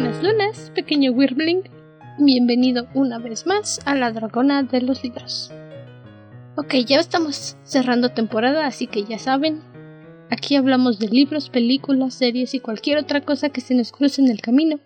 [0.00, 1.64] Buenas lunas, pequeño Wirbling.
[2.20, 5.50] Bienvenido una vez más a la Dragona de los Libros.
[6.56, 9.60] Ok, ya estamos cerrando temporada, así que ya saben,
[10.30, 14.28] aquí hablamos de libros, películas, series y cualquier otra cosa que se nos cruce en
[14.28, 14.78] el camino.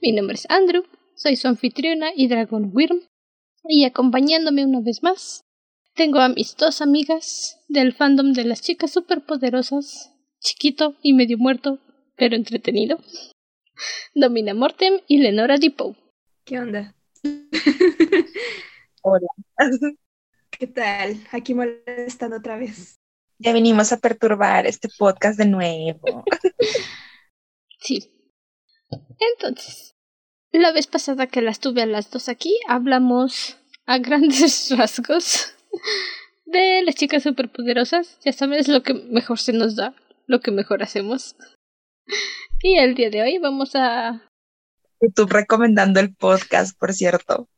[0.00, 0.82] Mi nombre es Andrew,
[1.14, 3.02] soy su anfitriona y Dragon Wyrm,
[3.68, 5.44] y acompañándome una vez más,
[5.94, 11.78] tengo a mis dos amigas del fandom de las chicas superpoderosas, chiquito y medio muerto,
[12.16, 12.98] pero entretenido.
[14.14, 15.96] Domina Mortem y Lenora Depot.
[16.44, 16.94] ¿Qué onda?
[19.02, 19.26] Hola.
[20.50, 21.16] ¿Qué tal?
[21.30, 22.98] Aquí molestando otra vez.
[23.38, 26.24] Ya venimos a perturbar este podcast de nuevo.
[27.84, 28.12] Sí.
[29.18, 29.96] Entonces,
[30.52, 35.54] la vez pasada que las tuve a las dos aquí, hablamos a grandes rasgos
[36.44, 38.20] de las chicas superpoderosas.
[38.24, 39.94] Ya sabes lo que mejor se nos da,
[40.26, 41.34] lo que mejor hacemos.
[42.64, 44.22] Y el día de hoy vamos a...
[45.00, 47.48] YouTube recomendando el podcast, por cierto.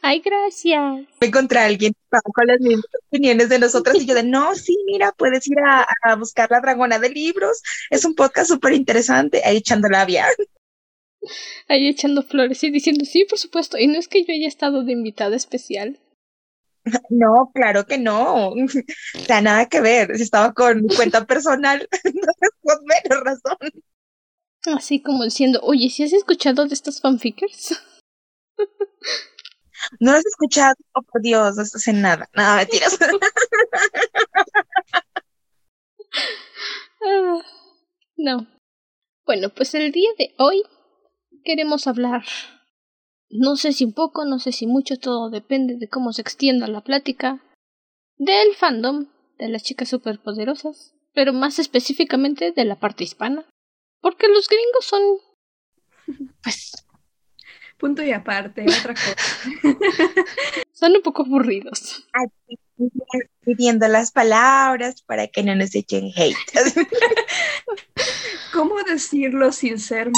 [0.00, 1.06] Ay, gracias.
[1.20, 4.78] Me encontré a alguien con las mismas opiniones de nosotras y yo de, no, sí,
[4.86, 7.60] mira, puedes ir a, a buscar la dragona de libros.
[7.90, 9.42] Es un podcast súper interesante.
[9.44, 10.26] Ahí echando labia.
[11.66, 13.76] Ahí echando flores y diciendo, sí, por supuesto.
[13.76, 15.98] Y no es que yo haya estado de invitada especial.
[17.10, 18.50] No, claro que no.
[18.54, 20.16] O sea, nada que ver.
[20.16, 23.82] Si estaba con mi cuenta personal, no con menos razón.
[24.76, 27.80] Así como diciendo, oye, ¿si has escuchado de estos fanfickers?
[30.00, 32.28] No lo has escuchado, oh por Dios, no estás en nada.
[32.34, 32.98] Nada, mentiras.
[37.00, 37.38] Ah,
[38.16, 38.46] no.
[39.24, 40.62] Bueno, pues el día de hoy
[41.44, 42.24] queremos hablar.
[43.30, 46.66] No sé si un poco, no sé si mucho, todo depende de cómo se extienda
[46.66, 47.40] la plática.
[48.16, 49.06] Del fandom
[49.38, 53.48] de las chicas superpoderosas, pero más específicamente de la parte hispana.
[54.00, 55.02] Porque los gringos son.
[56.42, 56.72] Pues.
[57.78, 59.14] Punto y aparte, otra cosa.
[60.72, 62.06] son un poco aburridos.
[62.12, 62.58] Aquí
[63.44, 66.36] pidiendo las palabras para que no nos echen hate.
[68.52, 70.10] ¿Cómo decirlo sin ser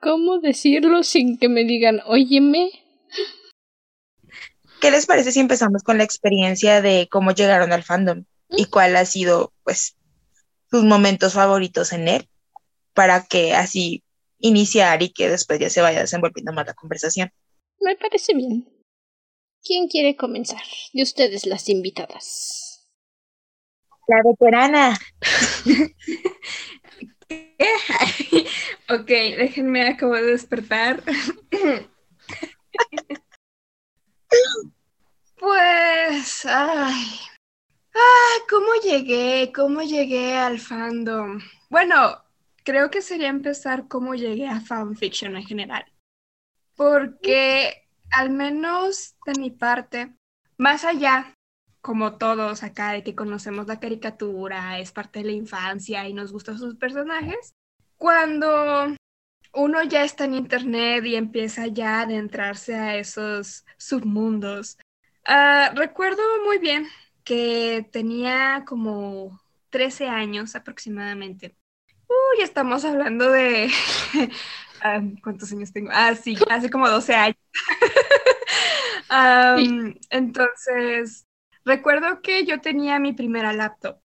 [0.00, 2.70] ¿Cómo decirlo sin que me digan, óyeme?
[4.80, 8.96] ¿Qué les parece si empezamos con la experiencia de cómo llegaron al fandom y cuál
[8.96, 9.96] ha sido, pues,
[10.70, 12.28] sus momentos favoritos en él
[12.94, 14.02] para que así
[14.38, 17.32] iniciar y que después ya se vaya desenvolviendo más la conversación?
[17.80, 18.68] Me parece bien.
[19.62, 20.62] ¿Quién quiere comenzar?
[20.92, 22.88] De ustedes las invitadas.
[24.06, 24.96] La veterana.
[28.90, 31.02] ok, déjenme, acabo de despertar.
[35.38, 37.20] pues, ay.
[37.94, 39.50] Ah, ¿cómo llegué?
[39.54, 41.40] ¿Cómo llegué al fandom?
[41.70, 42.23] Bueno,
[42.64, 45.84] creo que sería empezar cómo llegué a fanfiction en general.
[46.76, 50.14] Porque, al menos de mi parte,
[50.56, 51.34] más allá
[51.84, 56.32] como todos acá, de que conocemos la caricatura, es parte de la infancia y nos
[56.32, 57.54] gustan sus personajes,
[57.98, 58.96] cuando
[59.52, 64.78] uno ya está en internet y empieza ya a adentrarse a esos submundos.
[65.28, 66.86] Uh, recuerdo muy bien
[67.22, 71.54] que tenía como 13 años aproximadamente.
[72.36, 73.70] Uy, estamos hablando de...
[74.84, 75.90] um, ¿Cuántos años tengo?
[75.92, 77.38] Ah, sí, hace como 12 años.
[79.10, 79.94] um.
[80.10, 81.26] Entonces,
[81.64, 83.98] Recuerdo que yo tenía mi primera laptop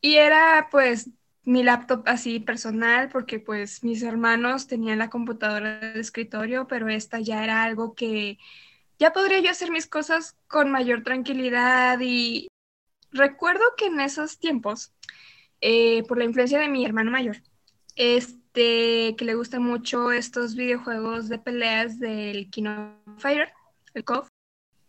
[0.00, 1.10] y era pues
[1.44, 7.20] mi laptop así personal porque pues mis hermanos tenían la computadora de escritorio, pero esta
[7.20, 8.38] ya era algo que
[8.98, 12.48] ya podría yo hacer mis cosas con mayor tranquilidad y
[13.10, 14.94] recuerdo que en esos tiempos,
[15.60, 17.36] eh, por la influencia de mi hermano mayor,
[17.96, 23.52] este, que le gusta mucho estos videojuegos de peleas del Kino Fighter,
[23.94, 24.28] el KOF,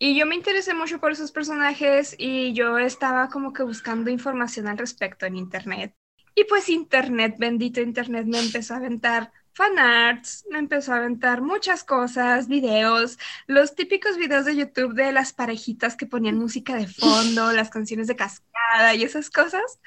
[0.06, 4.68] y yo me interesé mucho por esos personajes y yo estaba como que buscando información
[4.68, 5.96] al respecto en internet.
[6.36, 11.86] Y pues internet, bendito internet, me empezó a aventar fanarts, me empezó a aventar muchas
[11.86, 13.18] cosas, videos,
[13.48, 18.08] los típicos videos de YouTube de las parejitas que ponían música de fondo, las canciones
[18.08, 19.80] de cascada y esas cosas.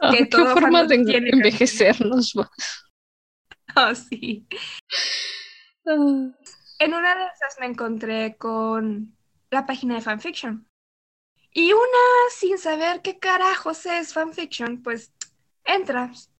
[0.00, 2.34] Oh, que qué forma de envejecernos.
[2.36, 4.46] Oh, sí.
[5.84, 6.32] Uh.
[6.80, 9.16] En una de esas me encontré con
[9.50, 10.68] la página de fanfiction.
[11.52, 15.12] Y una, sin saber qué carajos es fanfiction, pues
[15.64, 16.30] entras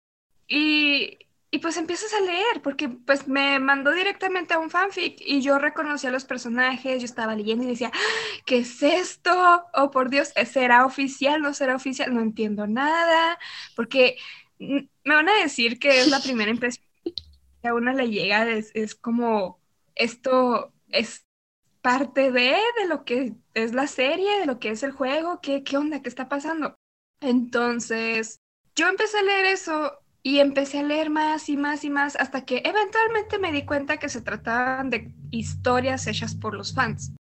[0.47, 1.19] y,
[1.51, 5.59] y pues empiezas a leer, porque pues me mandó directamente a un fanfic y yo
[5.59, 7.99] reconocí a los personajes, yo estaba leyendo y decía, ¡Ah!
[8.45, 9.65] ¿qué es esto?
[9.75, 11.41] Oh, por Dios, ¿será oficial?
[11.41, 12.15] ¿No será oficial?
[12.15, 13.39] No entiendo nada,
[13.75, 14.17] porque
[14.59, 16.85] me van a decir que es la primera impresión.
[17.63, 19.61] a uno le llega es, es como
[19.95, 21.27] esto es
[21.83, 25.65] parte de, de lo que es la serie, de lo que es el juego, qué,
[25.65, 26.75] qué onda, qué está pasando.
[27.21, 28.41] Entonces,
[28.75, 32.45] yo empecé a leer eso y empecé a leer más y más y más hasta
[32.45, 37.13] que eventualmente me di cuenta que se trataban de historias hechas por los fans.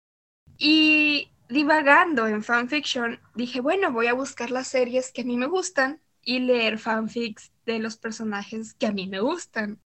[0.57, 5.47] Y divagando en fanfiction, dije, bueno, voy a buscar las series que a mí me
[5.47, 9.81] gustan y leer fanfics de los personajes que a mí me gustan.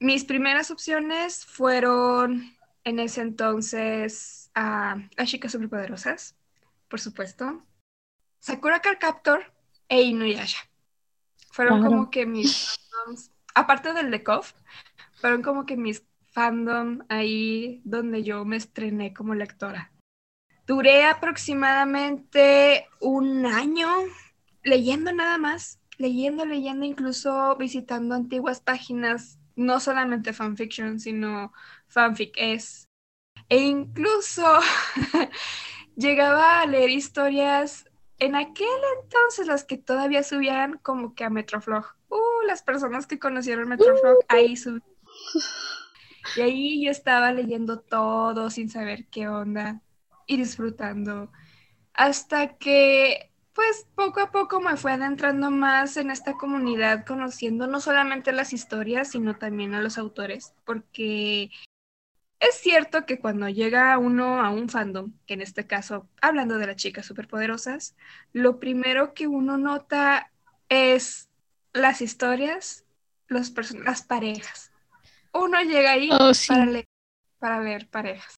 [0.00, 6.36] Mis primeras opciones fueron en ese entonces a Las chicas superpoderosas,
[6.88, 7.64] por supuesto,
[8.40, 9.52] Sakura Card Captor
[9.88, 10.69] e Inuyasha.
[11.50, 14.52] Fueron como que mis fandoms, aparte del de KOF,
[15.20, 19.92] fueron como que mis fandom ahí donde yo me estrené como lectora.
[20.66, 23.88] Duré aproximadamente un año
[24.62, 31.52] leyendo nada más, leyendo, leyendo, incluso visitando antiguas páginas, no solamente fanfiction, sino
[31.88, 32.88] fanfic es.
[33.48, 34.46] E incluso
[35.96, 37.89] llegaba a leer historias
[38.20, 38.68] en aquel
[39.02, 41.86] entonces las que todavía subían como que a Metroflog.
[42.08, 44.24] Uh, las personas que conocieron Metroflog, uh.
[44.28, 44.84] ahí subían.
[46.36, 49.80] Y ahí yo estaba leyendo todo sin saber qué onda
[50.26, 51.32] y disfrutando.
[51.94, 57.80] Hasta que, pues, poco a poco me fue adentrando más en esta comunidad, conociendo no
[57.80, 61.50] solamente las historias, sino también a los autores, porque
[62.40, 66.66] es cierto que cuando llega uno a un fandom, que en este caso, hablando de
[66.66, 67.94] las chicas superpoderosas,
[68.32, 70.32] lo primero que uno nota
[70.70, 71.28] es
[71.74, 72.86] las historias,
[73.28, 73.52] los
[73.84, 74.72] las parejas.
[75.32, 76.88] Uno llega ahí oh, para, leer,
[77.38, 78.34] para ver parejas.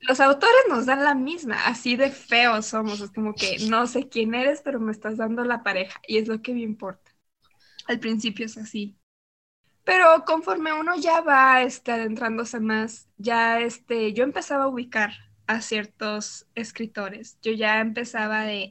[0.00, 4.08] Los autores nos dan la misma, así de feos somos, es como que no sé
[4.08, 7.12] quién eres, pero me estás dando la pareja y es lo que me importa.
[7.86, 8.96] Al principio es así,
[9.84, 15.12] pero conforme uno ya va este, adentrándose más, ya este, yo empezaba a ubicar
[15.46, 17.38] a ciertos escritores.
[17.42, 18.70] Yo ya empezaba de,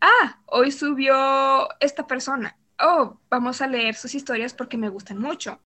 [0.00, 2.58] ah, hoy subió esta persona.
[2.80, 5.60] Oh, vamos a leer sus historias porque me gustan mucho.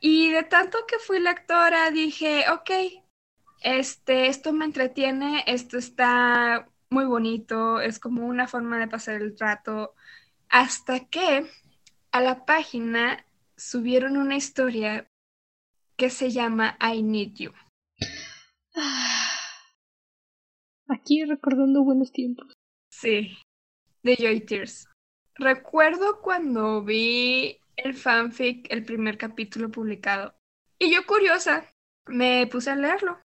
[0.00, 2.70] Y de tanto que fui lectora, dije, ok,
[3.60, 9.38] este, esto me entretiene, esto está muy bonito, es como una forma de pasar el
[9.38, 9.94] rato,
[10.48, 11.46] hasta que
[12.12, 13.24] a la página
[13.60, 15.06] subieron una historia
[15.96, 17.52] que se llama I Need You.
[20.88, 22.54] Aquí recordando buenos tiempos.
[22.90, 23.36] Sí,
[24.02, 24.88] de Joy Tears.
[25.34, 30.34] Recuerdo cuando vi el fanfic, el primer capítulo publicado.
[30.78, 31.64] Y yo curiosa,
[32.06, 33.20] me puse a leerlo.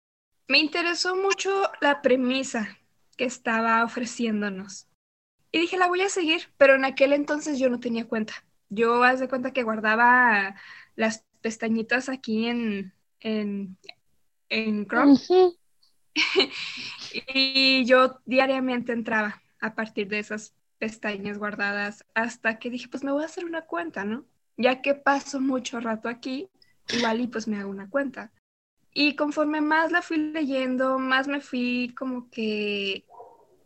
[0.48, 2.77] Me interesó mucho la premisa
[3.18, 4.88] que estaba ofreciéndonos.
[5.51, 8.45] Y dije, la voy a seguir, pero en aquel entonces yo no tenía cuenta.
[8.71, 10.56] Yo haz de cuenta que guardaba
[10.95, 13.77] las pestañitas aquí en, en,
[14.50, 15.19] en Chrome.
[17.33, 23.12] y yo diariamente entraba a partir de esas pestañas guardadas hasta que dije, pues me
[23.12, 24.25] voy a hacer una cuenta, ¿no?
[24.56, 26.50] Ya que paso mucho rato aquí,
[26.94, 28.31] igual y pues me hago una cuenta.
[28.94, 33.06] Y conforme más la fui leyendo, más me fui como que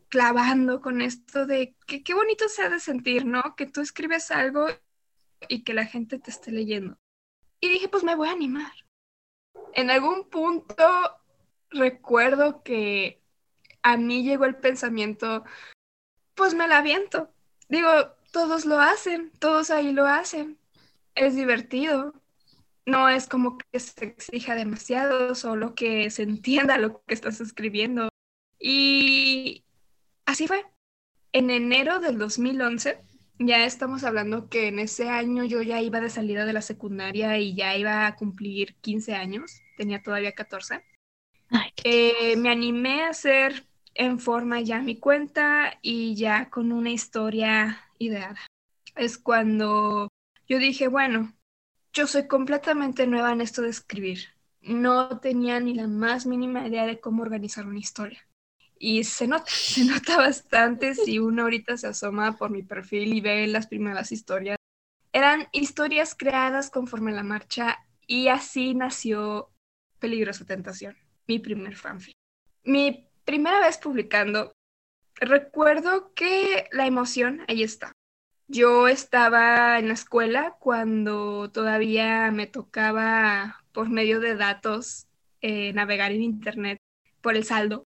[0.08, 3.54] clavando con esto de que qué bonito se ha de sentir, ¿no?
[3.56, 4.66] Que tú escribes algo
[5.48, 6.98] y que la gente te esté leyendo.
[7.60, 8.72] Y dije, pues me voy a animar.
[9.72, 10.84] En algún punto
[11.70, 13.20] recuerdo que
[13.82, 15.44] a mí llegó el pensamiento,
[16.34, 17.30] pues me la aviento.
[17.68, 17.88] Digo,
[18.32, 20.58] todos lo hacen, todos ahí lo hacen.
[21.14, 22.14] Es divertido.
[22.84, 28.08] No es como que se exija demasiado, solo que se entienda lo que estás escribiendo.
[28.58, 29.64] Y
[30.24, 30.64] así fue.
[31.32, 33.00] En enero del 2011
[33.38, 37.38] ya estamos hablando que en ese año yo ya iba de salida de la secundaria
[37.38, 40.84] y ya iba a cumplir 15 años, tenía todavía 14.
[41.84, 47.80] Eh, me animé a hacer en forma ya mi cuenta y ya con una historia
[47.98, 48.40] ideada.
[48.94, 50.08] Es cuando
[50.48, 51.32] yo dije, bueno,
[51.92, 54.30] yo soy completamente nueva en esto de escribir.
[54.60, 58.25] No tenía ni la más mínima idea de cómo organizar una historia.
[58.78, 63.20] Y se nota, se nota bastante si uno ahorita se asoma por mi perfil y
[63.20, 64.56] ve las primeras historias.
[65.12, 69.50] Eran historias creadas conforme la marcha y así nació
[69.98, 72.14] Peligrosa Tentación, mi primer fanfic.
[72.64, 74.52] Mi primera vez publicando,
[75.14, 77.92] recuerdo que la emoción ahí está.
[78.48, 85.06] Yo estaba en la escuela cuando todavía me tocaba por medio de datos
[85.40, 86.78] eh, navegar en internet
[87.22, 87.85] por el saldo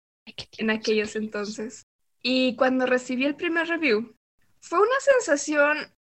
[0.58, 1.86] en aquellos entonces.
[2.22, 4.16] Y cuando recibí el primer review,
[4.60, 5.92] fue una sensación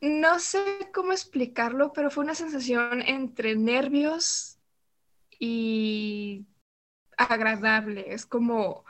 [0.00, 4.58] no sé cómo explicarlo, pero fue una sensación entre nervios
[5.38, 6.46] y
[7.16, 8.12] agradable.
[8.12, 8.84] Es como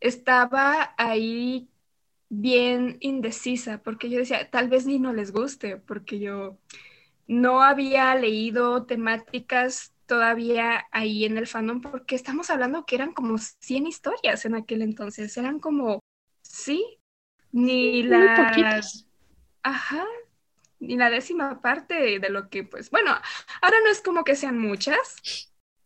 [0.00, 1.68] estaba ahí
[2.28, 6.58] bien indecisa, porque yo decía, tal vez ni no les guste, porque yo
[7.26, 13.38] no había leído temáticas todavía ahí en el fandom, porque estamos hablando que eran como
[13.38, 16.00] 100 historias en aquel entonces, eran como,
[16.42, 16.98] sí,
[17.50, 18.78] ni la...
[19.62, 20.04] Ajá,
[20.80, 23.10] ni la décima parte de lo que, pues, bueno,
[23.62, 25.16] ahora no es como que sean muchas,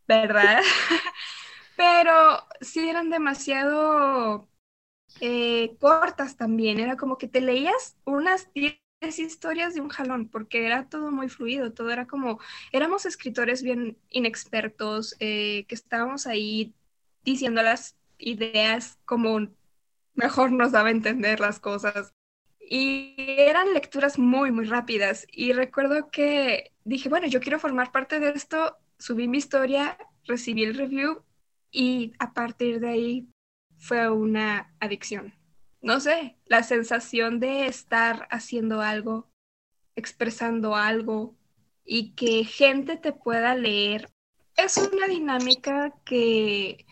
[0.08, 0.60] ¿verdad?
[1.76, 4.48] Pero sí eran demasiado
[5.20, 10.66] eh, cortas también, era como que te leías unas 10 historias de un jalón, porque
[10.66, 12.40] era todo muy fluido, todo era como,
[12.72, 16.74] éramos escritores bien inexpertos, eh, que estábamos ahí
[17.24, 19.48] diciendo las ideas como
[20.14, 22.14] mejor nos daba a entender las cosas.
[22.58, 25.26] Y eran lecturas muy, muy rápidas.
[25.30, 30.64] Y recuerdo que dije, bueno, yo quiero formar parte de esto, subí mi historia, recibí
[30.64, 31.22] el review
[31.70, 33.28] y a partir de ahí
[33.78, 35.34] fue una adicción.
[35.80, 39.28] No sé, la sensación de estar haciendo algo,
[39.94, 41.34] expresando algo
[41.84, 44.10] y que gente te pueda leer
[44.56, 46.86] es una dinámica que,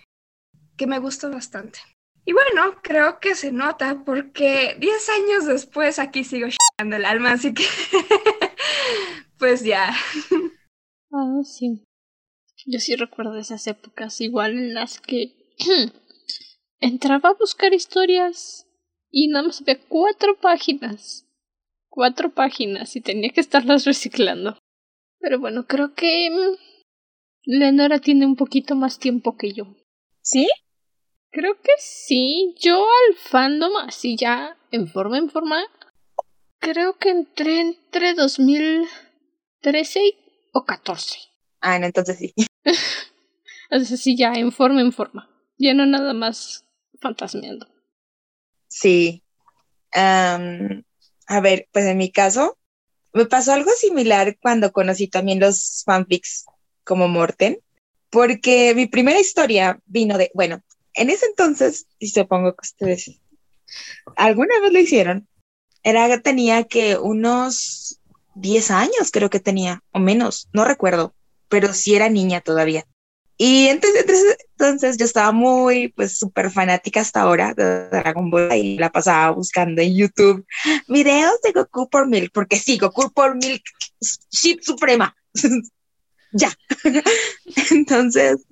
[0.76, 1.80] que me gusta bastante.
[2.26, 7.32] Y bueno, creo que se nota porque 10 años después aquí sigo chingando el alma,
[7.32, 7.64] así que
[9.38, 9.94] pues ya.
[11.12, 11.84] Ah, sí.
[12.66, 15.34] Yo sí recuerdo esas épocas, igual en las que
[16.80, 18.63] entraba a buscar historias
[19.16, 21.24] y nada más había cuatro páginas.
[21.88, 24.58] Cuatro páginas y tenía que estarlas reciclando.
[25.20, 26.56] Pero bueno, creo que mm,
[27.44, 29.76] Leonora tiene un poquito más tiempo que yo.
[30.20, 30.48] ¿Sí?
[31.30, 32.56] Creo que sí.
[32.60, 35.62] Yo al fandom, así ya, en forma, en forma,
[36.58, 40.00] creo que entré entre 2013
[40.52, 41.18] o 14.
[41.60, 42.34] Ah, no, entonces sí.
[43.70, 45.30] entonces sí, ya, en forma, en forma.
[45.56, 46.66] Ya no nada más
[47.00, 47.73] fantasmeando.
[48.76, 49.22] Sí.
[49.92, 52.58] a ver, pues en mi caso,
[53.12, 56.46] me pasó algo similar cuando conocí también los fanfics
[56.82, 57.60] como Morten,
[58.10, 60.64] porque mi primera historia vino de, bueno,
[60.94, 63.20] en ese entonces, y supongo que ustedes
[64.16, 65.28] alguna vez lo hicieron,
[65.84, 68.00] era tenía que unos
[68.34, 71.14] 10 años creo que tenía, o menos, no recuerdo,
[71.48, 72.84] pero sí era niña todavía.
[73.36, 78.78] Y entonces, entonces yo estaba muy, pues, súper fanática hasta ahora de Dragon Ball y
[78.78, 80.46] la pasaba buscando en YouTube
[80.88, 83.62] videos de Goku por Milk, porque sí, Goku por Milk,
[84.30, 85.16] ship suprema.
[86.32, 86.52] ya.
[87.70, 88.46] entonces,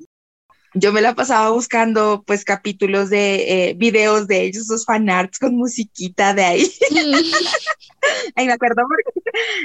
[0.74, 5.54] yo me la pasaba buscando pues capítulos de eh, videos de ellos, esos fanarts con
[5.54, 6.72] musiquita de ahí.
[8.36, 8.82] ahí me acuerdo.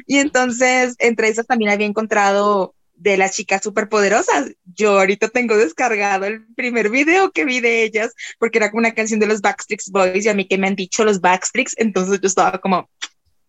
[0.06, 4.52] Y entonces, entre esas también había encontrado de las chicas superpoderosas.
[4.66, 8.94] Yo ahorita tengo descargado el primer video que vi de ellas, porque era como una
[8.94, 12.20] canción de los Backstreet Boys y a mí que me han dicho los Backstreets, entonces
[12.20, 12.90] yo estaba como,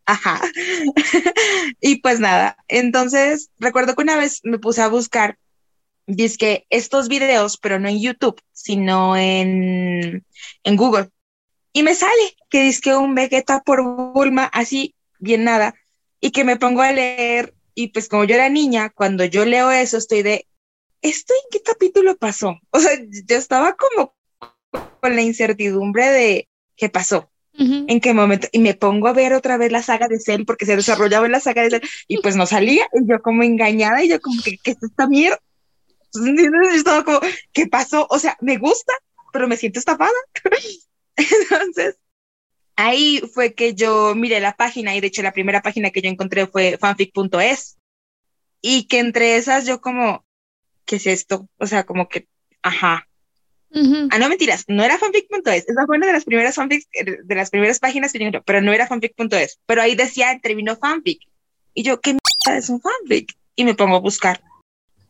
[0.04, 0.40] ajá.
[1.80, 5.36] y pues nada, entonces recuerdo que una vez me puse a buscar
[6.08, 10.24] dice estos videos, pero no en YouTube, sino en,
[10.64, 11.10] en Google.
[11.72, 15.74] Y me sale que dice que un Vegeta por Bulma, así, bien nada,
[16.20, 19.70] y que me pongo a leer, y pues como yo era niña, cuando yo leo
[19.70, 20.48] eso, estoy de,
[21.00, 22.56] ¿esto en qué capítulo pasó?
[22.70, 22.90] O sea,
[23.24, 24.16] yo estaba como
[25.00, 27.30] con la incertidumbre de qué pasó.
[27.52, 28.48] ¿En qué momento?
[28.50, 31.32] Y me pongo a ver otra vez la saga de Cell porque se desarrollaba en
[31.32, 34.42] la saga de Cell y pues no salía y yo como engañada y yo como
[34.42, 35.40] que ¿qué es esta mierda?
[36.74, 37.20] Estaba como,
[37.52, 38.08] ¿qué pasó?
[38.10, 38.92] O sea, me gusta,
[39.32, 40.10] pero me siento estafada.
[41.16, 41.96] Entonces,
[42.78, 46.08] ahí fue que yo miré la página y de hecho la primera página que yo
[46.08, 47.76] encontré fue fanfic.es
[48.62, 50.24] y que entre esas yo como,
[50.84, 51.48] ¿qué es esto?
[51.58, 52.28] O sea, como que,
[52.62, 53.08] ajá.
[54.10, 56.86] Ah, no mentiras, no era fanfic.es, esa fue una de las primeras fanfics,
[57.24, 60.76] de las primeras páginas que yo encontré, pero no era fanfic.es, pero ahí decía, terminó
[60.76, 61.20] fanfic.
[61.74, 63.36] Y yo, ¿qué mierda es un fanfic?
[63.56, 64.40] Y me pongo a buscar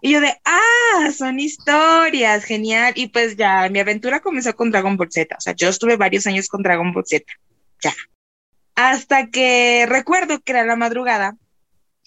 [0.01, 2.93] y yo de, ah, son historias, genial.
[2.97, 5.35] Y pues ya, mi aventura comenzó con Dragon Ball Z.
[5.37, 7.25] O sea, yo estuve varios años con Dragon Ball Z.
[7.83, 7.95] Ya.
[8.75, 11.37] Hasta que recuerdo que era la madrugada.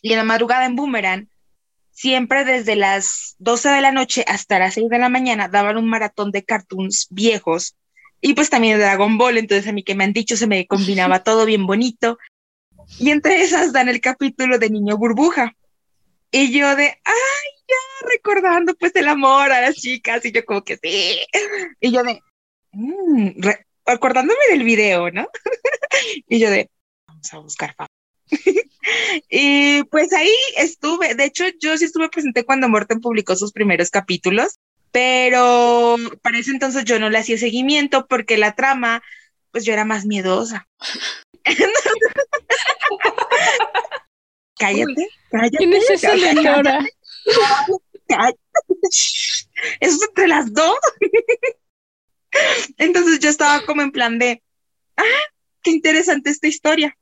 [0.02, 1.30] Y en la madrugada en Boomerang,
[1.92, 5.90] siempre desde las 12 de la noche hasta las 6 de la mañana daban un
[5.90, 7.76] maratón de cartoons viejos.
[8.22, 9.38] Y pues también de Dragon Ball.
[9.38, 12.18] Entonces a mí que me han dicho se me combinaba todo bien bonito.
[13.00, 15.56] Y entre esas dan el capítulo de Niño Burbuja.
[16.32, 20.26] Y yo de, ay, ya, recordando pues el amor a las chicas.
[20.26, 21.20] Y yo como que sí.
[21.80, 22.22] Y yo de,
[22.72, 23.42] mm,
[23.92, 25.28] acordándome del video, ¿no?
[26.28, 26.70] y yo de,
[27.08, 27.76] vamos a buscar
[29.30, 33.90] y pues ahí estuve, de hecho yo sí estuve presente cuando Morten publicó sus primeros
[33.90, 34.60] capítulos,
[34.92, 39.02] pero para ese entonces yo no le hacía seguimiento porque la trama,
[39.52, 40.68] pues yo era más miedosa.
[44.58, 45.58] cállate, cállate.
[45.58, 46.86] ¿Quién es esa señora?
[49.80, 50.76] Eso es entre las dos.
[52.78, 54.42] Entonces yo estaba como en plan de,
[54.98, 55.04] ah,
[55.64, 56.98] qué interesante esta historia.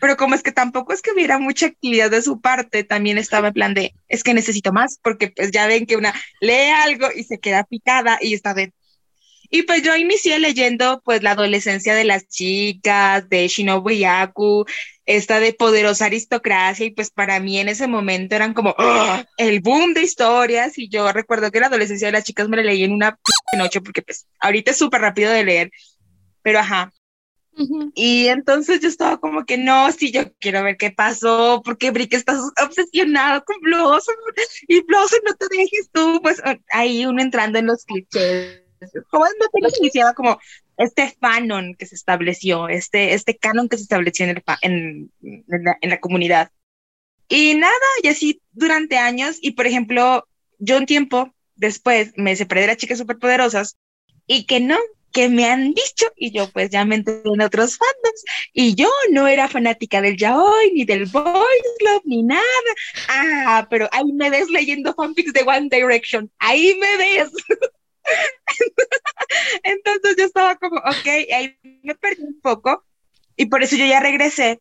[0.00, 3.48] Pero como es que tampoco es que hubiera mucha actividad de su parte, también estaba
[3.48, 7.08] en plan de, es que necesito más, porque pues ya ven que una lee algo
[7.14, 8.72] y se queda picada y está de...
[9.50, 14.66] Y pues yo inicié leyendo pues la adolescencia de las chicas, de Shinobu Yaku,
[15.06, 19.24] esta de poderosa aristocracia y pues para mí en ese momento eran como ¡ah!
[19.38, 22.64] el boom de historias y yo recuerdo que la adolescencia de las chicas me la
[22.64, 23.18] leí en una
[23.56, 25.70] noche porque pues ahorita es súper rápido de leer,
[26.42, 26.92] pero ajá.
[27.94, 32.14] Y entonces yo estaba como que no, sí, yo quiero ver qué pasó, porque Brick
[32.14, 34.14] está obsesionado con Blossom
[34.68, 36.40] y Blossom no te dejes tú, pues
[36.70, 38.62] ahí uno entrando en los clichés.
[39.10, 40.38] Como no te iniciaba como
[40.76, 45.64] este fanon que se estableció, este, este canon que se estableció en, el, en, en,
[45.64, 46.52] la, en la comunidad.
[47.28, 50.28] Y nada, y así durante años, y por ejemplo,
[50.58, 53.76] yo un tiempo después me separé de las chicas superpoderosas
[54.26, 54.78] y que no,
[55.12, 58.88] que me han dicho y yo pues ya me entré en otros fandoms y yo
[59.10, 62.42] no era fanática del yaoi ni del boys love ni nada.
[63.08, 66.30] Ah, pero ahí me ves leyendo fanfics de One Direction.
[66.38, 67.30] Ahí me ves.
[69.62, 72.84] Entonces yo estaba como, ok, ahí me perdí un poco
[73.36, 74.60] y por eso yo ya regresé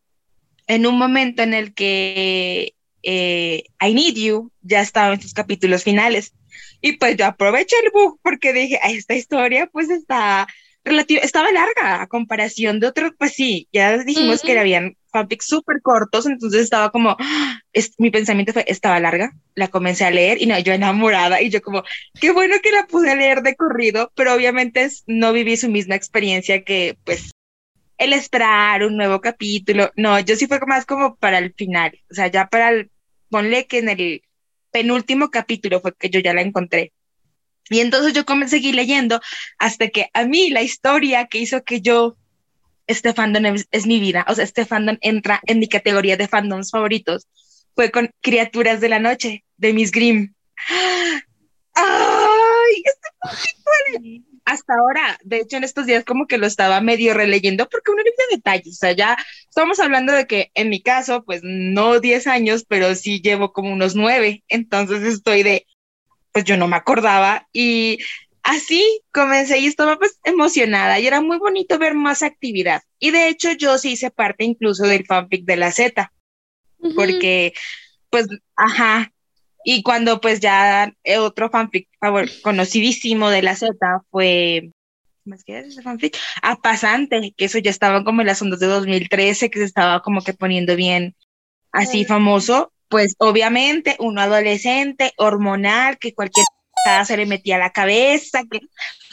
[0.68, 2.74] en un momento en el que
[3.04, 6.34] eh, I Need You ya estaba en sus capítulos finales.
[6.81, 10.47] Y pues yo aproveché el book porque dije, esta historia pues está
[10.87, 15.81] relativa, estaba larga a comparación de otros, pues sí, ya dijimos que habían fanfics súper
[15.81, 17.15] cortos, entonces estaba como,
[17.73, 21.50] es, mi pensamiento fue, estaba larga, la comencé a leer y no, yo enamorada y
[21.50, 21.83] yo como,
[22.20, 26.63] qué bueno que la pude leer de corrido, pero obviamente no viví su misma experiencia
[26.63, 27.31] que pues
[27.98, 32.13] el esperar un nuevo capítulo, no, yo sí fue más como para el final, o
[32.13, 32.91] sea, ya para el,
[33.29, 34.22] ponle que en el
[34.77, 36.94] penúltimo capítulo fue que yo ya la encontré.
[37.72, 39.20] Y entonces yo comencé a leyendo
[39.57, 42.16] hasta que a mí la historia que hizo que yo,
[42.85, 46.70] este fandom es, mi vida, o sea, este fandom entra en mi categoría de fandoms
[46.70, 47.27] favoritos,
[47.75, 50.35] fue con Criaturas de la Noche, de Miss Grimm.
[51.74, 52.83] ¡Ay!
[52.85, 57.92] Este hasta ahora, de hecho en estos días como que lo estaba medio releyendo porque
[57.92, 62.00] uno de detalles, o sea, ya estamos hablando de que en mi caso, pues no
[62.00, 65.68] 10 años, pero sí llevo como unos 9, entonces estoy de,
[66.31, 67.98] pues yo no me acordaba y
[68.42, 72.83] así comencé y estaba pues emocionada y era muy bonito ver más actividad.
[73.00, 76.14] Y de hecho yo sí hice parte incluso del fanfic de la Z,
[76.96, 77.51] porque
[78.10, 79.12] pues, ajá,
[79.70, 83.75] y cuando pues ya otro fanfic favor, conocidísimo de la Z
[84.10, 84.72] fue,
[85.25, 86.16] ¿más que ese fanfic?
[86.42, 90.01] A Pasante, que eso ya estaba como en las ondas de 2013, que se estaba
[90.01, 91.18] como que poniendo bien
[91.74, 97.72] así famoso, pues obviamente uno adolescente, hormonal, que cualquier cosa se le metía a la
[97.72, 98.62] cabeza, que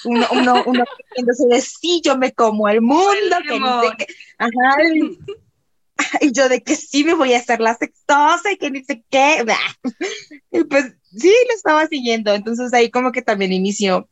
[0.05, 0.85] uno, uno, uno
[1.51, 4.07] de sí, yo me como el mundo, que no sé qué.
[4.39, 4.77] Ajá,
[6.21, 9.05] y yo de que sí me voy a hacer la sextosa y que ni sé
[9.11, 9.45] qué.
[10.51, 12.33] Y pues sí, lo estaba siguiendo.
[12.35, 14.09] Entonces ahí como que también inició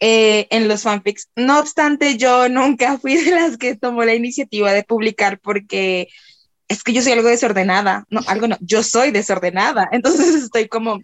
[0.00, 1.28] eh, en los fanfics.
[1.36, 6.08] No obstante, yo nunca fui de las que tomó la iniciativa de publicar porque
[6.68, 8.04] es que yo soy algo desordenada.
[8.10, 9.88] No, algo no, yo soy desordenada.
[9.92, 11.00] Entonces estoy como,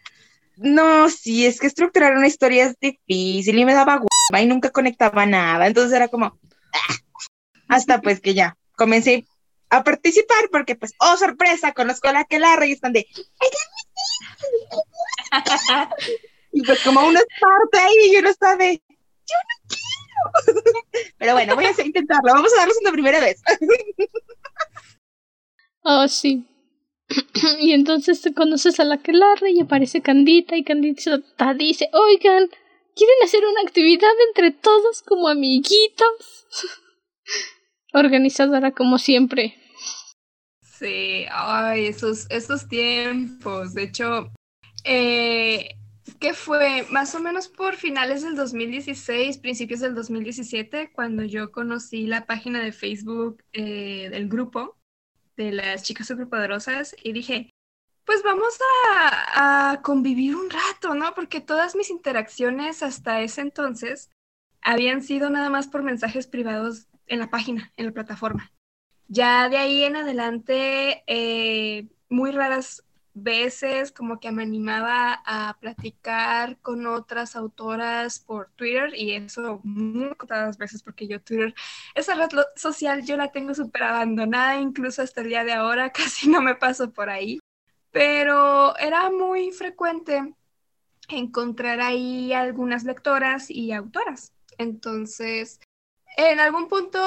[0.56, 4.70] no, sí, es que estructurar una historia es difícil y me daba guapa y nunca
[4.70, 5.66] conectaba nada.
[5.66, 6.94] Entonces era como, ah",
[7.68, 9.26] hasta pues que ya comencé
[9.70, 13.06] a participar porque pues, oh sorpresa, conozco a la que la y están de
[16.52, 18.80] y pues como uno es parte y uno está de
[19.26, 20.76] yo no quiero.
[21.18, 23.42] Pero bueno, voy a intentarlo, vamos a darles una primera vez.
[25.82, 26.46] oh, sí.
[27.60, 31.20] y entonces te conoces a la que larre y aparece Candita y Candita
[31.56, 32.48] dice, oigan,
[32.94, 36.46] ¿quieren hacer una actividad entre todos como amiguitos?
[37.92, 39.56] Organizadora como siempre.
[40.78, 43.72] Sí, ay, esos, esos tiempos.
[43.72, 44.30] De hecho,
[44.84, 45.76] eh,
[46.20, 46.86] ¿qué fue?
[46.90, 52.62] Más o menos por finales del 2016, principios del 2017, cuando yo conocí la página
[52.62, 54.76] de Facebook eh, del grupo
[55.36, 57.50] de las chicas superpoderosas y dije,
[58.04, 58.58] pues vamos
[58.94, 61.14] a, a, convivir un rato, ¿no?
[61.14, 64.10] Porque todas mis interacciones hasta ese entonces
[64.62, 68.52] habían sido nada más por mensajes privados en la página, en la plataforma.
[69.08, 76.58] Ya de ahí en adelante, eh, muy raras veces como que me animaba a platicar
[76.58, 81.54] con otras autoras por Twitter y eso muy contadas veces porque yo Twitter,
[81.94, 86.28] esa red social yo la tengo súper abandonada, incluso hasta el día de ahora casi
[86.28, 87.40] no me paso por ahí,
[87.90, 90.34] pero era muy frecuente
[91.08, 94.32] encontrar ahí algunas lectoras y autoras.
[94.58, 95.60] Entonces,
[96.16, 96.98] en algún punto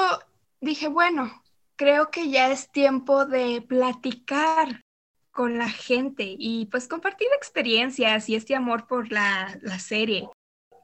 [0.60, 1.42] dije, bueno,
[1.76, 4.82] creo que ya es tiempo de platicar
[5.30, 10.28] con la gente y pues compartir experiencias y este amor por la, la serie.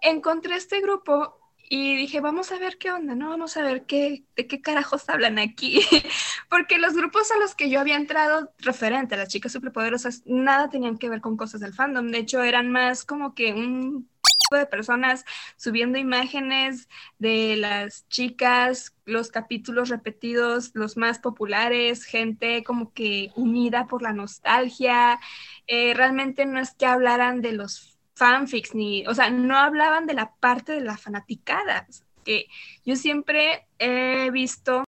[0.00, 3.30] Encontré este grupo y dije, vamos a ver qué onda, ¿no?
[3.30, 5.80] Vamos a ver qué, de qué carajos hablan aquí.
[6.48, 10.70] Porque los grupos a los que yo había entrado referente a las chicas superpoderosas, nada
[10.70, 12.08] tenían que ver con cosas del fandom.
[12.08, 14.08] De hecho, eran más como que un
[14.50, 15.24] de personas
[15.56, 23.86] subiendo imágenes de las chicas, los capítulos repetidos, los más populares, gente como que unida
[23.86, 25.18] por la nostalgia.
[25.66, 30.14] Eh, realmente no es que hablaran de los fanfics, ni, o sea, no hablaban de
[30.14, 31.86] la parte de la fanaticada,
[32.24, 32.46] que
[32.84, 34.84] yo siempre he visto,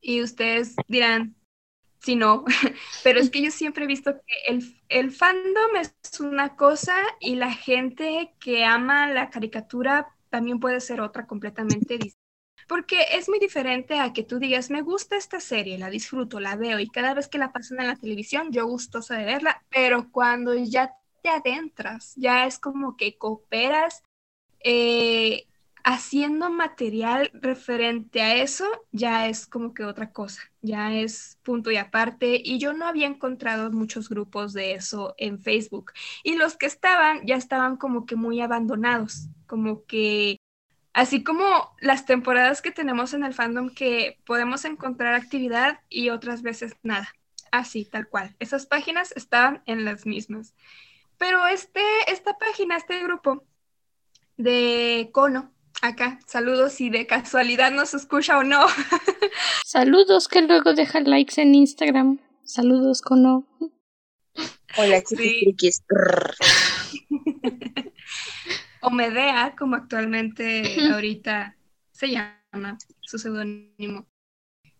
[0.00, 1.34] y ustedes dirán,
[2.00, 2.44] si no,
[3.04, 7.36] pero es que yo siempre he visto que el, el, fandom es una cosa y
[7.36, 12.18] la gente que ama la caricatura también puede ser otra completamente distinta.
[12.68, 16.56] Porque es muy diferente a que tú digas, me gusta esta serie, la disfruto, la
[16.56, 20.10] veo y cada vez que la pasan en la televisión, yo gustosa de verla, pero
[20.12, 24.04] cuando ya te adentras, ya es como que cooperas
[24.62, 25.46] eh,
[25.84, 31.76] haciendo material referente a eso, ya es como que otra cosa, ya es punto y
[31.76, 32.40] aparte.
[32.44, 35.92] Y yo no había encontrado muchos grupos de eso en Facebook.
[36.22, 40.38] Y los que estaban, ya estaban como que muy abandonados, como que
[40.92, 46.42] Así como las temporadas que tenemos en el fandom que podemos encontrar actividad y otras
[46.42, 47.14] veces nada.
[47.52, 48.34] Así, tal cual.
[48.40, 50.54] Esas páginas estaban en las mismas.
[51.16, 53.44] Pero este, esta página, este grupo
[54.36, 58.66] de Cono, acá, saludos si de casualidad nos escucha o no.
[59.64, 62.18] saludos que luego dejan likes en Instagram.
[62.44, 63.46] Saludos Cono.
[64.76, 65.82] Hola, chiquis.
[68.80, 71.56] o Medea, como actualmente ahorita
[71.92, 74.06] se llama su seudónimo.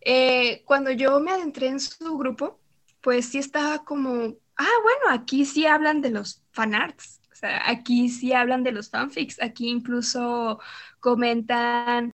[0.00, 2.60] Eh, cuando yo me adentré en su grupo,
[3.00, 8.08] pues sí estaba como ah, bueno, aquí sí hablan de los fanarts, o sea, aquí
[8.08, 10.60] sí hablan de los fanfics, aquí incluso
[11.00, 12.12] comentan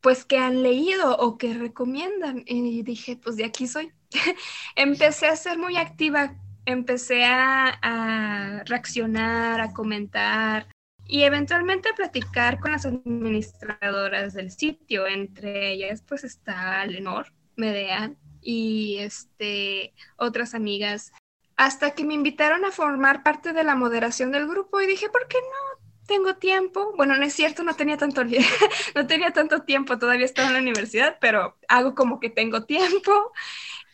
[0.00, 2.42] pues que han leído o que recomiendan.
[2.46, 3.92] Y dije, pues de aquí soy.
[4.76, 10.66] empecé a ser muy activa, empecé a, a, reaccionar, a comentar
[11.06, 15.06] y eventualmente a platicar con las administradoras del sitio.
[15.06, 21.12] Entre ellas pues está Lenor, Medea y este, otras amigas
[21.60, 25.28] hasta que me invitaron a formar parte de la moderación del grupo y dije, ¿por
[25.28, 25.80] qué no?
[26.06, 26.94] Tengo tiempo.
[26.96, 28.24] Bueno, no es cierto, no tenía tanto,
[28.94, 33.32] no tenía tanto tiempo, todavía estaba en la universidad, pero hago como que tengo tiempo.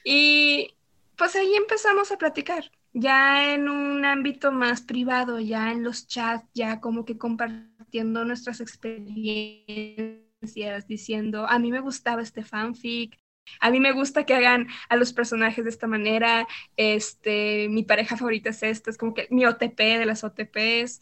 [0.04, 0.76] Y
[1.16, 6.46] pues ahí empezamos a platicar, ya en un ámbito más privado, ya en los chats,
[6.54, 13.18] ya como que compartiendo nuestras experiencias, diciendo, a mí me gustaba este fanfic,
[13.60, 16.46] a mí me gusta que hagan a los personajes de esta manera.
[16.76, 21.00] Este, mi pareja favorita es esta, es como que mi OTP de las OTPs.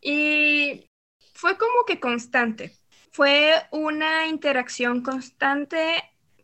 [0.00, 0.86] Y
[1.34, 2.72] fue como que constante.
[3.12, 6.02] Fue una interacción constante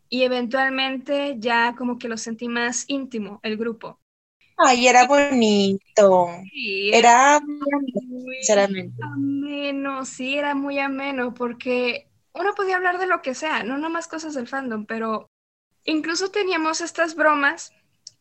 [0.09, 3.99] y eventualmente ya como que lo sentí más íntimo, el grupo.
[4.57, 6.27] Ay, era bonito.
[6.91, 8.95] era, muy sinceramente.
[9.03, 14.07] Ameno, sí, era muy ameno porque uno podía hablar de lo que sea, no nomás
[14.07, 15.29] cosas del fandom, pero
[15.87, 17.71] Incluso teníamos estas bromas,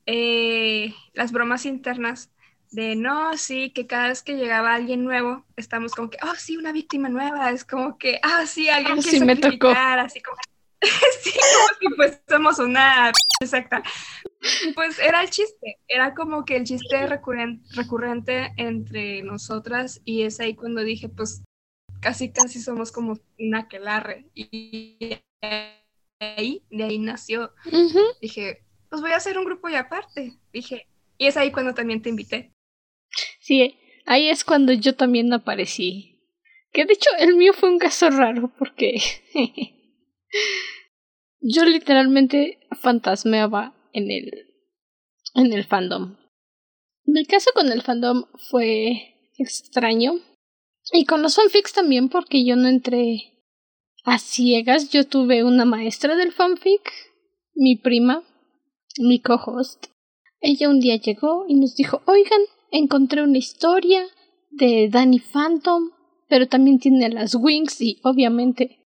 [0.06, 2.30] eh, las bromas internas,
[2.70, 6.56] de no, sí, que cada vez que llegaba alguien nuevo, estamos como que, oh, sí,
[6.56, 9.68] una víctima nueva, es como que, ah, sí, alguien oh, que sí me tocó.
[9.68, 10.36] así como,
[11.20, 13.82] sí, como que pues somos una exacta.
[14.76, 20.38] Pues era el chiste, era como que el chiste recurrente, recurrente entre nosotras y es
[20.38, 21.42] ahí cuando dije, pues
[22.00, 25.18] casi casi somos como una aquelarre y
[26.20, 27.52] ahí, de ahí nació.
[28.20, 30.38] Dije, pues voy a hacer un grupo y aparte.
[30.52, 32.52] Dije, y es ahí cuando también te invité.
[33.40, 36.20] Sí, ahí es cuando yo también aparecí.
[36.72, 38.98] Que de hecho el mío fue un caso raro porque
[41.40, 44.46] yo literalmente fantasmeaba en el
[45.34, 46.16] en el fandom.
[47.04, 50.14] Mi caso con el fandom fue extraño
[50.92, 53.35] y con los fanfics también porque yo no entré
[54.06, 54.88] a ciegas.
[54.90, 56.90] Yo tuve una maestra del fanfic
[57.56, 58.22] mi prima,
[58.98, 59.86] mi co-host,
[60.40, 62.40] ella un día llegó y nos dijo, oigan,
[62.70, 64.06] encontré una historia
[64.50, 65.90] de Danny Phantom,
[66.28, 68.84] pero también tiene las Wings y obviamente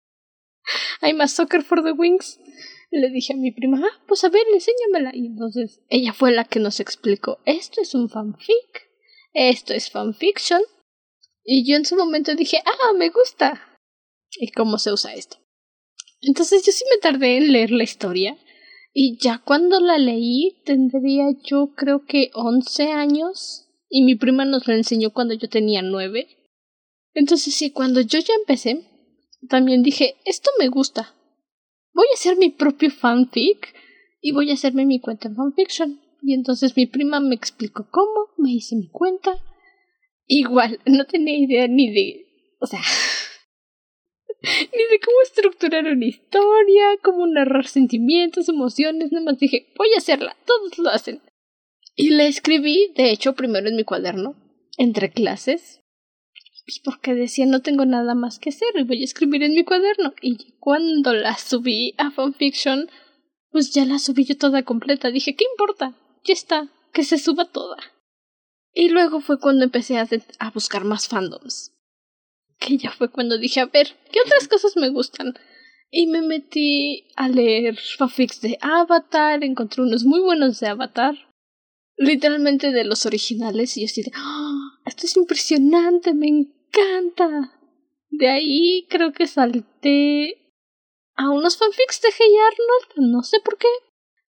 [1.01, 2.39] hay más Soccer for the Wings.
[2.89, 5.11] Le dije a mi prima, ah, pues a ver, enséñamela.
[5.13, 8.87] Y entonces ella fue la que nos explicó, esto es un fanfic,
[9.33, 10.61] esto es fanfiction.
[11.43, 13.72] Y yo en su momento dije, ah, me gusta.
[14.39, 15.37] ¿Y cómo se usa esto?
[16.21, 18.37] Entonces yo sí me tardé en leer la historia.
[18.93, 23.67] Y ya cuando la leí tendría yo creo que 11 años.
[23.89, 26.27] Y mi prima nos la enseñó cuando yo tenía 9.
[27.13, 28.87] Entonces sí, cuando yo ya empecé,
[29.49, 31.13] también dije, esto me gusta
[31.93, 33.73] voy a hacer mi propio fanfic
[34.21, 36.01] y voy a hacerme mi cuenta en fanfiction.
[36.21, 39.31] Y entonces mi prima me explicó cómo, me hice mi cuenta.
[40.25, 42.25] Igual, no tenía idea ni de,
[42.59, 42.79] o sea,
[44.73, 49.99] ni de cómo estructurar una historia, cómo narrar sentimientos, emociones, nada más dije, voy a
[49.99, 51.21] hacerla, todos lo hacen.
[51.95, 54.35] Y la escribí, de hecho, primero en mi cuaderno,
[54.77, 55.81] entre clases,
[56.65, 59.63] pues porque decía no tengo nada más que hacer y voy a escribir en mi
[59.63, 60.13] cuaderno.
[60.21, 62.89] Y cuando la subí a fanfiction,
[63.51, 65.11] pues ya la subí yo toda completa.
[65.11, 65.95] Dije, ¿qué importa?
[66.23, 67.77] Ya está, que se suba toda.
[68.73, 70.07] Y luego fue cuando empecé a,
[70.39, 71.72] a buscar más fandoms.
[72.65, 75.33] Que ya fue cuando dije, a ver, ¿qué otras cosas me gustan?
[75.91, 81.15] Y me metí a leer fanfics de Avatar, encontré unos muy buenos de Avatar
[81.97, 84.79] literalmente de los originales y yo así de, ¡Ah!
[84.85, 87.59] esto es impresionante, me encanta.
[88.09, 90.51] De ahí creo que salté
[91.15, 93.67] a unos fanfics de Hey Arnold, no sé por qué.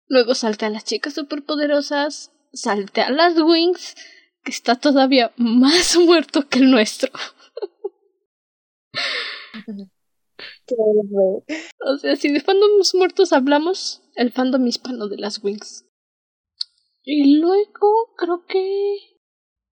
[0.07, 3.95] Luego salté a las chicas superpoderosas, salté a las Wings,
[4.43, 7.11] que está todavía más muerto que el nuestro.
[11.85, 15.85] o sea, si de fandoms muertos hablamos, el fandom hispano de las Wings.
[17.03, 18.97] Y luego creo que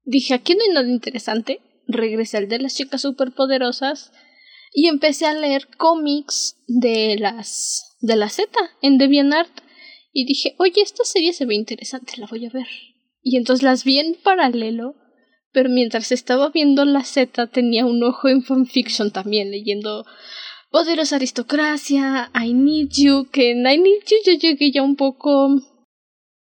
[0.03, 1.61] dije, aquí no hay nada interesante.
[1.87, 4.11] Regresé al de las chicas superpoderosas
[4.73, 9.51] y empecé a leer cómics de las de la Z en DeviantArt
[10.13, 12.67] y dije, "Oye, esta serie se ve interesante, la voy a ver."
[13.21, 14.95] Y entonces las vi en paralelo,
[15.51, 20.05] pero mientras estaba viendo la Z tenía un ojo en fanfiction también leyendo
[20.71, 25.49] Poderosa Aristocracia, I Need You, que en I Need You yo llegué ya un poco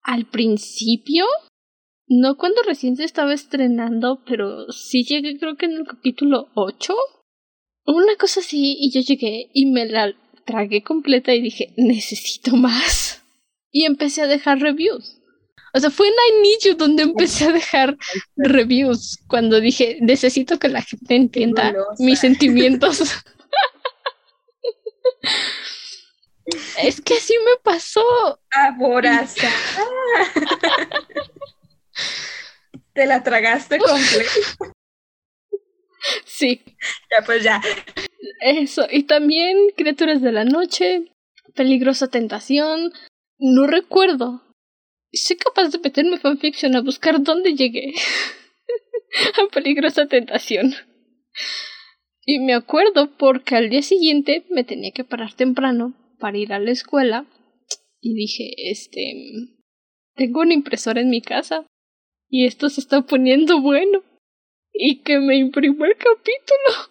[0.03, 1.27] al principio,
[2.09, 6.93] no cuando recién se estaba estrenando, pero sí llegué creo que en el capítulo 8.
[7.87, 10.13] Una cosa así, y yo llegué y me la
[10.45, 13.23] tragué completa y dije, necesito más.
[13.71, 15.20] Y empecé a dejar reviews.
[15.73, 17.97] O sea, fue en I Need You donde empecé a dejar
[18.37, 23.01] reviews, cuando dije, necesito que la gente entienda mis sentimientos.
[26.83, 28.41] Es que así me pasó.
[28.51, 29.53] Aborazada.
[32.93, 34.75] Te la tragaste completa.
[36.25, 36.63] Sí.
[37.11, 37.61] Ya, pues ya.
[38.41, 38.87] Eso.
[38.91, 41.13] Y también Criaturas de la Noche,
[41.55, 42.93] Peligrosa Tentación.
[43.39, 44.43] No recuerdo.
[45.13, 47.95] Soy capaz de meterme fanfiction a buscar dónde llegué.
[49.43, 50.75] a Peligrosa Tentación.
[52.25, 56.61] Y me acuerdo porque al día siguiente me tenía que parar temprano para ir a
[56.61, 57.27] la escuela
[58.01, 59.15] y dije, este,
[60.15, 61.67] tengo una impresora en mi casa
[62.29, 64.05] y esto se está poniendo bueno
[64.73, 66.91] y que me imprimió el capítulo.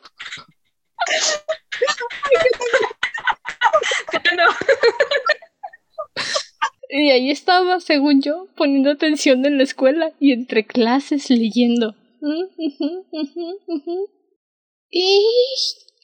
[6.90, 11.96] y ahí estaba, según yo, poniendo atención en la escuela y entre clases leyendo.
[14.92, 15.22] Y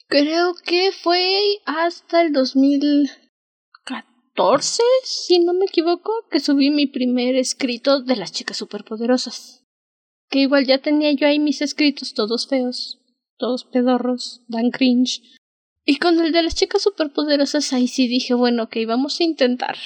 [0.08, 8.02] Creo que fue hasta el 2014, si no me equivoco, que subí mi primer escrito
[8.02, 9.64] de las chicas superpoderosas.
[10.30, 13.00] Que igual ya tenía yo ahí mis escritos todos feos,
[13.36, 15.22] todos pedorros, dan cringe.
[15.84, 19.76] Y con el de las chicas superpoderosas ahí sí dije, bueno, ok, vamos a intentar.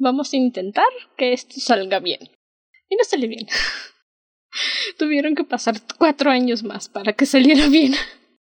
[0.00, 2.20] Vamos a intentar que esto salga bien.
[2.88, 3.46] Y no salió bien.
[4.98, 7.92] Tuvieron que pasar cuatro años más para que saliera bien.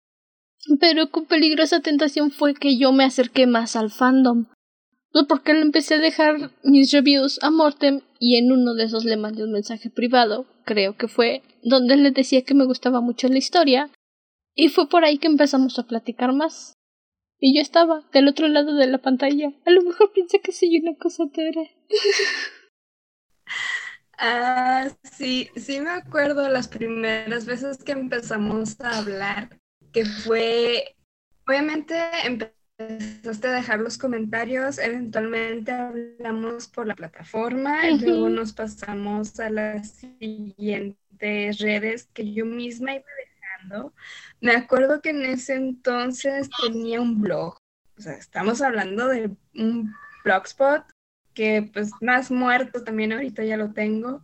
[0.81, 4.47] Pero con peligrosa tentación fue que yo me acerqué más al fandom.
[5.29, 9.15] Porque le empecé a dejar mis reviews a Mortem y en uno de esos le
[9.15, 13.37] mandé un mensaje privado, creo que fue, donde le decía que me gustaba mucho la
[13.37, 13.89] historia.
[14.55, 16.73] Y fue por ahí que empezamos a platicar más.
[17.39, 19.52] Y yo estaba del otro lado de la pantalla.
[19.65, 21.71] A lo mejor pensé que soy una cosa teórica.
[24.17, 29.50] Ah, sí, sí me acuerdo las primeras veces que empezamos a hablar
[29.91, 30.95] que fue,
[31.48, 31.95] obviamente
[32.26, 39.50] empezaste a dejar los comentarios, eventualmente hablamos por la plataforma y luego nos pasamos a
[39.50, 43.06] las siguientes redes que yo misma iba
[44.41, 47.58] Me acuerdo que en ese entonces tenía un blog,
[47.97, 50.84] o sea, estamos hablando de un blogspot
[51.34, 54.21] que pues más muerto también ahorita ya lo tengo.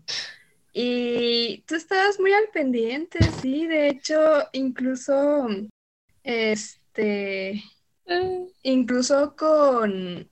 [0.74, 4.18] Y tú estabas muy al pendiente, sí, de hecho,
[4.54, 5.48] incluso,
[6.24, 7.62] este,
[8.64, 10.30] incluso con,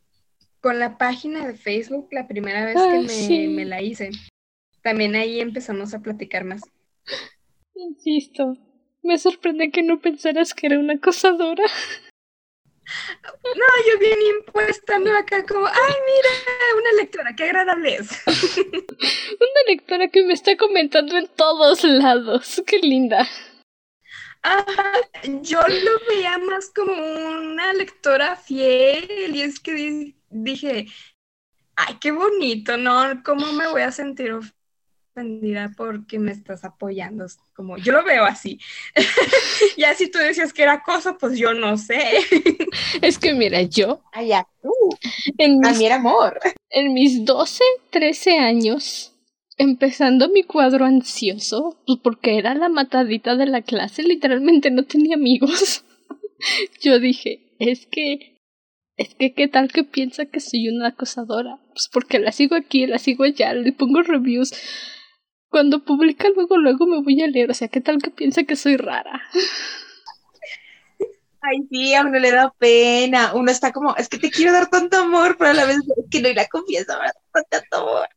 [0.62, 4.12] con la página de Facebook, la primera vez que me, me la hice,
[4.82, 6.62] también ahí empezamos a platicar más.
[7.76, 8.58] Insisto,
[9.02, 11.64] me sorprende que no pensaras que era una acosadora.
[13.44, 16.30] No, yo bien impuesta, no acá como, ay, mira,
[16.76, 18.24] una lectora, qué agradable es.
[18.28, 23.28] una lectora que me está comentando en todos lados, qué linda.
[24.42, 24.94] Ajá,
[25.42, 30.88] yo lo veía más como una lectora fiel y es que dije,
[31.76, 33.22] ay, qué bonito, ¿no?
[33.24, 34.40] ¿Cómo me voy a sentir
[35.12, 37.26] ofendida porque me estás apoyando?
[37.56, 38.60] Como yo lo veo así.
[39.78, 42.00] ya si tú decías que era cosa, pues yo no sé.
[43.02, 44.02] es que mira, yo.
[44.14, 44.72] Allá tú.
[45.38, 46.40] En a mí era amor.
[46.70, 49.14] En mis 12, 13 años
[49.60, 55.16] empezando mi cuadro ansioso, pues porque era la matadita de la clase, literalmente no tenía
[55.16, 55.84] amigos.
[56.82, 58.38] Yo dije, es que,
[58.96, 62.88] es que qué tal que piensa que soy una acosadora, pues porque la sigo aquí,
[62.88, 64.54] la sigo allá, le pongo reviews.
[65.50, 68.56] Cuando publica luego, luego me voy a leer, o sea, qué tal que piensa que
[68.56, 69.22] soy rara.
[71.42, 73.34] Ay, sí, a uno le da pena.
[73.34, 76.06] Uno está como, es que te quiero dar tanto amor, pero a la vez es
[76.12, 78.10] que no, y la confianza me da tanto amor.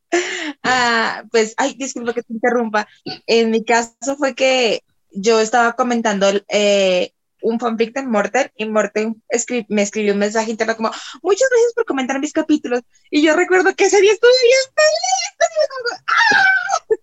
[0.63, 2.87] Ah, pues, ay, disculpa que te interrumpa.
[3.27, 7.13] En mi caso fue que yo estaba comentando eh,
[7.43, 9.23] un fanfic de Morten y Morten
[9.69, 10.91] me escribió un mensaje interno como,
[11.23, 12.83] muchas gracias por comentar mis capítulos.
[13.11, 16.03] Y yo recuerdo que ese día estuve bien feliz.
[16.07, 16.97] ¡ah!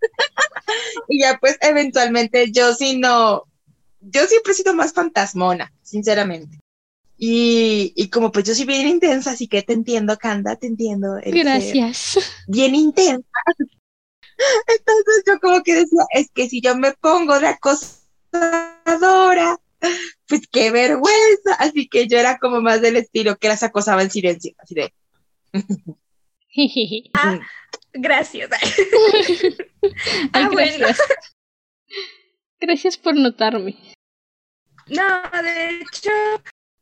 [1.07, 3.45] y ya pues eventualmente yo sí no,
[4.01, 6.59] yo siempre he sido más fantasmona, sinceramente.
[7.17, 11.17] Y, y como pues yo soy bien intensa, así que te entiendo, Kanda, te entiendo.
[11.25, 12.17] Gracias.
[12.47, 13.27] Bien intensa.
[14.67, 17.47] Entonces yo como que decía, es que si yo me pongo de
[18.31, 19.59] acosadora,
[20.27, 21.55] pues qué vergüenza.
[21.59, 24.93] Así que yo era como más del estilo que las acosaba en silencio, así de...
[27.13, 27.39] ah,
[27.93, 28.49] gracias.
[30.33, 30.99] ah, gracias.
[32.59, 33.77] Gracias por notarme.
[34.87, 36.11] No, de hecho,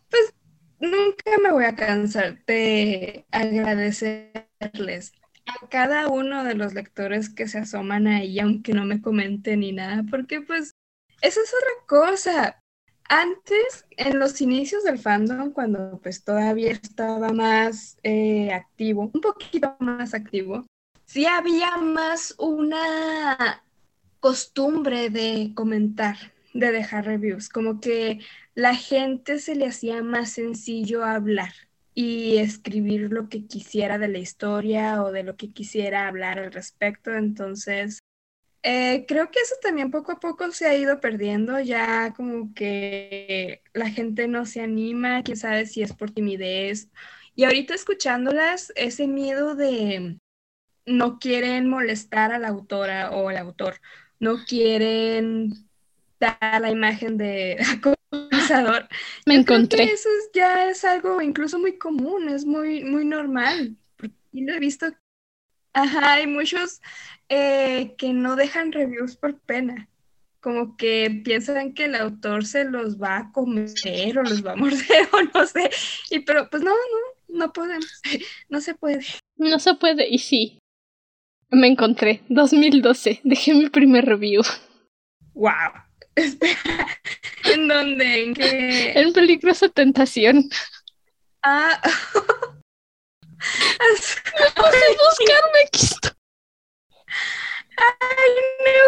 [0.09, 0.33] pues
[0.79, 5.13] nunca me voy a cansar de agradecerles
[5.45, 9.71] a cada uno de los lectores que se asoman ahí, aunque no me comenten ni
[9.71, 10.75] nada, porque pues
[11.21, 12.63] eso es otra cosa.
[13.09, 19.75] Antes, en los inicios del fandom, cuando pues todavía estaba más eh, activo, un poquito
[19.79, 20.65] más activo,
[21.05, 23.63] sí había más una
[24.19, 26.17] costumbre de comentar,
[26.53, 28.19] de dejar reviews, como que
[28.55, 31.53] la gente se le hacía más sencillo hablar
[31.93, 36.51] y escribir lo que quisiera de la historia o de lo que quisiera hablar al
[36.51, 37.13] respecto.
[37.13, 37.99] Entonces,
[38.69, 43.61] eh, creo que eso también poco a poco se ha ido perdiendo, ya como que
[43.73, 46.89] la gente no se anima, quién sabe si es por timidez.
[47.33, 50.19] Y ahorita escuchándolas, ese miedo de
[50.85, 53.79] no quieren molestar a la autora o al autor
[54.19, 55.53] no quieren
[56.19, 57.57] dar la imagen de
[58.11, 58.87] acosador.
[59.25, 59.83] Me encontré.
[59.83, 63.77] eso ya es algo incluso muy común, es muy, muy normal.
[64.31, 64.87] Y lo he visto.
[65.77, 66.81] Ajá, hay muchos
[67.29, 69.87] eh, que no dejan reviews por pena.
[70.39, 74.55] Como que piensan que el autor se los va a comer o los va a
[74.55, 75.69] morder o no sé.
[76.09, 78.01] Y pero pues no, no, no podemos.
[78.49, 79.05] No se puede.
[79.35, 80.57] No se puede, y sí.
[81.51, 82.23] Me encontré.
[82.29, 83.21] 2012.
[83.23, 84.41] Dejé mi primer review.
[85.33, 85.73] ¡Wow!
[87.53, 88.23] ¿En dónde?
[88.23, 88.93] ¿En qué?
[88.99, 90.49] En Peligrosa Tentación.
[91.43, 91.79] Ah.
[93.79, 95.87] A buscarme aquí
[97.77, 98.31] Ay,
[98.65, 98.81] no.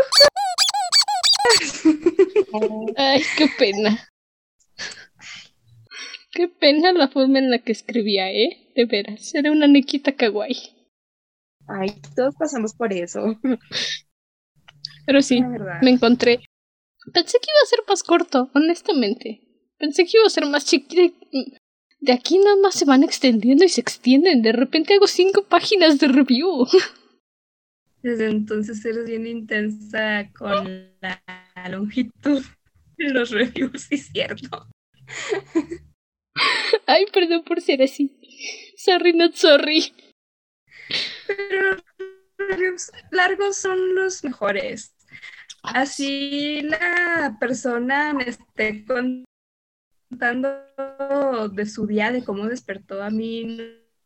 [2.97, 4.09] Ay, qué pena.
[6.31, 8.71] Qué pena la forma en la que escribía, ¿eh?
[8.75, 10.57] De veras, era una nequita kawaii.
[11.67, 13.39] Ay, todos pasamos por eso.
[15.05, 15.41] Pero sí,
[15.81, 16.39] me encontré.
[17.13, 19.41] Pensé que iba a ser más corto, honestamente.
[19.77, 21.15] Pensé que iba a ser más chiquito.
[22.01, 24.41] De aquí nada más se van extendiendo y se extienden.
[24.41, 26.65] De repente hago cinco páginas de review.
[28.01, 31.21] Desde entonces eres bien intensa con la
[31.69, 32.41] longitud
[32.97, 34.67] de los reviews, sí, cierto.
[36.85, 38.17] Ay, perdón por ser así.
[38.77, 39.93] Sorry, not sorry.
[41.27, 41.75] Pero
[42.37, 44.95] los largos son los mejores.
[45.61, 48.85] Así la persona me esté
[50.09, 53.57] contando de su día, de cómo despertó a mí,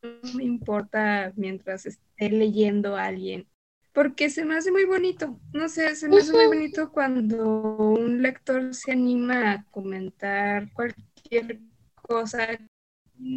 [0.02, 3.48] no me importa mientras esté leyendo a alguien.
[3.94, 5.40] Porque se me hace muy bonito.
[5.54, 11.60] No sé, se me hace muy bonito cuando un lector se anima a comentar cualquier
[11.96, 12.48] cosa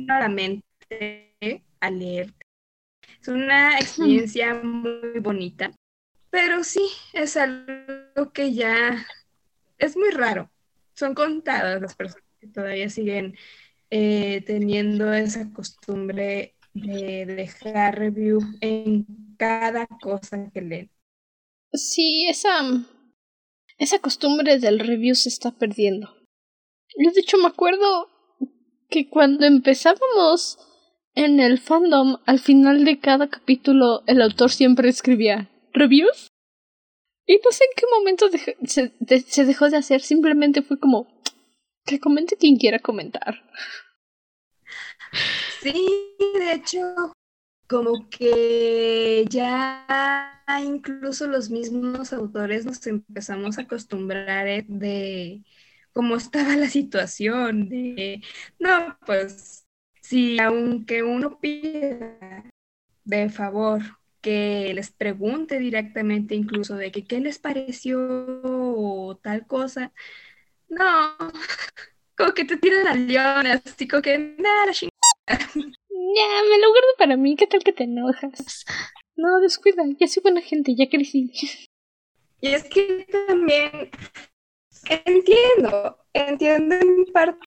[0.07, 0.65] claramente
[1.81, 2.33] a leer.
[3.21, 5.73] Es una experiencia muy bonita.
[6.31, 9.07] Pero sí, es algo que ya
[9.79, 10.51] es muy raro.
[10.95, 13.37] Son contadas las personas todavía siguen
[13.91, 19.07] eh, teniendo esa costumbre de dejar review en
[19.39, 20.91] cada cosa que leen.
[21.73, 22.63] Sí, esa,
[23.79, 26.15] esa costumbre del review se está perdiendo.
[26.97, 28.09] Yo de hecho me acuerdo
[28.89, 30.59] que cuando empezábamos
[31.15, 36.29] en el fandom, al final de cada capítulo el autor siempre escribía reviews.
[37.27, 38.29] Y no sé en qué momento
[38.65, 41.16] se, se dejó de hacer, simplemente fue como
[41.87, 43.43] que comente quien quiera comentar.
[45.63, 45.89] Sí,
[46.39, 47.13] de hecho,
[47.67, 55.43] como que ya incluso los mismos autores nos empezamos a acostumbrar eh, de
[55.93, 58.23] cómo estaba la situación, de,
[58.59, 59.67] no, pues,
[60.03, 62.45] si aunque uno pida
[63.05, 63.83] de favor
[64.21, 67.99] que les pregunte directamente incluso de que qué les pareció
[68.75, 69.93] o tal cosa,
[70.69, 71.17] no,
[72.17, 74.89] como que te tiran al león, así como que nada, Ya,
[76.51, 78.65] me lo guardo para mí, ¿qué tal que te enojas?
[79.17, 81.33] No, descuida, ya soy buena gente, ya crecí.
[82.41, 83.91] Y es que también
[85.05, 87.39] entiendo, entiendo en parte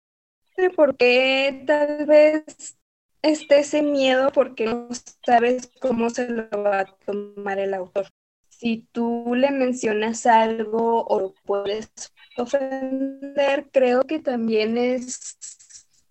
[0.76, 2.78] por qué tal vez
[3.22, 4.90] esté ese miedo porque no
[5.26, 8.08] sabes cómo se lo va a tomar el autor.
[8.50, 11.92] Si tú le mencionas algo o lo puedes
[12.40, 15.38] ofender, creo que también es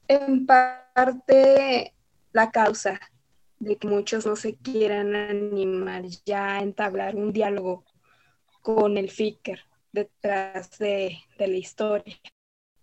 [0.08, 1.94] en parte
[2.32, 3.00] la causa
[3.58, 7.84] de que muchos no se quieran animar ya a entablar un diálogo
[8.62, 9.60] con el Ficker
[9.92, 12.16] detrás de, la historia.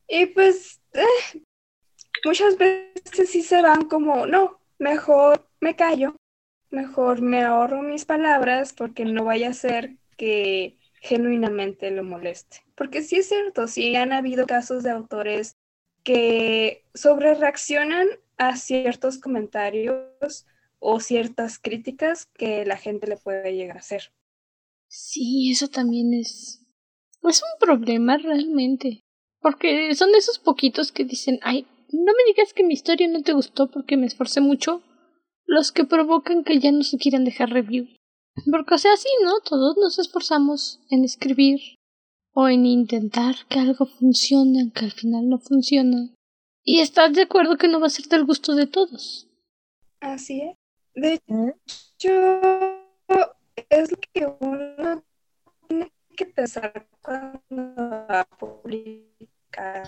[0.07, 1.41] Y pues eh,
[2.23, 6.15] muchas veces sí se van como, no, mejor me callo,
[6.69, 12.64] mejor me ahorro mis palabras porque no vaya a ser que genuinamente lo moleste.
[12.75, 15.55] Porque sí es cierto, sí han habido casos de autores
[16.03, 18.07] que sobre reaccionan
[18.37, 20.45] a ciertos comentarios
[20.79, 24.11] o ciertas críticas que la gente le puede llegar a hacer.
[24.87, 26.65] Sí, eso también es
[27.29, 29.01] es un problema realmente.
[29.41, 33.21] Porque son de esos poquitos que dicen, ay, no me digas que mi historia no
[33.21, 34.81] te gustó porque me esforcé mucho,
[35.45, 37.87] los que provocan que ya no se quieran dejar review.
[38.51, 39.39] Porque o sea, así, ¿no?
[39.41, 41.59] Todos nos esforzamos en escribir
[42.37, 46.09] o en intentar que algo funcione, aunque al final no funciona.
[46.65, 49.29] Y estás de acuerdo que no va a ser del gusto de todos.
[50.01, 50.57] Así es.
[50.93, 52.11] De hecho,
[53.69, 55.03] es lo que uno
[55.67, 59.87] tiene que pensar cuando va a publicar.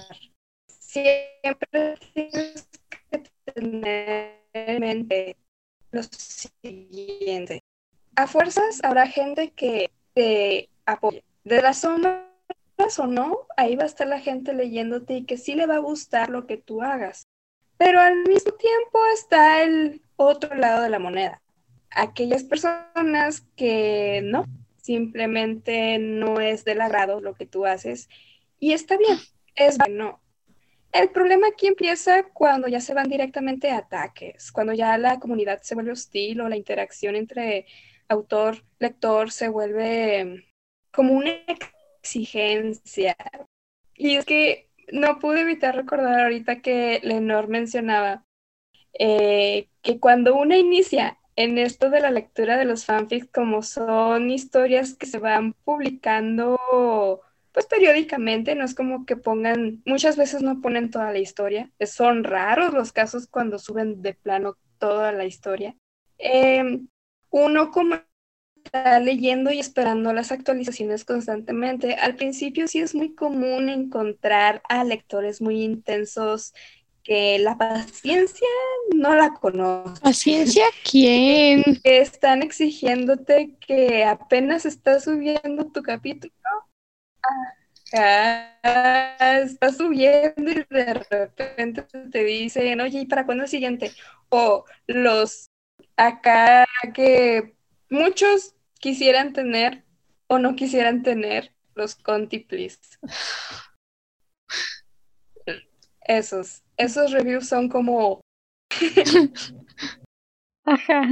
[0.68, 2.70] Siempre tienes
[3.10, 3.24] que
[3.54, 5.36] tener en mente
[5.92, 7.60] lo siguiente.
[8.16, 11.26] A fuerzas habrá gente que te apoye.
[11.44, 12.27] De la sombra
[13.00, 15.80] o no, ahí va a estar la gente leyéndote y que sí le va a
[15.80, 17.28] gustar lo que tú hagas.
[17.78, 21.42] Pero al mismo tiempo está el otro lado de la moneda.
[21.92, 24.46] Aquellas personas que no,
[24.82, 28.10] simplemente no es del agrado lo que tú haces
[28.60, 29.18] y está bien,
[29.56, 30.22] es bueno.
[30.92, 35.62] El problema aquí empieza cuando ya se van directamente a ataques, cuando ya la comunidad
[35.62, 37.66] se vuelve hostil o la interacción entre
[38.08, 40.46] autor, lector se vuelve
[40.92, 41.32] como una
[42.02, 43.16] exigencia.
[43.96, 48.24] Y es que no pude evitar recordar ahorita que Lenor mencionaba
[48.98, 54.30] eh, que cuando uno inicia en esto de la lectura de los fanfics, como son
[54.32, 57.22] historias que se van publicando
[57.58, 62.24] pues periódicamente, no es como que pongan, muchas veces no ponen toda la historia, son
[62.24, 65.76] raros los casos cuando suben de plano toda la historia.
[66.20, 66.88] Em,
[67.32, 67.96] uno como
[68.68, 71.96] está leyendo y esperando las actualizaciones constantemente.
[71.96, 76.54] Al principio sí es muy común encontrar a lectores muy intensos
[77.04, 78.48] que la paciencia
[78.94, 80.04] no la conocen.
[80.04, 81.64] ¿Paciencia quién?
[81.84, 86.34] Que están exigiéndote que apenas estás subiendo tu capítulo.
[87.94, 93.94] Ajá, está subiendo y de repente te dicen, oye, ¿y para cuándo el siguiente?
[94.28, 95.50] O los
[95.96, 97.56] acá que
[97.90, 98.57] muchos
[98.88, 99.84] quisieran tener
[100.28, 102.48] o no quisieran tener los Conti.
[106.06, 108.22] Esos, esos reviews son como...
[110.64, 111.10] Ajá.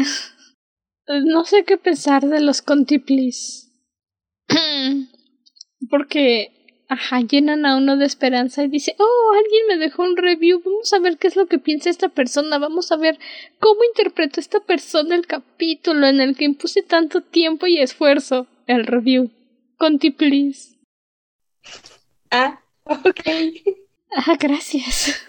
[1.08, 3.70] No sé qué pensar de los Conti, please.
[5.90, 6.55] Porque,
[6.88, 10.92] ajá, llenan a uno de esperanza y dice, oh, alguien me dejó un review, vamos
[10.94, 13.20] a ver qué es lo que piensa esta persona, vamos a ver
[13.60, 18.48] cómo interpretó esta persona el capítulo en el que impuse tanto tiempo y esfuerzo.
[18.68, 19.30] El review.
[19.78, 20.76] Conti, please.
[22.32, 23.22] Ah, ok.
[24.16, 25.24] Ah, gracias.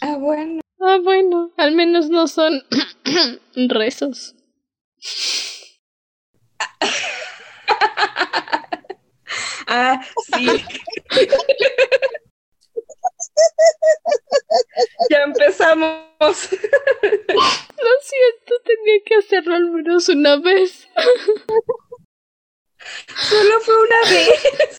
[0.00, 0.60] Ah, bueno.
[0.80, 2.62] Ah, bueno, al menos no son
[3.56, 4.36] rezos.
[9.66, 10.00] Ah,
[10.32, 10.46] sí.
[15.10, 16.06] ya empezamos.
[16.20, 20.88] Lo siento, tenía que hacerlo al menos una vez.
[23.28, 24.78] Solo fue una vez.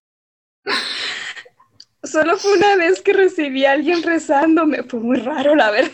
[2.03, 4.83] Solo fue una vez que recibí a alguien rezándome.
[4.83, 5.91] Fue muy raro, la verdad.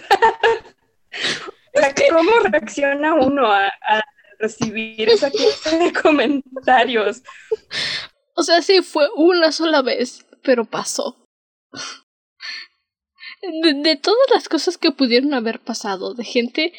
[1.75, 4.03] O sea, ¿cómo reacciona uno a, a
[4.39, 7.23] recibir esa clase de comentarios?
[8.35, 11.17] O sea, sí, fue una sola vez, pero pasó.
[13.41, 16.73] De, de todas las cosas que pudieron haber pasado, de gente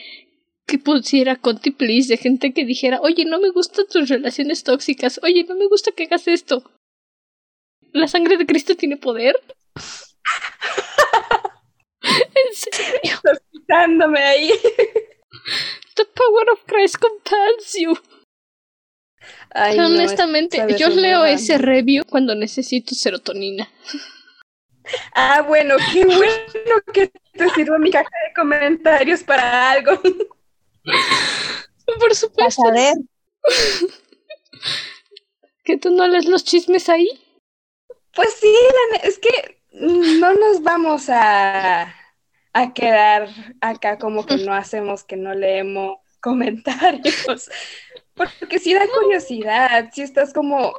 [0.67, 5.21] que pusiera Conti please, de gente que dijera, oye, no me gustan tus relaciones tóxicas,
[5.23, 6.65] oye, no me gusta que hagas esto.
[7.93, 9.37] ¿La sangre de Cristo tiene poder?
[12.03, 13.15] en serio.
[13.15, 14.51] Estás quitándome ahí.
[15.95, 17.97] The power of Christ compels you.
[19.51, 23.69] Ay, no, Honestamente, yo leo ese review cuando necesito serotonina.
[25.15, 30.01] Ah, bueno, qué bueno que te sirva mi caja de comentarios para algo.
[31.87, 32.63] Por Para supuesto.
[32.63, 32.95] saber.
[35.65, 37.09] ¿Que tú no lees los chismes ahí?
[38.15, 38.55] Pues sí,
[39.03, 41.95] es que no nos vamos a,
[42.53, 43.29] a quedar
[43.61, 47.51] acá como que no hacemos, que no leemos comentarios.
[48.15, 50.73] Porque sí da curiosidad, si estás como,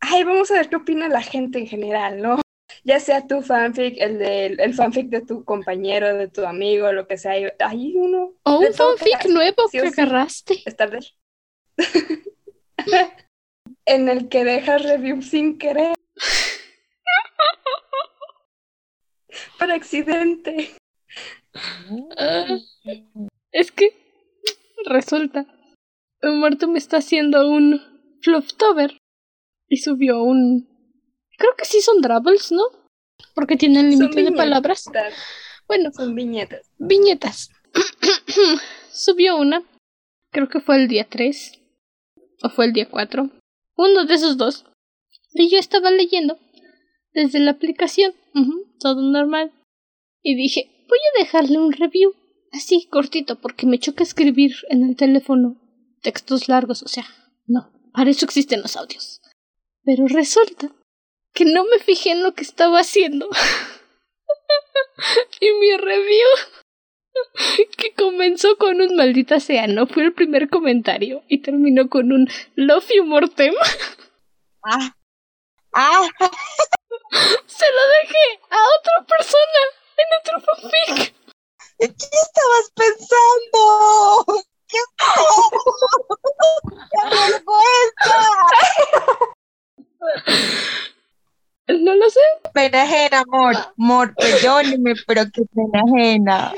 [0.00, 2.40] ay, vamos a ver qué opina la gente en general, ¿no?
[2.82, 7.06] Ya sea tu fanfic, el, del el fanfic de tu compañero, de tu amigo, lo
[7.06, 7.32] que sea.
[7.60, 8.32] hay- uno.
[8.42, 10.62] ¿O de un fanfic nuevo sí que agarraste?
[10.66, 11.00] estar de...
[13.86, 15.94] en el que dejas review sin querer.
[19.58, 20.74] Por accidente.
[22.18, 22.58] Ah,
[23.52, 23.92] es que
[24.86, 25.46] resulta,
[26.32, 27.80] Muerto me está haciendo un
[28.22, 28.98] Flufftober
[29.68, 30.68] y subió un...
[31.36, 32.62] Creo que sí son Drabbles, ¿no?
[33.34, 34.84] Porque tienen límite de palabras.
[35.66, 36.70] Bueno, Son viñetas.
[36.78, 37.50] viñetas.
[38.92, 39.62] Subió una.
[40.30, 41.60] Creo que fue el día 3.
[42.42, 43.30] O fue el día 4.
[43.76, 44.64] Uno de esos dos.
[45.32, 46.38] Y yo estaba leyendo
[47.12, 48.14] desde la aplicación.
[48.78, 49.52] todo normal.
[50.22, 52.14] Y dije, voy a dejarle un review.
[52.52, 55.56] Así, cortito, porque me choca escribir en el teléfono
[56.04, 56.84] textos largos.
[56.84, 57.04] O sea,
[57.46, 59.20] no, para eso existen los audios.
[59.82, 60.70] Pero resulta
[61.32, 63.28] que no me fijé en lo que estaba haciendo.
[65.40, 66.28] y mi review
[67.76, 72.28] que comenzó con un maldita sea, no fue el primer comentario y terminó con un
[72.54, 73.54] love you mortem.
[74.66, 74.96] Ah.
[75.74, 76.08] Ah,
[77.46, 79.62] Se lo dejé a otra persona
[79.98, 81.14] en otro fanfic.
[81.78, 84.42] ¿qué estabas pensando?
[84.74, 85.06] ¿Qué
[86.90, 88.18] ¡Qué vergüenza!
[91.66, 92.20] No lo sé.
[92.52, 93.54] Pena ajena, amor.
[93.78, 96.54] Amor, perdóneme, pero qué pena ajena.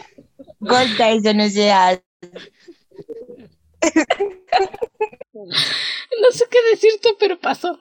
[0.58, 2.02] Golda, eso no se hace.
[6.20, 7.78] No sé qué decirte, pero pasó.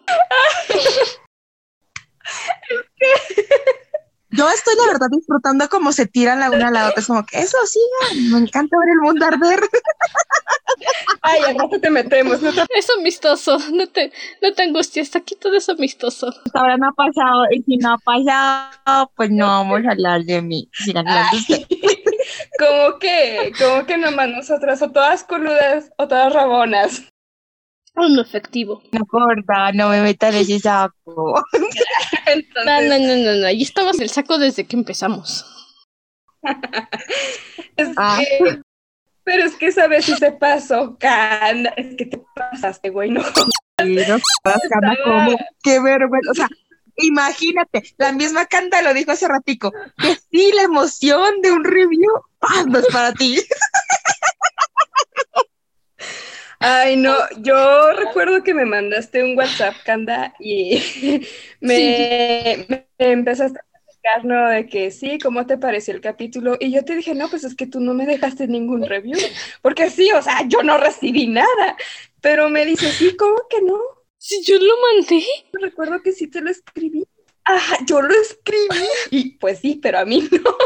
[4.35, 6.99] Yo estoy, la verdad, disfrutando cómo se tiran la una a la otra.
[6.99, 7.79] Es como que eso sí,
[8.31, 9.59] me encanta ver el mundo arder.
[11.21, 12.41] Ay, rato te metemos.
[12.41, 12.61] No te...
[12.75, 13.57] Es amistoso.
[13.71, 14.11] No te,
[14.41, 15.15] no te angusties.
[15.15, 16.27] Aquí todo es amistoso.
[16.27, 17.45] Hasta ahora no ha pasado.
[17.51, 20.69] Y si no ha pasado, pues no vamos a hablar de mí.
[20.73, 21.67] Sigan hablando ustedes.
[22.59, 27.03] como que, como que nomás nosotras, o todas coludas o todas rabonas.
[27.95, 28.81] Un efectivo.
[28.91, 31.41] No corta, no me metan ese saco.
[32.25, 33.47] Entonces, No, no, no, no, no.
[33.47, 35.45] Ahí estabas el saco desde que empezamos.
[37.77, 38.19] es Ah.
[38.19, 38.61] que,
[39.23, 41.73] pero es que esa vez sí se pasó, Canda.
[41.77, 43.21] Es que te pasaste, güey, no.
[43.77, 44.17] Pero,
[44.69, 46.31] Cama, como, qué vergüenza.
[46.31, 46.47] O sea,
[46.97, 52.09] Imagínate, la misma Canta lo dijo hace ratico, que sí, la emoción de un review,
[52.39, 53.37] ¡ah, no es para ti.
[56.59, 60.81] Ay, no, yo recuerdo que me mandaste un WhatsApp, Canda, y
[61.59, 64.49] me, me empezaste a platicar, ¿no?
[64.49, 66.57] De que sí, ¿cómo te pareció el capítulo?
[66.59, 69.17] Y yo te dije, no, pues es que tú no me dejaste ningún review,
[69.61, 71.77] porque sí, o sea, yo no recibí nada,
[72.21, 73.79] pero me dice, sí, ¿cómo que no?
[74.17, 75.23] Si yo lo mandé.
[75.53, 77.05] Recuerdo que sí te lo escribí.
[77.45, 78.83] Ah, yo lo escribí.
[79.11, 80.57] Y pues sí, pero a mí no.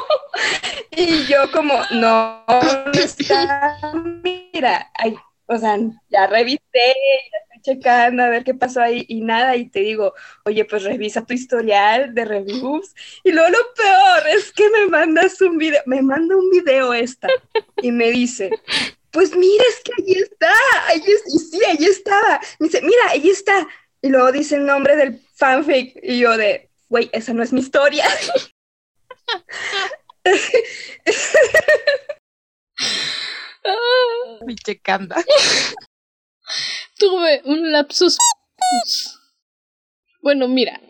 [0.91, 3.77] Y yo como, no, no está,
[4.23, 5.17] mira, ay,
[5.49, 5.79] o sea,
[6.09, 10.13] ya revisé, ya estoy checando a ver qué pasó ahí y nada, y te digo,
[10.45, 12.93] oye, pues revisa tu historial de reviews.
[13.23, 17.29] Y luego lo peor es que me mandas un video, me manda un video esta
[17.81, 18.51] y me dice,
[19.09, 20.53] pues mira, es que ahí está,
[20.85, 22.39] ahí es, y sí, ahí estaba.
[22.59, 23.67] Me dice, mira, ahí está.
[24.03, 27.61] Y luego dice el nombre del fanfic y yo de, güey, esa no es mi
[27.61, 28.05] historia.
[34.45, 35.15] Mi checanda.
[36.97, 38.17] Tuve un lapsus.
[40.21, 40.81] Bueno, mira,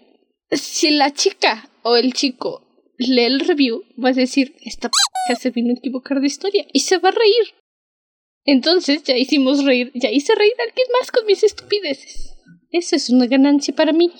[0.51, 2.65] si la chica o el chico
[2.97, 6.79] lee el review, va a decir, esta p se vino a equivocar de historia y
[6.81, 7.55] se va a reír.
[8.45, 12.35] Entonces ya hicimos reír, ya hice reír a alguien más con mis estupideces.
[12.71, 14.11] Eso es una ganancia para mí.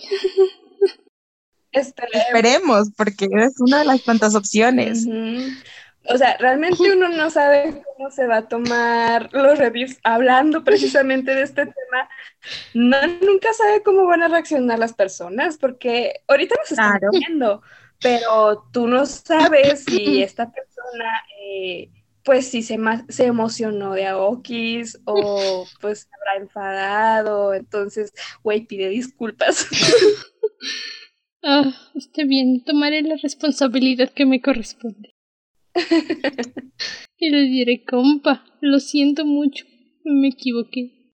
[1.72, 5.06] Esperemos, porque es una de las tantas opciones.
[6.12, 11.36] O sea, realmente uno no sabe cómo se va a tomar los reviews hablando precisamente
[11.36, 12.10] de este tema.
[12.74, 17.10] No, nunca sabe cómo van a reaccionar las personas, porque ahorita nos están Claro.
[17.12, 17.62] viendo,
[18.02, 21.92] pero tú no sabes si esta persona, eh,
[22.24, 22.78] pues, si se,
[23.10, 27.54] se emocionó de Aokis o pues se habrá enfadado.
[27.54, 29.68] Entonces, güey, pide disculpas.
[31.44, 35.16] Ah, está bien, tomaré la responsabilidad que me corresponde.
[37.18, 39.66] y le diré, compa, lo siento mucho,
[40.04, 41.14] me equivoqué.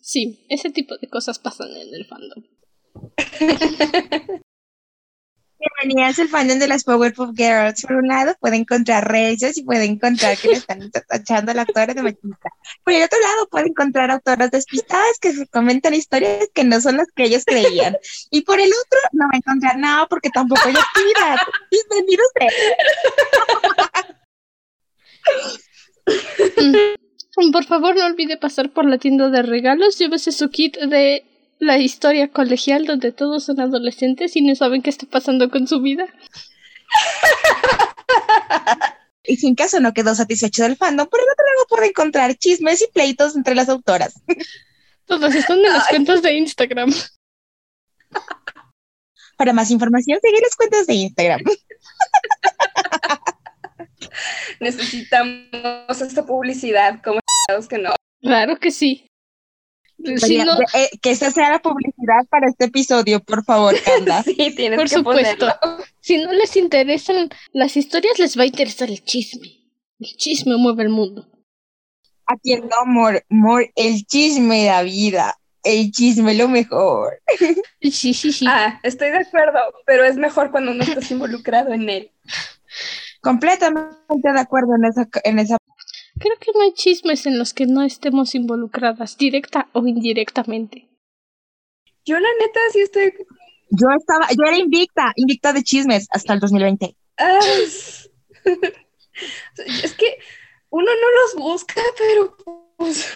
[0.00, 2.44] Sí, ese tipo de cosas pasan en el fandom.
[5.58, 7.82] Bienvenidas al fandom de las Powerpuff Girls.
[7.82, 11.62] Por un lado, puede encontrar redes y puede encontrar que le están tachando a la
[11.62, 12.50] autora de machista.
[12.84, 17.08] Por el otro lado, puede encontrar autoras despistadas que comentan historias que no son las
[17.14, 17.96] que ellos creían.
[18.30, 21.38] Y por el otro, no va a encontrar nada porque tampoco hay actividad.
[21.70, 22.28] Bienvenidos
[27.38, 27.52] Mm.
[27.52, 29.98] Por favor, no olvide pasar por la tienda de regalos.
[29.98, 31.24] Llévese su kit de
[31.58, 35.80] la historia colegial donde todos son adolescentes y no saben qué está pasando con su
[35.80, 36.06] vida.
[39.24, 42.80] Y sin caso no quedó satisfecho del fandom, por el otro lado puede encontrar chismes
[42.80, 44.14] y pleitos entre las autoras.
[45.04, 46.90] Todos están en las cuentas de Instagram.
[49.36, 51.42] Para más información, sigue las cuentas de Instagram.
[54.60, 57.20] Necesitamos esta publicidad, como
[57.68, 57.94] que no.
[58.20, 59.07] Claro que sí.
[59.98, 64.22] No, Eh, que esa sea la publicidad para este episodio, por favor, Canda.
[64.24, 65.46] Sí, tienes por que supuesto.
[65.60, 65.84] ponerlo.
[66.00, 69.48] Si no les interesan las historias, les va a interesar el chisme.
[69.98, 71.28] El chisme mueve el mundo.
[72.26, 75.36] A quien no, amor, amor, el chisme da vida.
[75.64, 77.20] El chisme lo mejor.
[77.80, 78.44] Sí, sí, sí.
[78.48, 82.12] Ah, estoy de acuerdo, pero es mejor cuando no estás involucrado en él.
[83.20, 83.96] Completamente
[84.32, 85.56] de acuerdo en esa, en esa.
[86.20, 90.88] Creo que no hay chismes en los que no estemos involucradas, directa o indirectamente.
[92.04, 93.12] Yo la neta sí estoy...
[93.70, 96.96] Yo estaba, yo era invicta, invicta de chismes hasta el 2020.
[97.18, 98.10] ah, es...
[99.82, 100.18] es que
[100.70, 102.36] uno no los busca, pero
[102.76, 103.14] pues,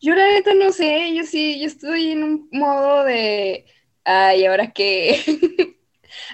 [0.00, 3.66] yo la neta no sé, yo sí, yo estoy en un modo de...
[4.04, 5.20] Ay, ¿ahora qué?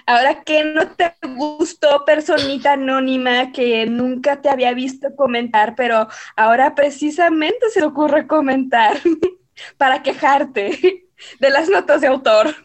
[0.05, 6.75] ¿Ahora qué no te gustó, personita anónima que nunca te había visto comentar, pero ahora
[6.75, 8.99] precisamente se te ocurre comentar
[9.77, 11.07] para quejarte
[11.39, 12.55] de las notas de autor?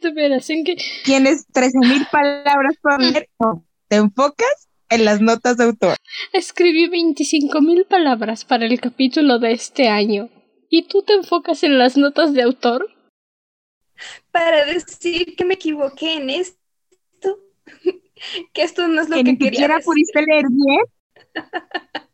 [0.00, 3.28] Que Tienes 13.000 palabras por leer.
[3.38, 5.96] No, te enfocas en las notas de autor.
[6.32, 10.28] escribí 25.000 palabras para el capítulo de este año.
[10.68, 12.88] ¿Y tú te enfocas en las notas de autor?
[14.30, 16.58] Para decir que me equivoqué en esto,
[18.52, 19.84] que esto no es lo Que que, ni quería siquiera decir.
[19.86, 20.80] pudiste leer bien.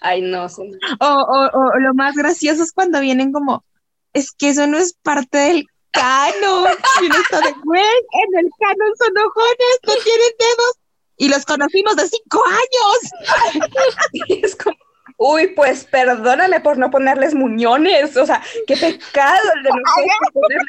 [0.00, 0.70] Ay, no, son-
[1.00, 3.64] O, o, o lo más gracioso es cuando vienen como,
[4.12, 6.66] es que eso no es parte del canon.
[7.02, 10.74] Y uno está de, güey, en el canon son ojones, no tienen dedos.
[11.20, 14.28] Y los conocimos de cinco años.
[14.42, 14.76] es como,
[15.20, 18.16] Uy, pues perdóname por no ponerles muñones.
[18.16, 20.62] O sea, qué pecado el de nosotros.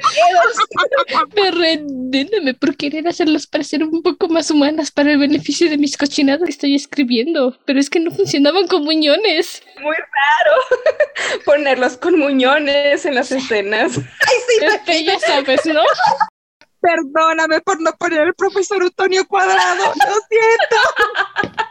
[1.36, 6.46] Perdóname por querer hacerlas parecer un poco más humanas para el beneficio de mis cochinadas
[6.46, 7.60] que estoy escribiendo.
[7.66, 9.62] Pero es que no funcionaban con muñones.
[9.82, 10.58] Muy raro
[11.46, 13.98] ponerlos con muñones en las escenas.
[13.98, 15.84] Ay, sí, este, ya sabes, ¿no?
[16.82, 19.94] Perdóname por no poner el profesor Antonio Cuadrado.
[19.94, 21.66] Lo siento.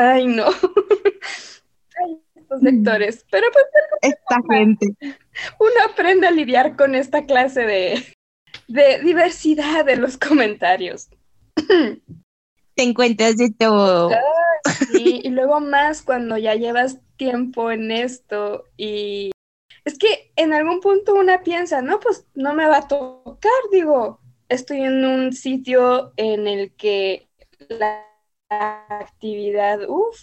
[0.00, 0.46] Ay, no.
[2.34, 3.26] estos lectores.
[3.30, 3.64] Pero pues.
[4.02, 4.94] Esta gente.
[5.58, 8.16] Uno aprende a lidiar con esta clase de,
[8.66, 11.08] de diversidad de los comentarios.
[12.74, 14.10] Te encuentras de todo.
[14.94, 19.32] y luego más cuando ya llevas tiempo en esto y
[19.84, 24.20] es que en algún punto una piensa, no, pues no me va a tocar, digo,
[24.48, 27.28] estoy en un sitio en el que
[27.68, 28.09] la
[28.50, 30.18] actividad, uff,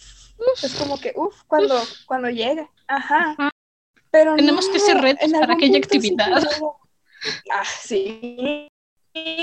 [0.62, 3.50] es como que, uff, cuando, cuando llega, ajá.
[4.10, 6.42] Pero Tenemos que ser retos para aquella actividad.
[7.52, 8.68] ah, sí.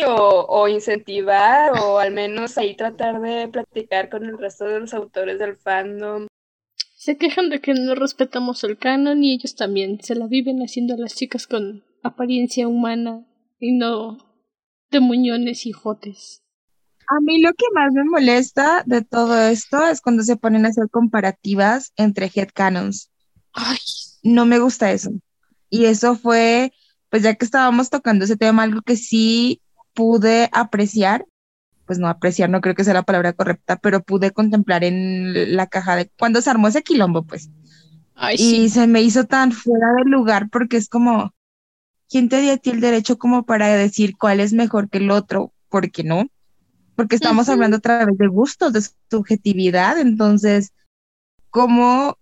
[0.07, 4.93] O, o, incentivar, o al menos ahí tratar de platicar con el resto de los
[4.93, 6.27] autores del fandom.
[6.95, 10.93] Se quejan de que no respetamos el canon y ellos también se la viven haciendo
[10.93, 13.25] a las chicas con apariencia humana
[13.59, 14.17] y no
[14.91, 16.44] de muñones y jotes.
[17.07, 20.69] A mí lo que más me molesta de todo esto es cuando se ponen a
[20.69, 23.11] hacer comparativas entre headcanons.
[23.53, 23.77] Ay.
[24.23, 25.11] No me gusta eso.
[25.69, 26.73] Y eso fue,
[27.09, 29.61] pues ya que estábamos tocando ese tema, algo que sí
[29.93, 31.25] pude apreciar,
[31.85, 35.67] pues no apreciar, no creo que sea la palabra correcta, pero pude contemplar en la
[35.67, 37.49] caja de cuando se armó ese quilombo, pues.
[38.15, 41.33] Ay, y se me hizo tan fuera de lugar porque es como,
[42.09, 45.11] ¿quién te dio a ti el derecho como para decir cuál es mejor que el
[45.11, 45.53] otro?
[45.69, 46.27] ¿Por qué no?
[46.95, 50.73] Porque estamos hablando a través de gustos, de subjetividad, entonces,
[51.49, 52.17] ¿cómo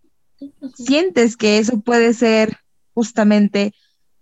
[0.73, 2.57] sientes que eso puede ser
[2.93, 3.73] justamente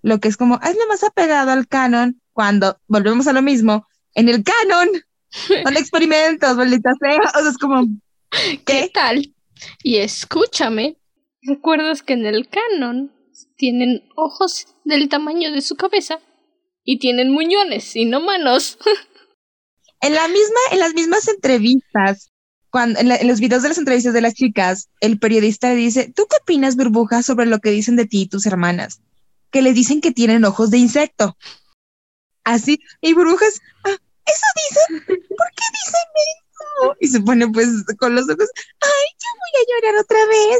[0.01, 3.87] lo que es como, es lo más apegado al canon, cuando volvemos a lo mismo,
[4.13, 4.89] en el canon
[5.63, 7.87] son experimentos, maldita sea, o sea, es como,
[8.31, 9.33] ¿qué, ¿Qué tal?
[9.83, 10.97] Y escúchame,
[11.43, 13.11] ¿recuerdas que en el canon
[13.57, 16.19] tienen ojos del tamaño de su cabeza
[16.83, 18.77] y tienen muñones y no manos.
[20.01, 22.31] en la misma, en las mismas entrevistas,
[22.69, 26.25] cuando, en, los videos de las entrevistas de las chicas, el periodista le dice, ¿tú
[26.29, 29.01] qué opinas, burbuja, sobre lo que dicen de ti y tus hermanas?
[29.51, 31.37] Que les dicen que tienen ojos de insecto.
[32.43, 35.05] Así, y burbujas, ah, ¿eso dicen?
[35.05, 36.97] ¿Por qué dicen eso?
[36.99, 37.67] Y se pone pues
[37.99, 38.49] con los ojos,
[38.79, 40.59] ay, ya voy a llorar otra vez.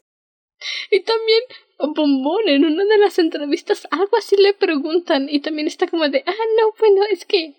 [0.92, 1.42] Y también
[1.80, 6.24] Bombón en una de las entrevistas algo así le preguntan y también está como de,
[6.28, 7.56] ah, no, bueno, es que...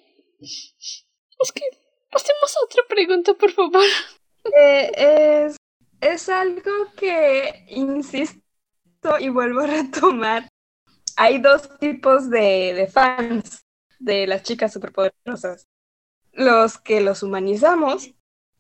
[1.43, 1.63] Es que...
[2.11, 3.85] Pasemos a otra pregunta, por favor.
[4.55, 5.57] Eh, es,
[6.03, 8.39] es algo que insisto
[9.19, 10.47] y vuelvo a retomar.
[11.17, 13.65] Hay dos tipos de, de fans
[13.99, 15.67] de las chicas superpoderosas.
[16.33, 18.11] Los que los humanizamos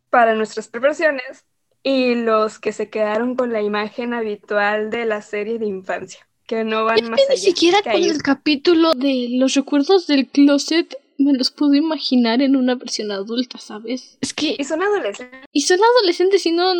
[0.09, 1.45] para nuestras preparaciones
[1.83, 6.65] y los que se quedaron con la imagen habitual de la serie de infancia, que
[6.65, 7.35] no van más allá.
[7.35, 12.57] Ni siquiera con el capítulo de los recuerdos del closet me los puedo imaginar en
[12.57, 14.19] una versión adulta, ¿sabes?
[14.21, 14.57] Es que...
[14.59, 15.41] Y son adolescentes.
[15.53, 16.75] Y son adolescentes y no...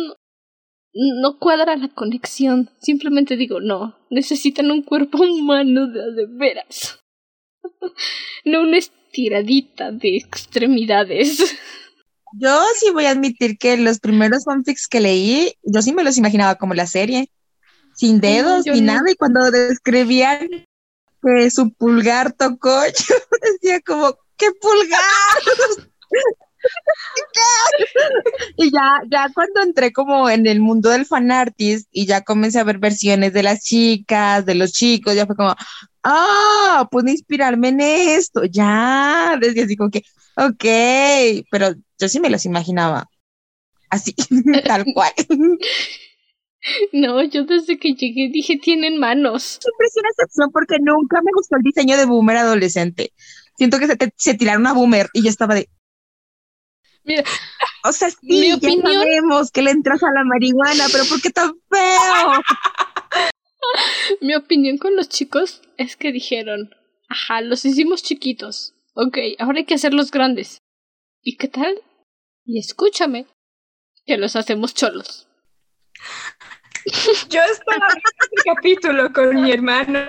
[0.95, 2.69] No cuadra la conexión.
[2.79, 3.97] Simplemente digo, no.
[4.11, 6.99] Necesitan un cuerpo humano de, de veras.
[8.45, 11.55] no una estiradita de extremidades.
[12.39, 16.17] Yo sí voy a admitir que los primeros fanfics que leí, yo sí me los
[16.17, 17.29] imaginaba como la serie,
[17.95, 20.47] sin dedos ni nada, y cuando describían
[21.21, 25.89] que su pulgar tocó, yo decía como, ¿qué pulgar?
[28.57, 32.63] y ya, ya cuando entré como en el mundo del fanartist y ya comencé a
[32.63, 35.55] ver versiones de las chicas, de los chicos, ya fue como,
[36.03, 40.03] ah, pude inspirarme en esto, ya, desde así como que,
[40.37, 43.07] ok, pero yo sí me los imaginaba
[43.89, 44.15] así,
[44.65, 45.13] tal cual.
[46.93, 49.59] No, yo desde que llegué dije tienen manos.
[49.61, 53.11] Siempre es una excepción porque nunca me gustó el diseño de boomer adolescente.
[53.57, 55.69] Siento que se, se tiraron a boomer y yo estaba de.
[57.03, 57.23] Mira,
[57.83, 58.91] o sea, sí, mi opinión...
[58.91, 62.41] ya sabemos que le entras a la marihuana, pero ¿por qué tan feo?
[64.21, 66.71] mi opinión con los chicos es que dijeron,
[67.09, 68.73] ajá, los hicimos chiquitos.
[68.93, 70.59] Ok, ahora hay que hacerlos grandes.
[71.21, 71.81] ¿Y qué tal?
[72.45, 73.25] Y escúchame,
[74.05, 75.27] que los hacemos cholos.
[77.29, 79.99] Yo estaba en este capítulo con mi hermano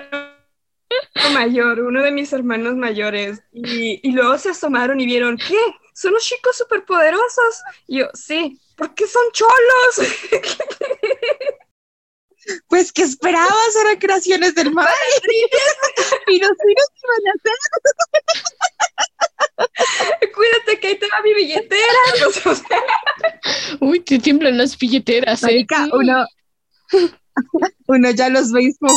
[1.33, 5.57] mayor, uno de mis hermanos mayores, y, y luego se asomaron y vieron, ¿qué?
[5.93, 7.61] ¿Son los chicos superpoderosos?
[7.87, 10.11] Y yo, sí, ¿por qué son cholos?
[12.67, 14.87] Pues que esperabas, eran creaciones del mal.
[16.27, 17.53] y los niños iban a hacer.
[20.33, 21.99] Cuídate que ahí te va mi billetera.
[22.23, 22.83] Pues, o sea,
[23.79, 25.47] Uy, te tiemblan las billeteras, ¿eh?
[25.47, 26.25] Marica, uno,
[27.87, 28.95] uno ya los ve y es como,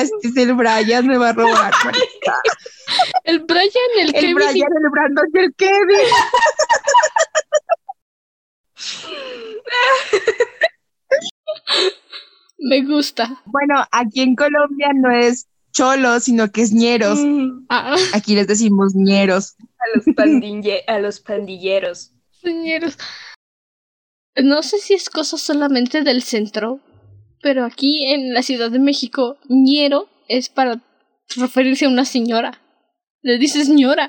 [0.00, 1.72] este es el Brian, me va a robar.
[3.24, 4.34] El Brian, el, El Kevin.
[4.34, 6.06] Brian, el Brandon y el Kevin.
[12.58, 13.42] Me gusta.
[13.46, 17.18] Bueno, aquí en Colombia no es cholo, sino que es ñeros.
[17.18, 19.56] mm, Ah, Aquí les decimos ñeros.
[19.78, 22.12] a, los pandille- a los pandilleros.
[22.40, 22.98] señores.
[24.36, 26.80] No sé si es cosa solamente del centro,
[27.42, 30.80] pero aquí en la Ciudad de México, ñero es para
[31.36, 32.60] referirse a una señora.
[33.20, 34.08] Le dices ñora.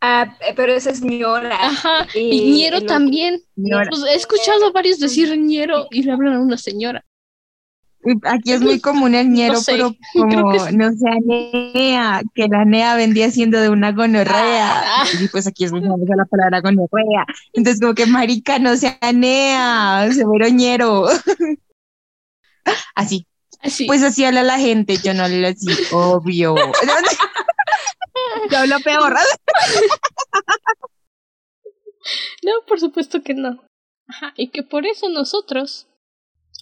[0.00, 1.56] Ah, eh, pero esa es ñora.
[1.58, 2.06] Ajá.
[2.14, 3.40] Y Y ñero también.
[3.56, 3.88] Ñora.
[3.88, 7.04] Pues he escuchado a varios decir ñero y le hablan a una señora.
[8.24, 10.76] Aquí es muy común el ñero, No sé, pero como que sí.
[10.76, 14.82] no se anea, que la anea vendía siendo de una gonorrea.
[14.84, 15.04] Ah.
[15.22, 17.24] Y pues aquí es muy famosa la palabra gonorrea.
[17.54, 21.06] Entonces, como que marica no se anea, se ve ñero.
[22.94, 23.26] Así.
[23.60, 23.86] Así.
[23.86, 26.54] Pues así habla la gente, yo no le así, obvio.
[28.50, 29.14] Yo hablo peor.
[32.42, 33.64] No, por supuesto que no.
[34.06, 35.88] Ajá, y que por eso nosotros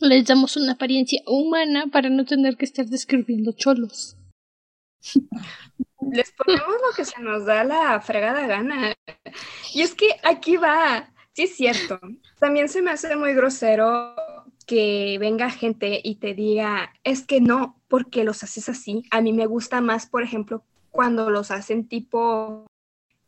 [0.01, 4.17] les damos una apariencia humana para no tener que estar describiendo cholos.
[6.13, 8.95] Les ponemos lo que se nos da la fregada gana.
[9.75, 11.99] Y es que aquí va, sí es cierto.
[12.39, 14.15] También se me hace muy grosero
[14.65, 19.05] que venga gente y te diga, es que no, porque los haces así.
[19.11, 22.67] A mí me gusta más, por ejemplo, cuando los hacen tipo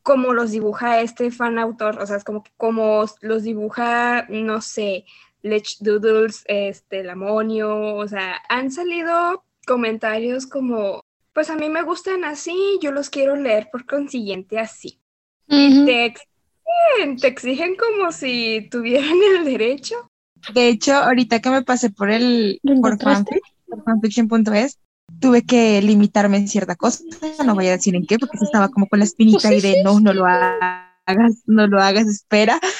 [0.02, 5.06] como los dibuja este fan autor, o sea, es como como los dibuja, no sé,
[5.42, 11.82] Lech Doodles, este, el amonio, o sea, han salido comentarios como, pues a mí me
[11.82, 15.00] gustan así, yo los quiero leer por consiguiente así.
[15.48, 20.10] Te exigen, te exigen como si tuvieran el derecho.
[20.52, 23.40] De hecho, ahorita que me pasé por el ¿Lo por encontraste?
[23.40, 24.78] fanfic, por fanfiction.es,
[25.20, 27.02] tuve que limitarme en cierta cosa.
[27.44, 29.72] No voy a decir en qué, porque estaba como con la espinita Pues sí, y
[29.72, 32.60] de no, no lo hagas, no lo hagas, espera.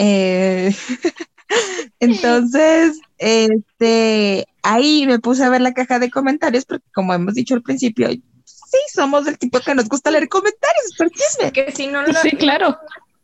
[0.00, 0.72] Eh,
[1.98, 7.54] entonces, este, ahí me puse a ver la caja de comentarios, porque como hemos dicho
[7.54, 11.50] al principio, sí, somos del tipo que nos gusta leer comentarios, por chisme.
[11.52, 12.78] Que si no lo Sí, claro.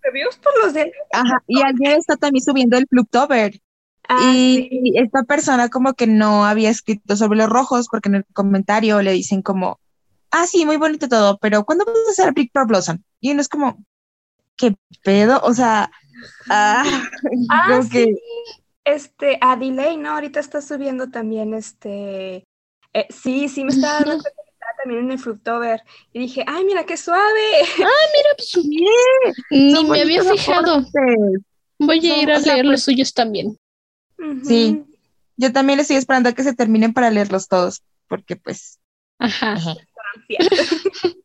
[0.05, 0.93] Reviews por los de...
[1.13, 3.61] Ajá, y alguien está también subiendo el Fluktober.
[4.09, 4.93] Ah, y sí.
[4.97, 9.13] esta persona como que no había escrito sobre los rojos porque en el comentario le
[9.13, 9.81] dicen como,
[10.31, 12.99] ah, sí, muy bonito todo, pero ¿cuándo vas a hacer Big Pro Blossom?
[13.21, 13.79] Y uno es como,
[14.57, 15.41] ¿qué pedo?
[15.43, 15.91] O sea,
[16.51, 16.85] ah,
[17.51, 17.91] Ah, como sí.
[17.91, 18.07] que,
[18.85, 20.11] Este, a Delay, ¿no?
[20.13, 22.45] Ahorita está subiendo también este.
[22.93, 24.31] eh, sí, sí, me estaba dando cuenta
[24.85, 25.83] también en el Fructober.
[26.13, 27.23] Y dije, ¡ay, mira qué suave!
[29.51, 30.75] Ni son me había fijado.
[30.75, 31.43] aportes.
[31.79, 33.59] Voy a ir a o sea, leer pues- los suyos también.
[34.45, 34.83] Sí.
[35.37, 38.79] Yo también estoy esperando a que se terminen para leerlos todos, porque pues,
[39.19, 39.57] Ajá.
[40.29, 40.39] es-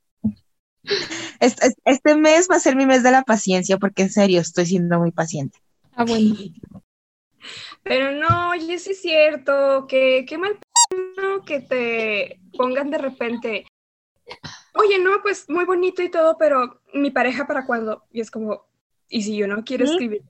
[1.39, 4.65] es- este mes va a ser mi mes de la paciencia, porque en serio estoy
[4.65, 5.59] siendo muy paciente.
[5.93, 6.35] Ah, bueno.
[7.83, 11.43] Pero no, oye, sí es cierto, que qué mal p- ¿no?
[11.43, 13.65] que te pongan de repente.
[14.73, 18.03] Oye, no, pues muy bonito y todo, pero mi pareja para cuándo?
[18.11, 18.65] Y es como,
[19.09, 20.21] ¿y si yo no quiero escribir?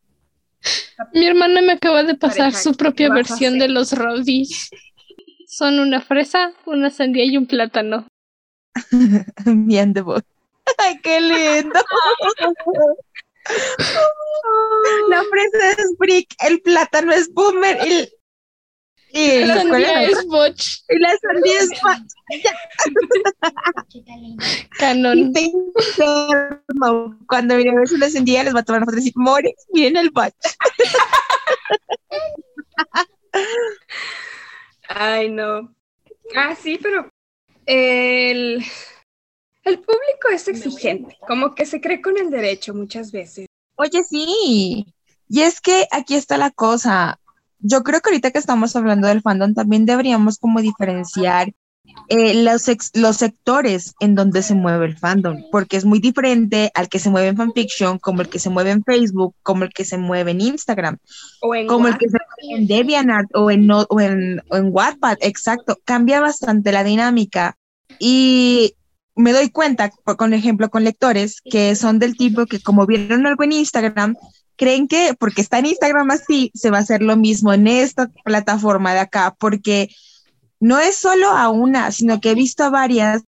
[1.13, 4.69] Mi hermana me acaba de pasar Pareja, su ¿qué propia versión de los roadies.
[5.47, 8.07] Son una fresa, una sandía y un plátano.
[9.45, 10.21] Bien de voz.
[10.77, 11.79] Ay, qué lindo.
[15.09, 18.07] La fresa es Brick, el plátano es Boomer y,
[19.11, 20.11] y, La ¿cuál sandía era?
[20.11, 20.81] es Botch.
[20.89, 22.05] Y la sandía es Ba-
[24.79, 25.33] Canon.
[27.27, 29.55] Cuando mi bebé se lo encendía, les va a tomar una foto y decir, More,
[29.73, 30.33] miren el batch.
[34.87, 35.73] Ay, no.
[36.35, 37.09] Ah, sí, pero
[37.65, 38.63] el,
[39.64, 43.47] el público es exigente, como que se cree con el derecho muchas veces.
[43.76, 44.86] Oye, sí.
[45.28, 47.20] Y es que aquí está la cosa.
[47.60, 51.51] Yo creo que ahorita que estamos hablando del fandom, también deberíamos como diferenciar
[52.07, 56.72] eh, los, ex- los sectores en donde se mueve el fandom, porque es muy diferente
[56.74, 59.70] al que se mueve en fanfiction, como el que se mueve en Facebook, como el
[59.72, 60.97] que se mueve en Instagram,
[61.41, 61.99] O en como el Wattpad.
[61.99, 65.78] que se mueve en DeviantArt o en, o en, o en Wattpad, exacto.
[65.84, 67.57] Cambia bastante la dinámica
[67.97, 68.76] Y
[69.20, 73.43] me doy cuenta, por ejemplo, con lectores que son del tipo que como vieron algo
[73.43, 74.15] en Instagram,
[74.55, 78.07] creen que porque está en Instagram así, se va a hacer lo mismo en esta
[78.24, 79.89] plataforma de acá, porque
[80.61, 83.24] no es solo a una, sino que he visto a varias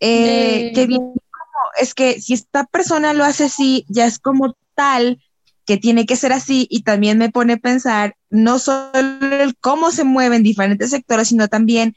[0.00, 4.56] eh, que vienen como, es que si esta persona lo hace así, ya es como
[4.74, 5.20] tal
[5.64, 9.92] que tiene que ser así y también me pone a pensar no solo el cómo
[9.92, 11.94] se mueven diferentes sectores, sino también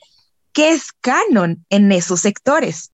[0.54, 2.92] qué es canon en esos sectores.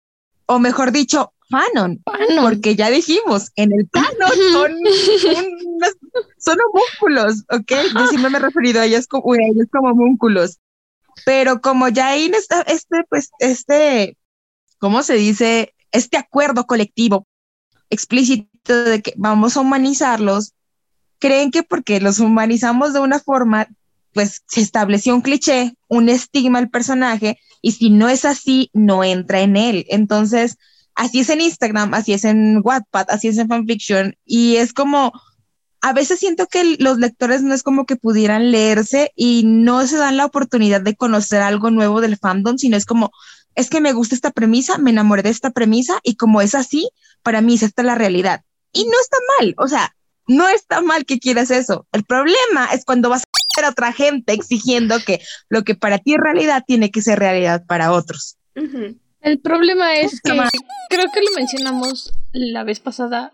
[0.54, 2.04] O mejor dicho, fanon,
[2.42, 4.72] porque ya dijimos, en el canon son,
[6.38, 7.72] son homúnculos, ¿ok?
[7.98, 10.60] Yo siempre me he referido a ellos como, a ellos como homúnculos.
[11.26, 14.16] Pero como ya está este, pues, este,
[14.78, 15.74] ¿cómo se dice?
[15.92, 17.26] Este acuerdo colectivo
[17.90, 20.54] explícito de que vamos a humanizarlos,
[21.18, 23.68] creen que porque los humanizamos de una forma,
[24.14, 29.04] pues se estableció un cliché, un estigma al personaje, y si no es así, no
[29.04, 29.86] entra en él.
[29.90, 30.58] Entonces,
[30.96, 35.12] así es en Instagram, así es en Wattpad, así es en fanfiction, y es como,
[35.82, 39.98] a veces siento que los lectores no es como que pudieran leerse y no se
[39.98, 43.12] dan la oportunidad de conocer algo nuevo del fandom, sino es como,
[43.56, 46.90] es que me gusta esta premisa, me enamoré de esta premisa y como es así,
[47.22, 48.44] para mí es esta la realidad.
[48.72, 49.94] Y no está mal, o sea,
[50.28, 51.86] no está mal que quieras eso.
[51.92, 53.24] El problema es cuando vas
[53.62, 57.64] a otra gente exigiendo que lo que para ti es realidad tiene que ser realidad
[57.68, 58.38] para otros.
[59.22, 60.32] El problema es que
[60.90, 63.34] creo que lo mencionamos la vez pasada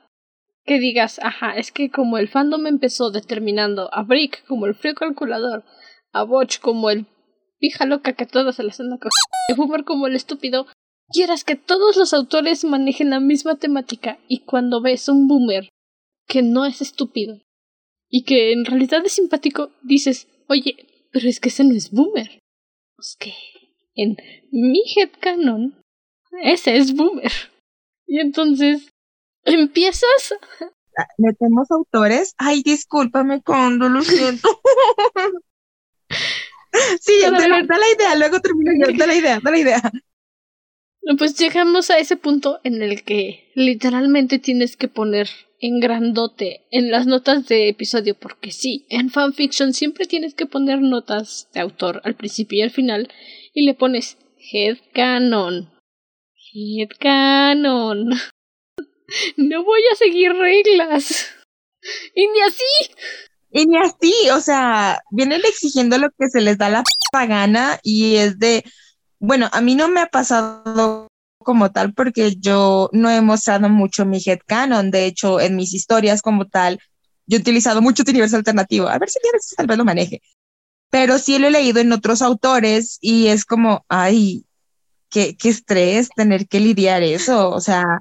[0.65, 4.93] que digas, ajá, es que como el fandom empezó determinando a Brick como el frío
[4.93, 5.63] calculador,
[6.11, 7.07] a Botch como el
[7.59, 10.67] pija loca que todos se les anda a Boomer como el estúpido,
[11.11, 15.69] quieras que todos los autores manejen la misma temática y cuando ves un Boomer
[16.27, 17.39] que no es estúpido
[18.09, 20.75] y que en realidad es simpático, dices, oye,
[21.11, 22.39] pero es que ese no es Boomer.
[22.97, 23.33] Es que
[23.95, 24.17] en
[24.51, 25.79] mi headcanon,
[26.43, 27.31] ese es Boomer.
[28.07, 28.89] Y entonces
[29.43, 30.33] empiezas.
[30.97, 32.33] Ah, metemos autores.
[32.37, 34.49] Ay, discúlpame, Condo, lo siento.
[36.99, 39.81] sí, da, la idea, luego termino yo, da la idea, da la idea.
[41.17, 45.27] Pues llegamos a ese punto en el que literalmente tienes que poner
[45.59, 50.81] en grandote en las notas de episodio, porque sí, en fanfiction siempre tienes que poner
[50.81, 53.11] notas de autor al principio y al final,
[53.53, 54.17] y le pones
[54.51, 55.71] headcanon.
[56.53, 58.09] Headcanon.
[59.37, 61.35] no voy a seguir reglas.
[62.13, 62.93] Y ni así.
[63.51, 66.83] Y ni así, o sea, vienen exigiendo lo que se les da la
[67.25, 68.63] gana y es de,
[69.19, 71.07] bueno, a mí no me ha pasado
[71.39, 76.21] como tal porque yo no he mostrado mucho mi headcanon, de hecho, en mis historias
[76.21, 76.79] como tal,
[77.27, 80.21] yo he utilizado mucho de universo alternativo, a ver si tienes, tal vez lo maneje,
[80.89, 84.45] pero sí lo he leído en otros autores y es como, ay,
[85.09, 87.99] qué, qué estrés tener que lidiar eso, o sea,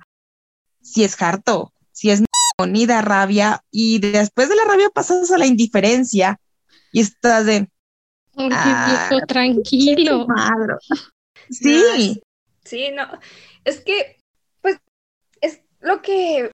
[0.83, 2.23] si es harto, si es
[2.67, 3.63] ni da rabia.
[3.71, 6.41] Y después de la rabia pasas a la indiferencia
[6.93, 7.69] y estás de...
[8.37, 10.27] Ah, tranquilo.
[11.51, 12.21] Sí.
[12.65, 13.07] Sí, no.
[13.65, 14.19] Es que,
[14.61, 14.79] pues,
[15.41, 16.51] es lo que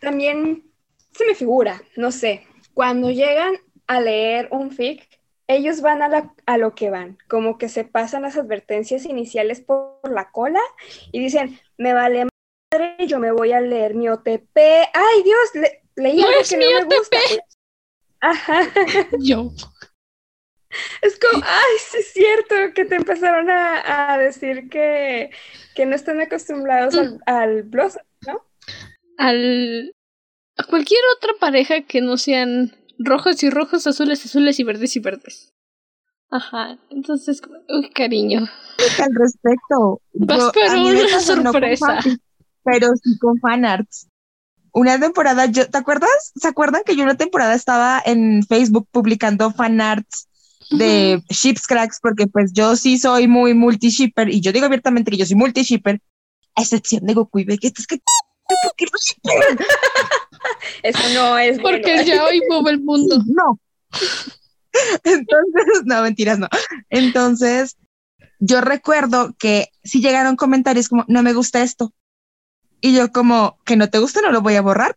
[0.00, 0.64] también
[1.12, 2.44] se me figura, no sé,
[2.74, 3.54] cuando llegan
[3.86, 5.08] a leer un fic,
[5.46, 10.00] ellos van a, a lo que van, como que se pasan las advertencias iniciales por
[10.10, 10.60] la cola
[11.12, 12.26] y dicen, me vale
[13.06, 14.56] yo me voy a leer mi OTP.
[14.56, 17.18] Ay, Dios, leí algo que no me gusta.
[18.20, 18.62] Ajá.
[19.20, 19.50] Yo.
[21.02, 25.30] Es como, ay, sí es cierto que te empezaron a, decir que,
[25.74, 27.20] que, no están acostumbrados al, mm.
[27.26, 27.70] al
[28.26, 28.46] ¿no?
[29.18, 29.94] Al
[30.56, 35.00] a cualquier otra pareja que no sean rojos y rojos, azules, azules y verdes y
[35.00, 35.52] verdes.
[36.30, 38.40] Ajá, entonces, uy, cariño.
[38.98, 40.00] Al respecto.
[40.14, 41.98] Vas por una sorpresa
[42.64, 44.08] pero sí con fanarts.
[44.72, 46.32] Una temporada, yo, ¿te acuerdas?
[46.34, 50.28] ¿Se acuerdan que yo una temporada estaba en Facebook publicando fanarts
[50.72, 51.98] de ships cracks?
[52.00, 56.00] Porque pues yo sí soy muy multi-shipper y yo digo abiertamente que yo soy multi-shipper,
[56.54, 59.66] a excepción de Goku y Vegeta, es que ¿por qué no
[60.82, 63.22] Eso no es Porque ya hoy mueve el mundo.
[63.26, 63.58] No.
[65.04, 66.48] Entonces, no, mentiras, no.
[66.88, 67.76] Entonces,
[68.38, 71.92] yo recuerdo que si llegaron comentarios como, no me gusta esto,
[72.80, 74.94] y yo como, que no te gusta, no lo voy a borrar.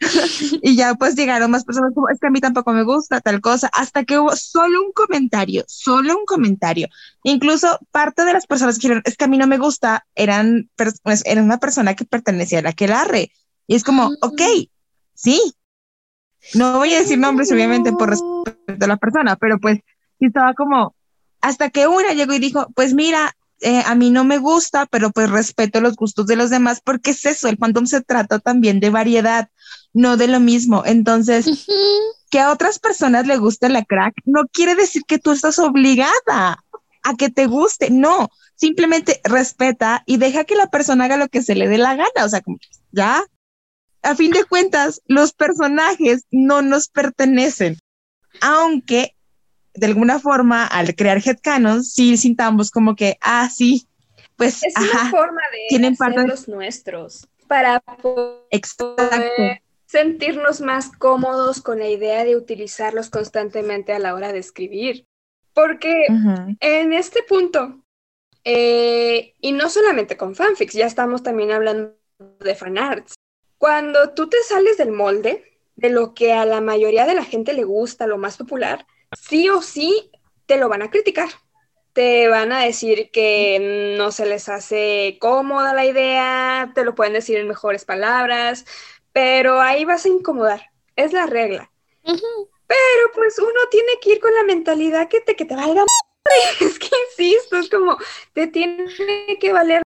[0.62, 3.40] y ya pues llegaron más personas como, es que a mí tampoco me gusta tal
[3.40, 6.88] cosa, hasta que hubo solo un comentario, solo un comentario.
[7.24, 10.70] Incluso parte de las personas que dijeron, es que a mí no me gusta, eran,
[11.02, 13.32] pues, era una persona que pertenecía a la arre.
[13.66, 14.16] Y es como, ah.
[14.22, 14.42] ok,
[15.14, 15.40] sí.
[16.54, 19.80] No voy a decir nombres, obviamente, por respeto a la persona, pero pues
[20.20, 20.94] estaba como,
[21.40, 25.10] hasta que una llegó y dijo, pues mira, eh, a mí no me gusta, pero
[25.10, 28.80] pues respeto los gustos de los demás porque es eso, el fandom se trata también
[28.80, 29.48] de variedad,
[29.92, 30.84] no de lo mismo.
[30.86, 31.66] Entonces,
[32.30, 36.64] que a otras personas le guste la crack no quiere decir que tú estás obligada
[37.02, 41.42] a que te guste, no, simplemente respeta y deja que la persona haga lo que
[41.42, 42.58] se le dé la gana, o sea, como
[42.92, 43.24] ya.
[44.02, 47.78] A fin de cuentas, los personajes no nos pertenecen,
[48.40, 49.16] aunque
[49.78, 53.88] de alguna forma al crear headcanons sí sintamos como que, ah, sí,
[54.36, 61.78] pues es una forma de tienen parte los nuestros para poder sentirnos más cómodos con
[61.78, 65.06] la idea de utilizarlos constantemente a la hora de escribir.
[65.54, 66.06] Porque
[66.60, 67.82] en este punto,
[68.44, 71.96] eh, y no solamente con fanfics, ya estamos también hablando
[72.38, 73.14] de fanarts.
[73.56, 77.54] Cuando tú te sales del molde de lo que a la mayoría de la gente
[77.54, 78.86] le gusta, lo más popular,
[79.20, 80.10] sí o sí
[80.46, 81.28] te lo van a criticar.
[81.92, 87.14] Te van a decir que no se les hace cómoda la idea, te lo pueden
[87.14, 88.64] decir en mejores palabras,
[89.12, 90.70] pero ahí vas a incomodar.
[90.96, 91.70] Es la regla.
[92.04, 95.84] Pero pues uno tiene que ir con la mentalidad que te, que te valga
[96.60, 97.96] Es que insisto, es como
[98.32, 98.84] te tiene
[99.40, 99.82] que valer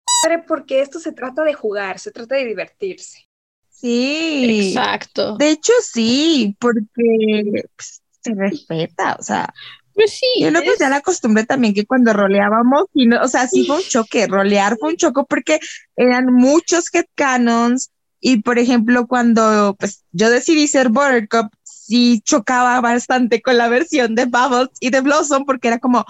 [0.47, 3.27] porque esto se trata de jugar, se trata de divertirse.
[3.68, 4.68] Sí.
[4.68, 5.37] Exacto.
[5.37, 9.53] De hecho, sí, porque pues, se respeta, o sea.
[9.95, 10.27] Pues sí.
[10.41, 13.66] Yo no pues ya la acostumbré también que cuando roleábamos, y no, o sea, sí
[13.66, 15.61] fue un choque, rolear fue un choque porque
[15.97, 17.91] eran muchos headcanons
[18.21, 24.14] y por ejemplo cuando pues yo decidí ser Buttercup, sí chocaba bastante con la versión
[24.14, 26.05] de Bubbles y de Blossom porque era como,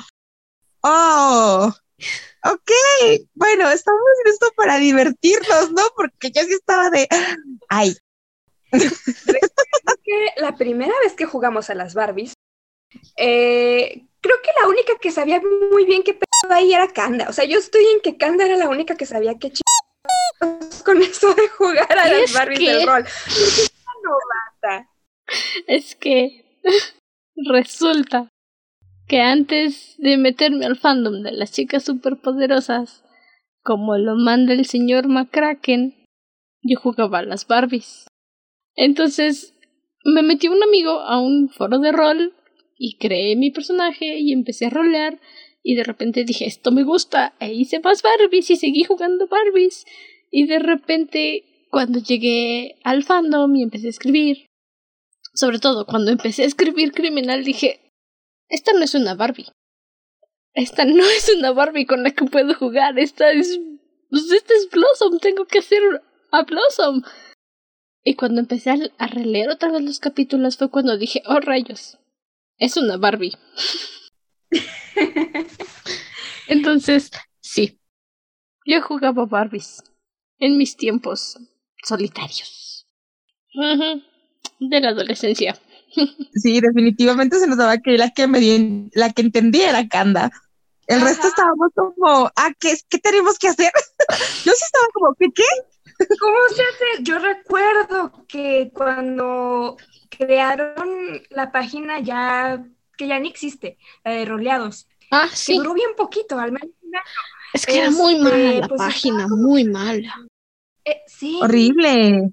[0.82, 1.72] oh,
[2.44, 2.70] ok,
[3.34, 5.82] bueno, estamos en esto para divertirnos, ¿no?
[5.96, 7.08] Porque yo sí estaba de,
[7.68, 7.96] ay,
[8.70, 12.34] que la primera vez que jugamos a las Barbies,
[13.16, 15.40] eh, creo que la única que sabía
[15.70, 17.28] muy bien qué pedo ahí era Kanda.
[17.28, 19.60] O sea, yo estoy en que Kanda era la única que sabía qué ch...
[20.84, 23.04] con eso de jugar a las Barbies del rol.
[25.66, 26.44] Es que
[27.50, 28.28] resulta
[29.06, 33.04] que antes de meterme al fandom de las chicas superpoderosas,
[33.62, 36.04] como lo manda el señor McCracken,
[36.62, 38.06] yo jugaba a las Barbies.
[38.74, 39.54] Entonces
[40.04, 42.34] me metí un amigo a un foro de rol
[42.78, 45.20] y creé mi personaje y empecé a rolear
[45.62, 49.84] y de repente dije esto me gusta e hice más Barbies y seguí jugando Barbies
[50.30, 54.46] y de repente cuando llegué al fandom y empecé a escribir
[55.34, 57.90] sobre todo cuando empecé a escribir criminal dije
[58.50, 59.46] esta no es una Barbie.
[60.52, 62.98] Esta no es una Barbie con la que puedo jugar.
[62.98, 63.58] Esta es
[64.10, 65.80] pues esta es Blossom tengo que hacer
[66.32, 67.02] a Blossom
[68.02, 71.98] y cuando empecé a, releer otra vez los capítulos fue cuando dije, oh rayos,
[72.58, 73.36] es una Barbie.
[76.48, 77.80] Entonces, sí,
[78.66, 79.82] yo jugaba Barbies
[80.38, 81.38] en mis tiempos
[81.82, 82.86] solitarios.
[84.60, 85.58] De la adolescencia.
[86.32, 90.30] Sí, definitivamente se nos daba que la que me la que entendía era Kanda.
[90.86, 93.72] El resto estábamos como, ah, ¿qué, ¿qué tenemos que hacer?
[94.44, 95.42] Yo sí estaba como, ¿qué qué?
[96.20, 97.02] ¿Cómo se hace?
[97.02, 99.76] Yo recuerdo que cuando
[100.08, 102.64] crearon la página ya,
[102.96, 104.88] que ya ni existe, la de roleados.
[105.10, 105.56] Ah, sí.
[105.56, 106.70] duró bien poquito, al menos
[107.52, 110.14] Es que era muy mala este, la pues, página, muy mala.
[110.84, 111.40] Eh, sí.
[111.42, 112.30] Horrible.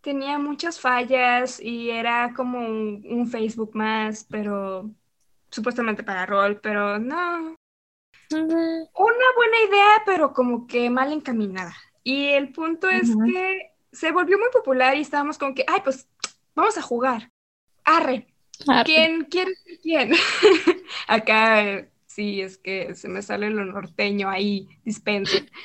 [0.00, 4.88] Tenía muchas fallas y era como un, Facebook más, pero
[5.50, 7.56] supuestamente para rol, pero no.
[8.30, 11.74] Una buena idea, pero como que mal encaminada.
[12.06, 16.08] Y el punto es que se volvió muy popular y estábamos como que, ay, pues
[16.54, 17.32] vamos a jugar.
[17.82, 18.28] Arre.
[18.84, 20.12] ¿Quién quiere ser quién?
[21.08, 25.50] Acá sí, es que se me sale lo norteño ahí, dispense.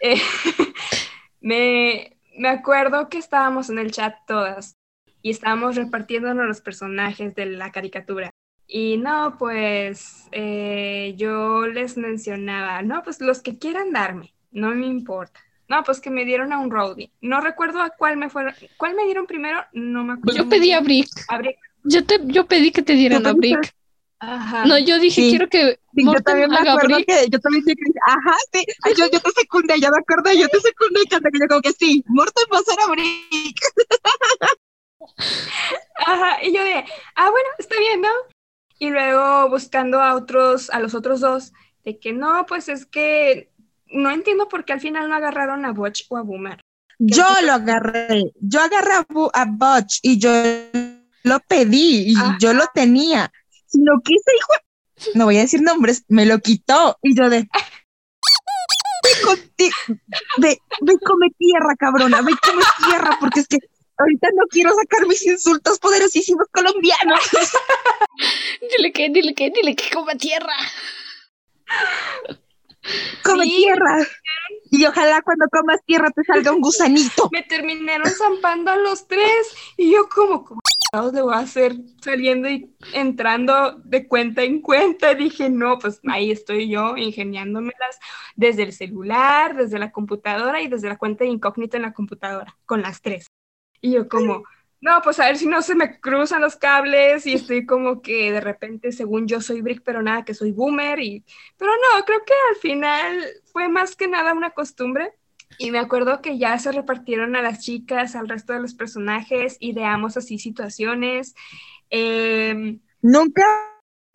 [0.00, 0.16] Eh,
[1.42, 4.78] me, me acuerdo que estábamos en el chat todas
[5.20, 8.30] y estábamos repartiéndonos los personajes de la caricatura.
[8.66, 14.86] Y no, pues eh, yo les mencionaba, no, pues los que quieran darme, no me
[14.86, 15.45] importa.
[15.68, 17.10] No, pues que me dieron a un roadie.
[17.20, 18.54] No recuerdo a cuál me fueron.
[18.76, 19.64] ¿Cuál me dieron primero?
[19.72, 20.44] No me acuerdo.
[20.44, 21.08] Yo pedí a Brick.
[21.28, 21.58] A Brick.
[21.84, 23.74] Yo, te, yo pedí que te dieran a Brick.
[24.18, 24.64] Ajá.
[24.64, 28.34] No, yo dije, quiero que sí, yo también me acuerdo que yo también dije, ajá,
[28.50, 28.64] sí,
[28.96, 31.72] yo, yo te secundé, ya me acuerdo, yo te secundé y que yo como que
[31.72, 33.58] sí, Morton va a ser a Brick.
[36.06, 36.84] Ajá, y yo de,
[37.14, 38.08] ah, bueno, está bien, ¿no?
[38.78, 41.52] Y luego buscando a otros, a los otros dos,
[41.84, 43.50] de que no, pues es que
[43.88, 46.60] no entiendo por qué al final no agarraron a Butch o a Boomer.
[46.98, 50.30] Yo lo agarré, yo agarré a, Butch y yo
[51.22, 53.30] lo pedí y yo lo tenía.
[53.66, 57.46] Si lo quise, hijo, no voy a decir nombres, me lo quitó y yo de...
[60.38, 63.58] ve, ve, come tierra, cabrona, ve, come tierra, porque es que
[63.98, 67.20] ahorita no quiero sacar mis insultos poderosísimos colombianos.
[68.76, 70.56] dile que, dile que, dile que coma tierra.
[73.22, 73.98] Come tierra.
[74.70, 77.28] Y ojalá cuando comas tierra te salga un gusanito.
[77.32, 80.60] Me terminaron zampando a los tres y yo como, como
[81.12, 85.14] le voy a hacer saliendo y entrando de cuenta en cuenta.
[85.14, 87.98] Dije, no, pues ahí estoy yo ingeniándomelas
[88.34, 92.56] desde el celular, desde la computadora y desde la cuenta de incógnito en la computadora,
[92.64, 93.26] con las tres.
[93.80, 94.44] Y yo como,
[94.80, 98.30] no, pues a ver si no se me cruzan los cables y estoy como que
[98.30, 101.00] de repente, según yo soy Brick, pero nada, que soy boomer.
[101.00, 101.24] Y...
[101.56, 105.12] Pero no, creo que al final fue más que nada una costumbre.
[105.58, 109.56] Y me acuerdo que ya se repartieron a las chicas, al resto de los personajes,
[109.60, 111.34] ideamos así situaciones.
[111.88, 113.44] Em, Nunca,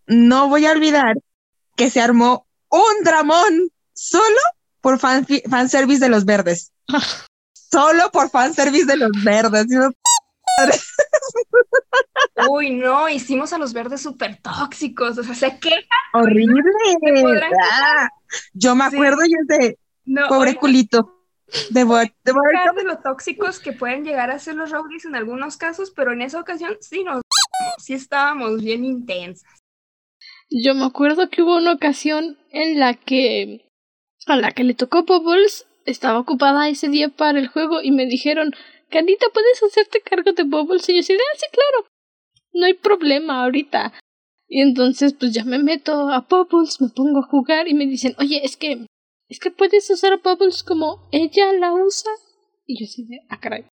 [0.08, 1.16] no voy a olvidar
[1.76, 4.40] que se armó un dramón solo
[4.82, 6.72] por fan, fanservice de los verdes.
[7.54, 9.68] solo por fanservice de los verdes.
[12.50, 15.84] Uy, no, hicimos a los verdes súper tóxicos, o sea, se quejan.
[16.14, 16.62] Horrible.
[17.72, 18.10] Ah,
[18.54, 19.78] yo me acuerdo y de
[20.28, 21.18] pobre culito.
[21.70, 25.92] De, de, de los tóxicos que pueden llegar a ser los rowdies en algunos casos,
[25.92, 27.22] pero en esa ocasión sí nos
[27.78, 29.60] sí estábamos bien intensas.
[30.50, 33.66] Yo me acuerdo que hubo una ocasión en la que
[34.28, 38.06] a la que le tocó Bubbles estaba ocupada ese día para el juego y me
[38.06, 38.54] dijeron,
[38.92, 40.88] Canita, ¿puedes hacerte cargo de Bubbles?
[40.90, 41.88] Y yo decía, ah, sí, claro,
[42.54, 43.94] no hay problema ahorita.
[44.48, 48.14] Y entonces pues ya me meto a Bubbles, me pongo a jugar y me dicen,
[48.20, 48.86] oye, es que
[49.30, 52.12] es que puedes usar a Bubbles como ella la usa.
[52.68, 53.66] Y yo así de, ah, caray.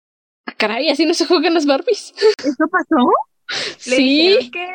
[0.46, 2.14] Ah, caray, así no se juegan las Barbies.
[2.38, 3.12] ¿Eso pasó?
[3.80, 4.52] sí.
[4.54, 4.68] que,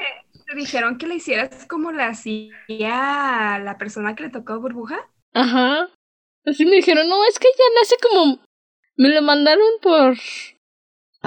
[0.44, 5.09] te dijeron que le hicieras como la hacía la persona que le tocó burbuja.
[5.35, 5.89] Ajá.
[6.44, 8.43] Así me dijeron, no, es que ella nace como.
[9.03, 10.16] Me lo mandaron por.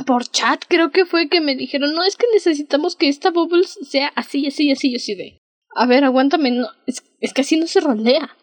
[0.05, 3.77] Por chat, creo que fue que me dijeron, no, es que necesitamos que esta Bubbles
[3.81, 5.41] sea así, así, así, así de.
[5.75, 8.37] A ver, aguántame, no, es, es que así no se rolea.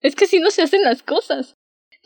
[0.00, 1.56] Es que si no se hacen las cosas.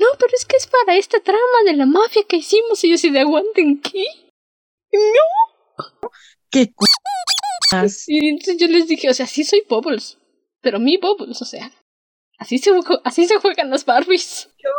[0.01, 2.83] No, pero es que es para esta trama de la mafia que hicimos.
[2.83, 4.07] Y yo así de aguanten, ¿qué?
[4.93, 6.11] No.
[6.51, 6.73] ¿Qué
[8.09, 10.19] Y entonces yo les dije, o sea, sí soy Bubbles.
[10.61, 11.71] Pero mi Bubbles, o sea.
[12.37, 12.73] Así se,
[13.05, 14.51] así se juegan las Barbies.
[14.59, 14.71] Yo,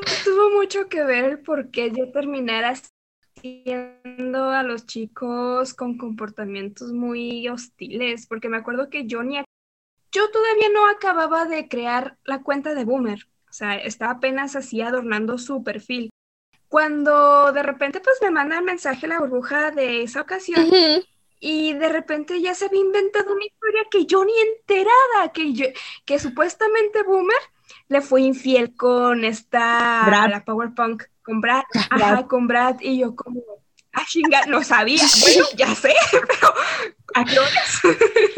[0.24, 2.74] tuvo mucho que ver porque yo terminara
[3.40, 8.26] siendo a los chicos con comportamientos muy hostiles.
[8.26, 9.38] Porque me acuerdo que yo ni
[10.12, 14.80] yo todavía no acababa de crear la cuenta de Boomer, o sea, estaba apenas así
[14.80, 16.10] adornando su perfil.
[16.68, 20.68] Cuando de repente pues me manda el mensaje la burbuja de esa ocasión
[21.40, 25.66] y de repente ya se había inventado una historia que yo ni enterada, que yo,
[26.04, 27.40] que supuestamente Boomer
[27.90, 30.30] le fue infiel con esta Brad.
[30.30, 33.40] la Power Punk, con Brad, ajá, con Brad y yo como
[33.92, 35.02] ah, chinga, no sabía.
[35.20, 36.54] Bueno, ya sé, pero
[37.14, 37.36] ¿a qué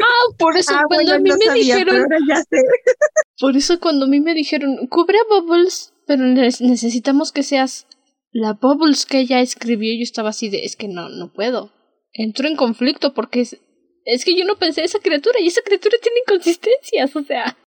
[0.01, 1.93] Ah, por eso Ah, cuando bueno, a mí no me sabía, dijeron.
[1.95, 2.57] pero ahora ya sé.
[3.39, 7.87] Por eso cuando a mí me dijeron, cubre a Bubbles, pero ne- necesitamos que seas
[8.31, 11.71] la Bubbles que ella escribió, yo estaba así de, es que no, no puedo.
[12.13, 13.57] Entro en conflicto porque es,
[14.05, 17.55] es que yo no pensé esa criatura y esa criatura tiene inconsistencias, o sea.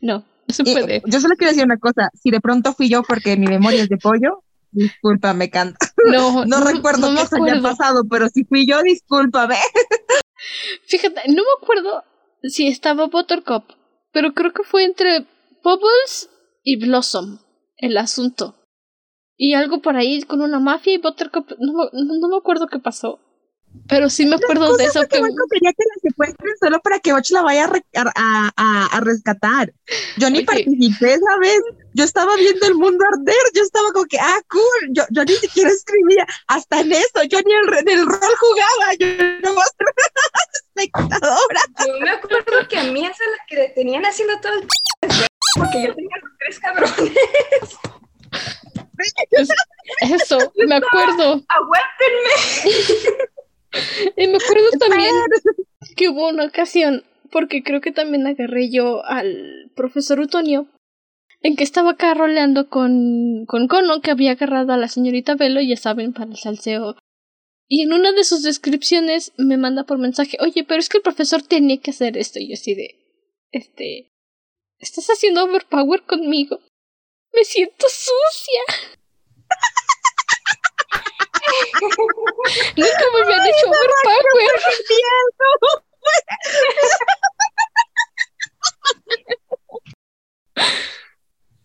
[0.00, 0.24] No,
[0.58, 3.46] no Y yo solo quiero decir una cosa, si de pronto fui yo porque mi
[3.46, 5.78] memoria es de pollo, discúlpame, canta.
[6.10, 7.62] No, No, recuerdo no que eso haya acuerdo.
[7.62, 9.56] pasado, pero si fui yo, discúlpame.
[10.86, 12.02] Fíjate, no me acuerdo
[12.42, 13.64] si estaba Buttercup,
[14.12, 15.26] pero creo que fue entre
[15.62, 16.28] Bubbles
[16.64, 17.38] y Blossom
[17.76, 18.56] el asunto.
[19.36, 22.78] Y algo por ahí con una mafia y Buttercup, no, no, no me acuerdo qué
[22.78, 23.20] pasó.
[23.88, 25.20] Pero sí me acuerdo de eso que...
[25.20, 29.00] Marco quería que la secuestren solo para que Och la vaya a, a, a- a
[29.00, 29.72] rescatar.
[30.16, 30.46] Yo ni Oye.
[30.46, 31.60] participé esa vez.
[31.94, 33.34] Yo estaba viendo el mundo arder.
[33.54, 34.88] Yo estaba como que, ah, cool.
[34.92, 36.26] Yo, yo ni siquiera escribía.
[36.46, 37.22] Hasta en eso.
[37.28, 38.94] Yo ni el, en el rol jugaba.
[38.98, 39.06] Yo
[39.42, 39.54] no
[40.54, 41.60] espectadora.
[41.86, 44.68] Yo me acuerdo que a mí es a la que detenían haciendo todo el
[45.58, 47.12] porque yo tenía los tres cabrones.
[50.00, 51.42] Eso, me acuerdo.
[51.48, 53.28] Aguántenme.
[54.16, 55.14] Y me acuerdo también
[55.96, 60.68] que hubo una ocasión, porque creo que también agarré yo al profesor Utonio,
[61.40, 65.60] en que estaba acá roleando con, con Cono, que había agarrado a la señorita Velo,
[65.60, 66.96] ya saben, para el salseo.
[67.68, 71.02] Y en una de sus descripciones me manda por mensaje, oye, pero es que el
[71.02, 72.38] profesor tenía que hacer esto.
[72.38, 72.96] Y yo así de,
[73.50, 74.12] este,
[74.78, 76.60] ¿estás haciendo overpower conmigo?
[77.32, 78.92] Me siento sucia.
[82.76, 84.22] Nunca me habían hecho overpower.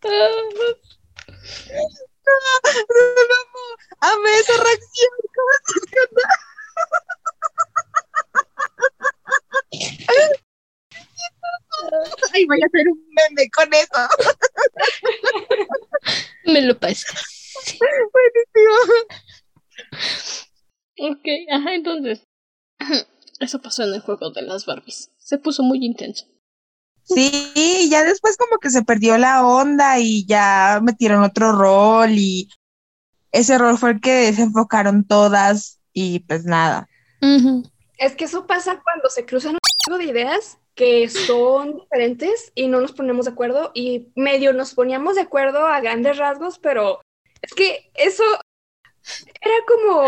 [0.03, 0.13] No,
[2.89, 3.39] no, no,
[4.01, 5.11] amé esa reacción.
[12.33, 14.07] Ay, voy a hacer un meme con eso.
[16.45, 17.23] Me lo pasas.
[17.79, 18.75] Buenísimo.
[20.99, 22.23] Ok, ajá, entonces.
[23.39, 25.11] Eso pasó en el juego de las Barbies.
[25.17, 26.25] Se puso muy intenso.
[27.03, 32.49] Sí, ya después como que se perdió la onda y ya metieron otro rol y
[33.31, 36.89] ese rol fue el que se enfocaron todas y pues nada.
[37.97, 42.67] Es que eso pasa cuando se cruzan un chingo de ideas que son diferentes y
[42.67, 46.99] no nos ponemos de acuerdo y medio nos poníamos de acuerdo a grandes rasgos, pero
[47.41, 48.23] es que eso
[49.41, 50.07] era como,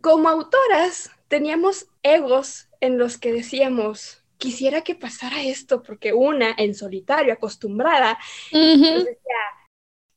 [0.00, 6.74] como autoras, teníamos egos en los que decíamos, quisiera que pasara esto, porque una en
[6.74, 8.18] solitario, acostumbrada,
[8.50, 9.14] decía,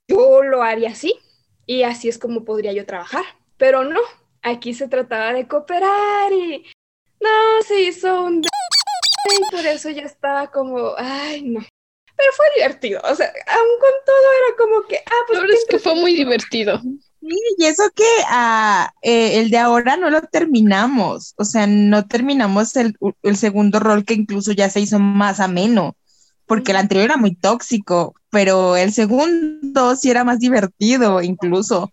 [0.07, 1.15] yo lo haría así
[1.65, 3.25] y así es como podría yo trabajar,
[3.57, 4.01] pero no,
[4.41, 6.65] aquí se trataba de cooperar y
[7.19, 8.41] no, se hizo un...
[8.41, 11.61] Y por eso ya estaba como, ay, no.
[12.15, 15.39] Pero fue divertido, o sea, aún con todo era como que, ah, pues...
[15.39, 16.79] Verdad es que fue muy divertido.
[17.21, 22.07] Sí, y eso que ah, eh, el de ahora no lo terminamos, o sea, no
[22.07, 25.95] terminamos el, el segundo rol que incluso ya se hizo más ameno,
[26.47, 31.91] porque el anterior era muy tóxico, pero el segundo sí era más divertido incluso.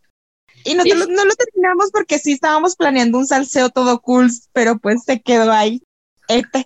[0.65, 4.79] Y no, no, no lo terminamos porque sí estábamos planeando un salseo todo cool, pero
[4.79, 5.83] pues se quedó ahí.
[6.29, 6.65] Este.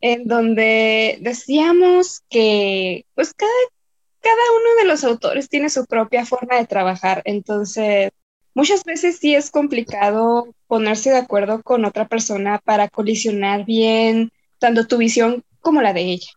[0.00, 3.50] En donde decíamos que pues cada,
[4.22, 8.10] cada uno de los autores tiene su propia forma de trabajar, entonces
[8.54, 14.86] muchas veces sí es complicado ponerse de acuerdo con otra persona para colisionar bien tanto
[14.86, 16.30] tu visión como la de ella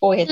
[0.00, 0.28] o él.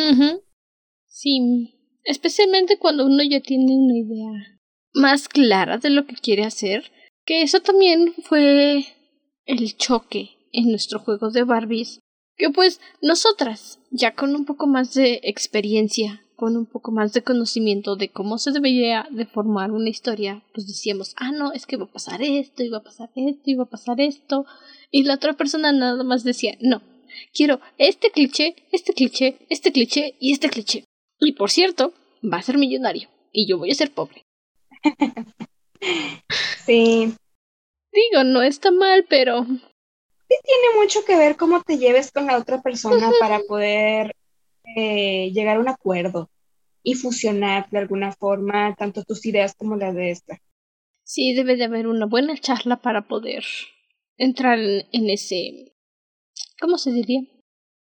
[1.07, 4.61] Sí, especialmente cuando uno ya tiene una idea
[4.93, 6.91] más clara de lo que quiere hacer,
[7.25, 8.87] que eso también fue
[9.45, 12.01] el choque en nuestro juego de Barbies,
[12.37, 17.25] que pues nosotras, ya con un poco más de experiencia, con un poco más de
[17.25, 21.77] conocimiento de cómo se debería de formar una historia, pues decíamos, ah, no, es que
[21.77, 24.47] va a pasar esto, y va a pasar esto, y va a pasar esto,
[24.93, 26.81] y la otra persona nada más decía, no,
[27.35, 30.85] quiero este cliché, este cliché, este cliché y este cliché.
[31.19, 31.93] Y por cierto,
[32.23, 34.23] va a ser millonario, y yo voy a ser pobre.
[36.65, 37.15] sí.
[37.91, 39.45] Digo, no está mal, pero...
[39.45, 44.15] Sí tiene mucho que ver cómo te lleves con la otra persona para poder
[44.77, 46.31] eh, llegar a un acuerdo
[46.83, 50.41] y fusionar de alguna forma tanto tus ideas como las de esta.
[51.05, 53.45] Sí, debe de haber una buena charla para poder
[54.17, 55.75] entrar en ese...
[56.61, 57.23] ¿Cómo se diría?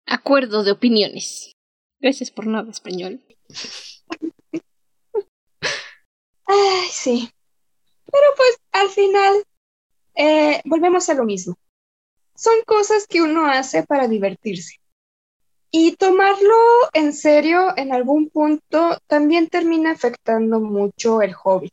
[0.05, 1.51] Acuerdo de opiniones.
[1.99, 3.21] Gracias por nada, español.
[6.45, 7.29] Ay, sí.
[8.05, 9.43] Pero pues al final
[10.15, 11.57] eh, volvemos a lo mismo.
[12.35, 14.75] Son cosas que uno hace para divertirse.
[15.69, 16.55] Y tomarlo
[16.93, 21.71] en serio en algún punto también termina afectando mucho el hobby.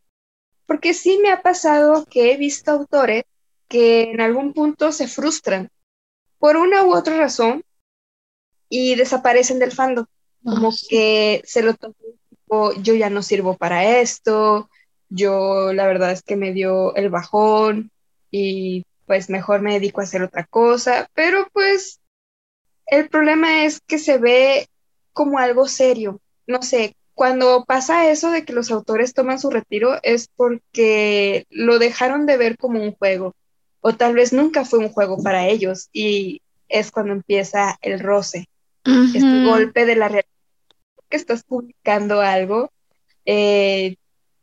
[0.65, 3.23] Porque sí me ha pasado que he visto autores
[3.67, 5.69] que en algún punto se frustran
[6.39, 7.63] por una u otra razón
[8.69, 10.05] y desaparecen del fandom.
[10.43, 11.95] Como que se lo toman
[12.81, 14.69] yo ya no sirvo para esto,
[15.09, 17.91] yo la verdad es que me dio el bajón
[18.31, 21.99] y pues mejor me dedico a hacer otra cosa, pero pues
[22.87, 24.67] el problema es que se ve
[25.13, 26.19] como algo serio.
[26.47, 31.79] No sé, cuando pasa eso de que los autores toman su retiro es porque lo
[31.79, 33.33] dejaron de ver como un juego
[33.87, 38.49] o tal vez nunca fue un juego para ellos y es cuando empieza el roce,
[38.83, 40.29] este golpe de la realidad
[41.07, 42.71] que estás publicando algo,
[43.25, 43.95] eh,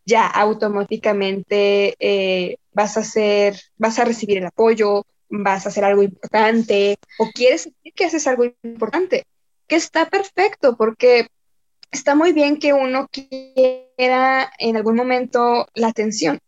[0.05, 6.03] ya automáticamente eh, vas a hacer, vas a recibir el apoyo, vas a hacer algo
[6.03, 9.25] importante o quieres decir que haces algo importante,
[9.67, 11.27] que está perfecto porque
[11.91, 16.39] está muy bien que uno quiera en algún momento la atención,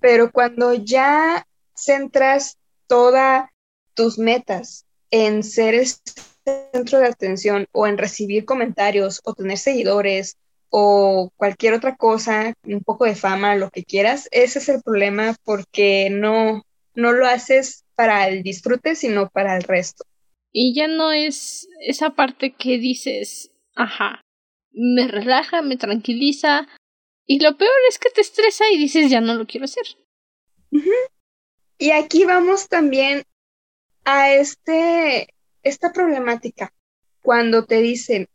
[0.00, 3.48] pero cuando ya centras todas
[3.94, 5.86] tus metas en ser el
[6.44, 10.36] centro de atención o en recibir comentarios o tener seguidores
[10.68, 15.34] o cualquier otra cosa, un poco de fama, lo que quieras, ese es el problema
[15.42, 16.64] porque no,
[16.94, 20.04] no lo haces para el disfrute, sino para el resto.
[20.52, 24.20] Y ya no es esa parte que dices, ajá,
[24.70, 26.68] me relaja, me tranquiliza,
[27.26, 29.84] y lo peor es que te estresa y dices, ya no lo quiero hacer.
[31.78, 33.24] Y aquí vamos también
[34.04, 36.72] a este, esta problemática,
[37.22, 38.28] cuando te dicen,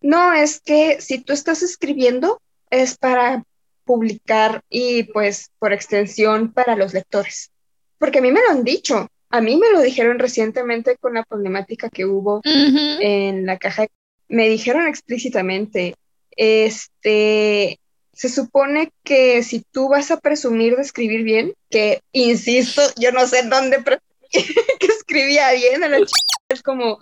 [0.00, 2.40] no, es que si tú estás escribiendo
[2.70, 3.44] es para
[3.84, 7.50] publicar y pues por extensión para los lectores.
[8.02, 9.06] Porque a mí me lo han dicho.
[9.30, 12.40] a mí me lo dijeron recientemente con la problemática que hubo
[13.00, 13.86] en la caja.
[14.28, 15.94] Me dijeron explícitamente,
[16.36, 17.78] este,
[18.12, 23.26] se supone que si tú vas a presumir de escribir bien, que insisto, yo no
[23.26, 24.04] sé dónde presumí
[24.80, 26.10] que escribía bien, a la ch-
[26.48, 26.98] es como,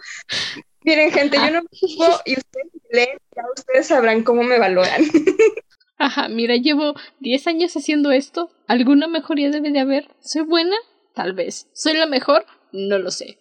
[0.85, 1.63] miren gente, yo no
[1.97, 5.03] puedo, y ustedes leen, ya ustedes sabrán cómo me valoran.
[5.99, 8.51] Ajá, mira, llevo 10 años haciendo esto.
[8.69, 10.09] ¿Alguna mejoría debe de haber?
[10.21, 10.77] ¿Soy buena?
[11.15, 11.69] Tal vez.
[11.73, 12.45] ¿Soy la mejor?
[12.73, 13.39] No lo sé.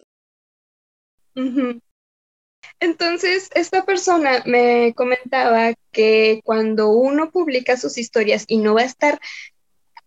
[2.79, 8.85] Entonces, esta persona me comentaba que cuando uno publica sus historias y no va a
[8.85, 9.19] estar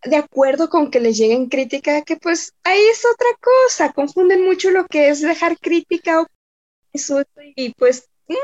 [0.04, 4.70] de acuerdo con que le lleguen crítica, que pues ahí es otra cosa, confunden mucho
[4.70, 6.26] lo que es dejar crítica o
[7.56, 8.36] y pues un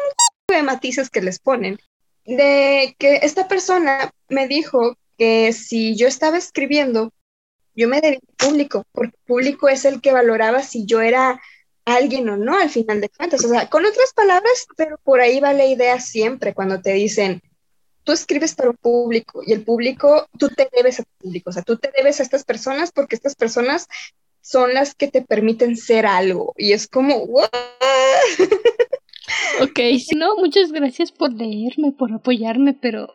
[0.49, 1.79] de matices que les ponen.
[2.25, 7.13] De que esta persona me dijo que si yo estaba escribiendo,
[7.79, 11.41] yo me debía al público, porque el público es el que valoraba si yo era
[11.85, 13.45] alguien o no al final de cuentas.
[13.45, 17.41] O sea, con otras palabras, pero por ahí va la idea siempre cuando te dicen,
[18.03, 21.53] tú escribes para un público y el público, tú te debes a tu público, o
[21.53, 23.87] sea, tú te debes a estas personas porque estas personas
[24.41, 26.55] son las que te permiten ser algo.
[26.57, 27.49] Y es como, "What?".
[29.61, 33.15] Ok, si no, muchas gracias por leerme, por apoyarme, pero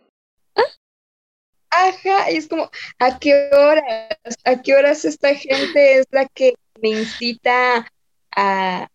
[1.76, 2.70] Ajá, y es como,
[3.00, 4.36] ¿a qué horas?
[4.44, 7.92] ¿A qué horas esta gente es la que me incita
[8.36, 8.88] a...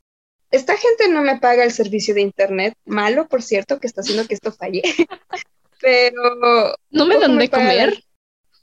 [0.50, 4.26] Esta gente no me paga el servicio de internet, malo, por cierto, que está haciendo
[4.26, 4.82] que esto falle,
[5.80, 7.66] pero no me ¿Cómo dan de pagan?
[7.68, 8.04] comer.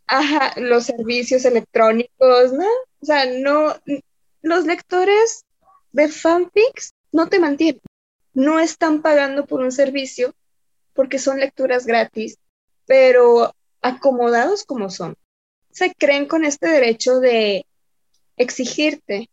[0.08, 2.66] Ajá, los servicios electrónicos, ¿no?
[3.02, 3.76] O sea, no,
[4.42, 5.46] los lectores
[5.92, 7.82] de fanfics no te mantienen,
[8.34, 10.34] no están pagando por un servicio
[10.94, 12.38] porque son lecturas gratis,
[12.86, 13.54] pero
[13.86, 15.16] acomodados como son.
[15.70, 17.68] Se creen con este derecho de
[18.36, 19.30] exigirte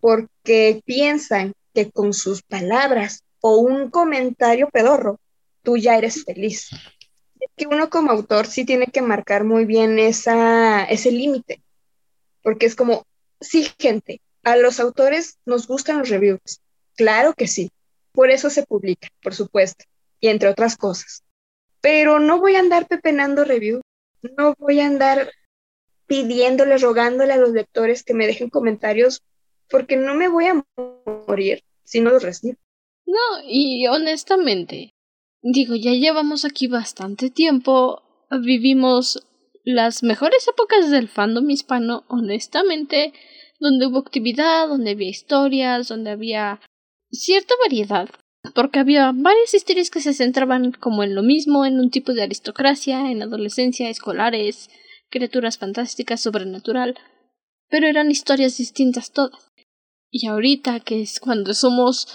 [0.00, 5.20] porque piensan que con sus palabras o un comentario pedorro,
[5.62, 6.70] tú ya eres feliz.
[7.56, 11.62] Que uno como autor sí tiene que marcar muy bien esa, ese límite,
[12.42, 13.04] porque es como,
[13.38, 16.60] sí, gente, a los autores nos gustan los reviews,
[16.96, 17.70] claro que sí,
[18.12, 19.84] por eso se publica, por supuesto,
[20.20, 21.22] y entre otras cosas,
[21.84, 23.82] pero no voy a andar pepenando reviews,
[24.38, 25.30] no voy a andar
[26.06, 29.20] pidiéndole, rogándole a los lectores que me dejen comentarios,
[29.68, 30.64] porque no me voy a
[31.28, 32.56] morir si no los recibo.
[33.04, 34.94] No, y honestamente,
[35.42, 39.22] digo, ya llevamos aquí bastante tiempo, vivimos
[39.62, 43.12] las mejores épocas del fandom hispano, honestamente,
[43.60, 46.62] donde hubo actividad, donde había historias, donde había
[47.10, 48.08] cierta variedad,
[48.52, 52.22] porque había varias historias que se centraban como en lo mismo, en un tipo de
[52.22, 54.68] aristocracia, en adolescencia, escolares,
[55.08, 56.96] criaturas fantásticas, sobrenatural,
[57.68, 59.52] pero eran historias distintas todas.
[60.10, 62.08] Y ahorita, que es cuando somos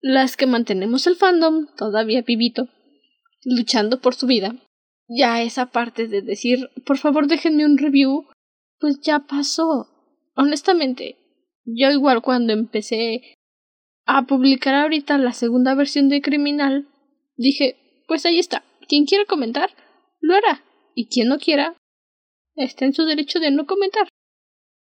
[0.00, 2.68] las que mantenemos el fandom todavía vivito,
[3.44, 4.56] luchando por su vida,
[5.08, 8.26] ya esa parte de decir, por favor déjenme un review,
[8.78, 9.88] pues ya pasó.
[10.34, 11.16] Honestamente,
[11.64, 13.36] yo igual cuando empecé
[14.06, 16.88] a publicar ahorita la segunda versión de Criminal,
[17.36, 17.76] dije,
[18.06, 19.70] pues ahí está, quien quiera comentar,
[20.20, 20.62] lo hará,
[20.94, 21.76] y quien no quiera,
[22.56, 24.08] está en su derecho de no comentar.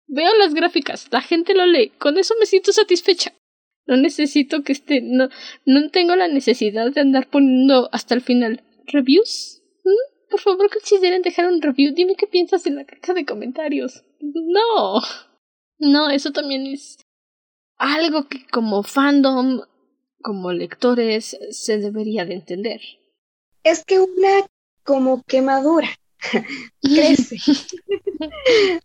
[0.07, 3.33] Veo las gráficas, la gente lo lee, con eso me siento satisfecha.
[3.87, 5.29] No necesito que esté, no,
[5.65, 9.61] no tengo la necesidad de andar poniendo hasta el final reviews.
[9.83, 10.29] ¿Mm?
[10.29, 11.93] Por favor, consideren dejar un review.
[11.93, 14.03] Dime qué piensas en la caja de comentarios.
[14.21, 15.01] No.
[15.79, 16.99] No, eso también es
[17.81, 19.61] algo que como fandom,
[20.21, 22.79] como lectores, se debería de entender.
[23.63, 24.45] Es que una
[24.83, 25.89] como quemadura
[26.81, 27.37] crece.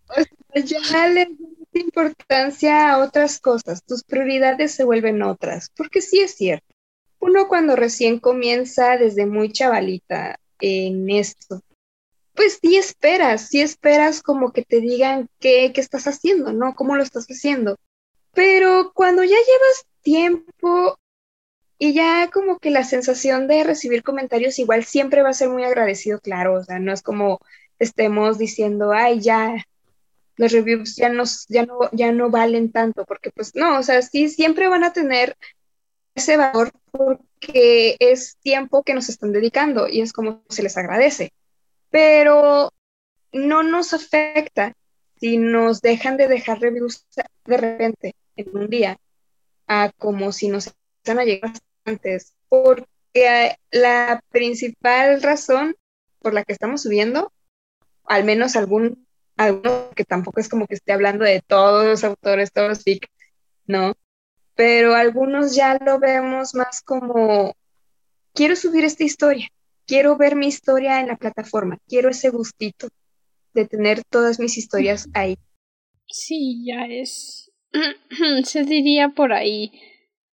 [0.09, 0.15] o
[0.65, 6.21] sea, ya le das importancia a otras cosas, tus prioridades se vuelven otras, porque sí
[6.21, 6.67] es cierto.
[7.21, 11.61] Uno cuando recién comienza desde muy chavalita en esto,
[12.35, 16.75] pues sí esperas, sí esperas como que te digan qué, qué estás haciendo, ¿no?
[16.75, 17.77] ¿Cómo lo estás haciendo?
[18.37, 20.99] Pero cuando ya llevas tiempo
[21.79, 25.65] y ya como que la sensación de recibir comentarios igual siempre va a ser muy
[25.65, 27.41] agradecido, claro, o sea, no es como
[27.79, 29.65] estemos diciendo, ay, ya,
[30.37, 34.03] los reviews ya, nos, ya, no, ya no valen tanto, porque pues no, o sea,
[34.03, 35.35] sí, siempre van a tener
[36.15, 41.33] ese valor porque es tiempo que nos están dedicando y es como se les agradece,
[41.89, 42.71] pero
[43.33, 44.75] no nos afecta
[45.19, 47.07] si nos dejan de dejar reviews
[47.47, 48.99] de repente en un día
[49.67, 51.53] a como si nos están a llegar
[51.85, 55.77] antes, porque la principal razón
[56.21, 57.33] por la que estamos subiendo,
[58.05, 59.07] al menos algún
[59.37, 63.07] algunos que tampoco es como que esté hablando de todos los autores, todos los fic,
[63.67, 63.95] ¿no?
[64.55, 67.55] Pero algunos ya lo vemos más como,
[68.33, 69.49] quiero subir esta historia,
[69.87, 72.89] quiero ver mi historia en la plataforma, quiero ese gustito
[73.53, 75.39] de tener todas mis historias ahí.
[76.07, 77.46] Sí, ya es.
[78.45, 79.73] Se diría por ahí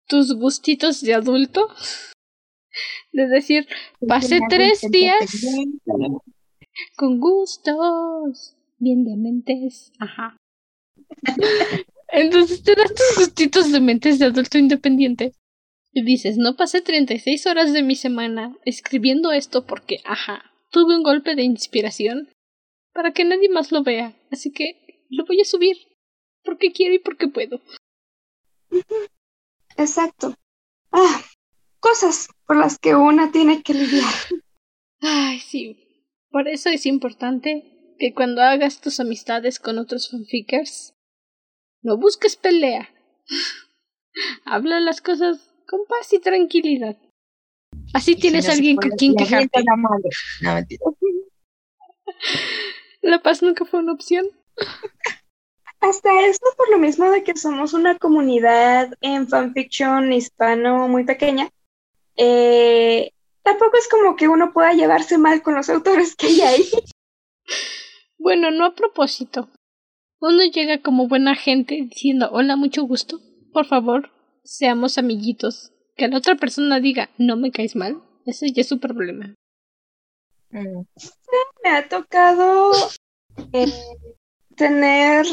[0.08, 1.68] tus gustitos de adulto.
[3.12, 3.68] De decir,
[4.08, 5.44] pasé tres días
[6.96, 9.92] con gustos bien de mentes.
[10.00, 10.38] Ajá.
[12.12, 15.34] Entonces te das tus gustitos de mentes de adulto independiente.
[15.92, 21.04] Y dices, no pasé 36 horas de mi semana escribiendo esto porque, ajá, tuve un
[21.04, 22.30] golpe de inspiración
[22.94, 24.16] para que nadie más lo vea.
[24.32, 25.78] Así que lo voy a subir
[26.60, 27.62] porque quiero y porque puedo.
[29.78, 30.36] Exacto.
[30.92, 31.24] Ah,
[31.80, 34.14] cosas por las que una tiene que lidiar.
[35.00, 36.06] Ay, sí.
[36.30, 40.96] Por eso es importante que cuando hagas tus amistades con otros fanfickers,
[41.82, 42.90] no busques pelea.
[44.46, 46.98] Habla las cosas con paz y tranquilidad.
[47.94, 49.64] Así tienes alguien con quien quejarte.
[50.42, 50.62] La,
[53.02, 54.26] la paz nunca fue una opción.
[55.82, 61.50] Hasta eso por lo mismo de que somos una comunidad en fanfiction hispano muy pequeña,
[62.18, 63.12] eh,
[63.44, 66.64] tampoco es como que uno pueda llevarse mal con los autores que hay ahí.
[68.22, 69.48] Bueno, no a propósito.
[70.20, 73.22] Uno llega como buena gente diciendo hola, mucho gusto.
[73.54, 74.12] Por favor,
[74.44, 75.72] seamos amiguitos.
[75.96, 79.36] Que la otra persona diga no me caes mal, ese ya es su problema.
[80.52, 80.82] Mm.
[81.64, 82.72] Me ha tocado
[83.54, 83.72] eh,
[84.58, 85.26] tener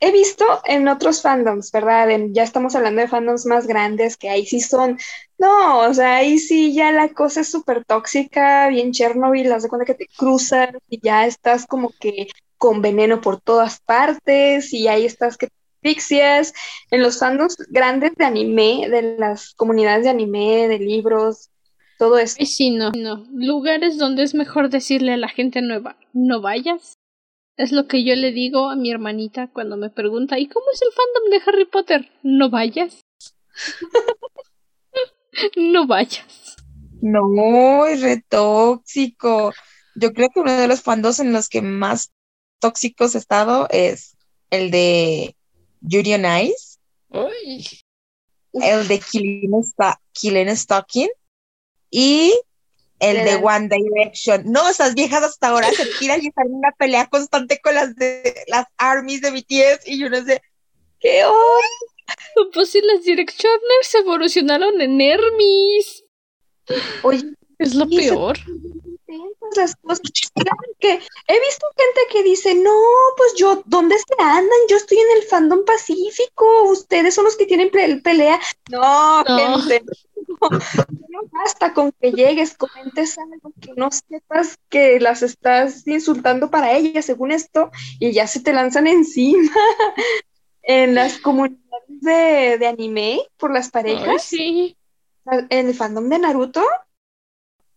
[0.00, 2.08] he visto en otros fandoms, ¿verdad?
[2.30, 4.98] ya estamos hablando de fandoms más grandes que ahí sí son,
[5.38, 9.68] no, o sea, ahí sí ya la cosa es súper tóxica, bien Chernobyl, las de
[9.68, 14.88] cuenta que te cruzas y ya estás como que con veneno por todas partes y
[14.88, 15.48] ahí estás que
[15.78, 16.52] asfixias.
[16.90, 21.50] En los fandoms grandes de anime, de las comunidades de anime, de libros,
[21.98, 22.36] todo eso.
[22.44, 23.24] Sí, no, no.
[23.32, 26.98] Lugares donde es mejor decirle a la gente nueva, no vayas
[27.58, 30.80] es lo que yo le digo a mi hermanita cuando me pregunta ¿y cómo es
[30.80, 32.10] el fandom de Harry Potter?
[32.22, 33.04] No vayas.
[35.56, 36.56] no vayas.
[37.02, 39.52] No, es re tóxico.
[39.96, 42.12] Yo creo que uno de los fandoms en los que más
[42.60, 44.16] tóxicos he estado es
[44.50, 45.36] el de
[45.80, 46.78] Yuri on Ice.
[48.52, 51.08] El de Killing, Stalking.
[51.90, 52.32] Y
[53.00, 54.42] el de One Direction.
[54.46, 57.94] No, esas viejas hasta ahora se tiran y están en una pelea constante con las
[57.96, 60.42] de las armies de BTS y yo no sé
[61.00, 61.62] qué hoy.
[62.54, 66.04] Pues si las Directioners evolucionaron en Hermes.
[67.02, 68.38] Oye, es lo peor.
[69.56, 70.00] Las cosas
[70.80, 72.78] que he visto gente que dice, no,
[73.16, 74.58] pues yo, ¿dónde se andan?
[74.68, 78.38] Yo estoy en el fandom pacífico, ustedes son los que tienen pelea.
[78.70, 79.60] No, no.
[79.60, 79.84] gente,
[80.28, 86.76] no basta con que llegues, comentes algo que no sepas que las estás insultando para
[86.76, 89.52] ellas, según esto, y ya se te lanzan encima
[90.62, 91.60] en las comunidades
[92.00, 94.22] de, anime por las parejas.
[94.22, 94.76] sí.
[95.50, 96.64] En el fandom de Naruto,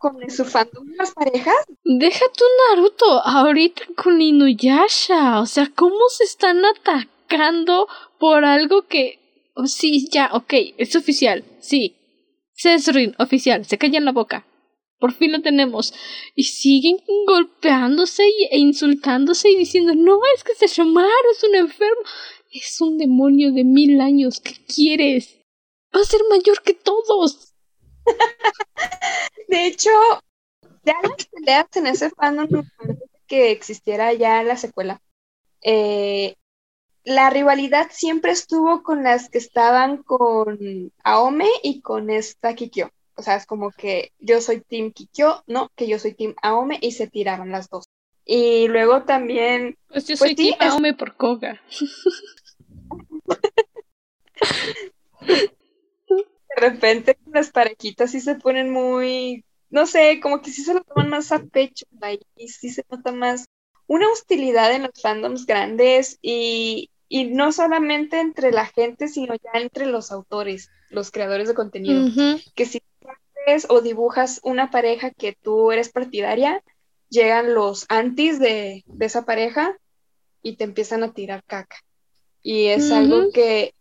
[0.01, 1.55] con su fandom de las parejas.
[1.83, 5.39] Deja tu Naruto ahorita con Inuyasha.
[5.39, 7.87] O sea, ¿cómo se están atacando
[8.19, 9.19] por algo que.
[9.53, 12.00] Oh, sí, ya, ok, es oficial, sí.
[12.61, 14.45] Cesrin, oficial, se callan la boca.
[14.99, 15.93] Por fin lo tenemos.
[16.35, 22.01] Y siguen golpeándose e insultándose y diciendo, no, es que Sesshomaru es un enfermo.
[22.51, 24.39] Es un demonio de mil años.
[24.39, 25.39] ¿Qué quieres?
[25.95, 27.55] Va a ser mayor que todos.
[29.47, 29.89] de hecho,
[30.85, 32.47] ya las peleas en ese fandom
[33.25, 35.01] que existiera ya la secuela.
[35.63, 36.35] Eh,
[37.03, 42.91] la rivalidad siempre estuvo con las que estaban con Aome y con esta Kikyo.
[43.15, 46.79] O sea, es como que yo soy Team Kikyo, no, que yo soy Team Aome
[46.81, 47.85] y se tiraron las dos.
[48.25, 49.77] Y luego también.
[49.87, 51.61] Pues yo soy pues Team Aome por Koga.
[55.21, 59.45] De repente las parejitas sí se ponen muy.
[59.69, 61.85] No sé, como que sí se lo toman más a pecho
[62.35, 63.45] y sí se nota más
[63.87, 69.59] una hostilidad en los fandoms grandes y, y no solamente entre la gente, sino ya
[69.59, 72.09] entre los autores, los creadores de contenido.
[72.55, 72.81] Que si
[73.45, 76.63] haces o dibujas una pareja que tú eres partidaria,
[77.09, 79.77] llegan los antis de, esa pareja
[80.41, 81.75] y te empiezan a tirar caca.
[82.41, 83.75] Y es algo que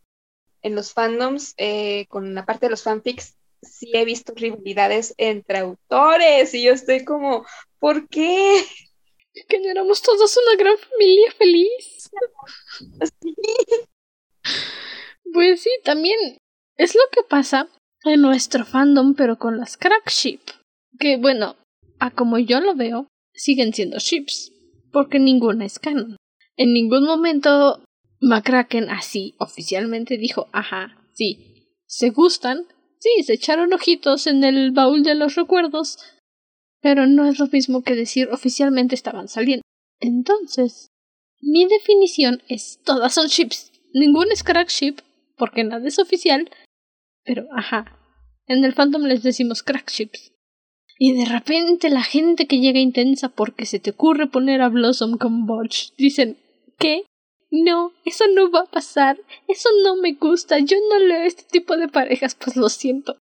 [0.62, 5.58] en los fandoms, eh, con la parte de los fanfics, sí he visto rivalidades entre
[5.58, 7.46] autores y yo estoy como,
[7.78, 8.64] ¿por qué?
[9.48, 12.10] Que éramos todos una gran familia feliz.
[15.32, 16.38] Pues sí, también
[16.76, 17.68] es lo que pasa
[18.04, 20.40] en nuestro fandom, pero con las crack ship.
[20.98, 21.56] Que bueno,
[21.98, 24.52] a como yo lo veo, siguen siendo ships,
[24.92, 26.16] porque ninguna es canon.
[26.56, 27.82] En ningún momento
[28.20, 32.66] McCracken así oficialmente dijo, ajá, sí, se gustan,
[32.98, 35.98] sí, se echaron ojitos en el baúl de los recuerdos,
[36.80, 39.62] pero no es lo mismo que decir oficialmente estaban saliendo.
[40.00, 40.88] Entonces,
[41.40, 44.96] mi definición es todas son ships, ningún es crack ship,
[45.36, 46.50] porque nada es oficial,
[47.24, 47.98] pero ajá,
[48.46, 50.32] en el fandom les decimos crack ships.
[50.98, 55.16] Y de repente la gente que llega intensa porque se te ocurre poner a Blossom
[55.16, 56.36] con Botch dicen,
[56.78, 57.04] ¿qué?
[57.50, 61.76] No, eso no va a pasar, eso no me gusta, yo no leo este tipo
[61.76, 63.16] de parejas, pues lo siento.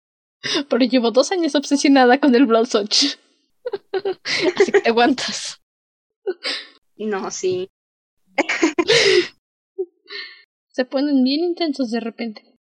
[0.70, 2.88] Pero llevo dos años obsesionada con el Blossom.
[4.56, 5.62] Así que te aguantas.
[6.98, 7.70] No, sí.
[10.70, 12.56] Se ponen bien intensos de repente.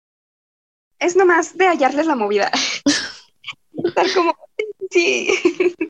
[0.98, 2.50] Es nomás de hallarles la movida.
[3.84, 4.34] Estar como,
[4.90, 5.28] sí,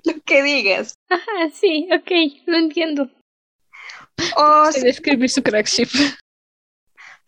[0.04, 0.94] lo que digas.
[1.08, 2.10] Ajá, sí, ok,
[2.46, 3.10] lo entiendo.
[4.36, 5.88] O, Se describir su crack ship.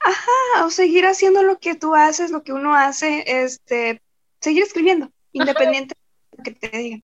[0.00, 4.02] ajá, o seguir haciendo lo que tú haces, lo que uno hace, este,
[4.40, 5.94] seguir escribiendo, independiente
[6.30, 7.02] de lo que te digan.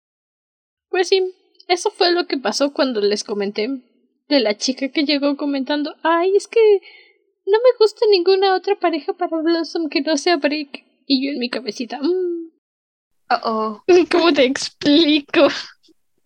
[0.96, 1.22] Pues sí,
[1.68, 3.68] eso fue lo que pasó cuando les comenté
[4.30, 6.62] de la chica que llegó comentando, ay, es que
[7.46, 10.86] no me gusta ninguna otra pareja para Blossom que no sea Brick.
[11.06, 12.50] Y yo en mi cabecita, mmm,
[13.30, 13.84] Oh, oh.
[14.10, 15.50] ¿cómo te explico?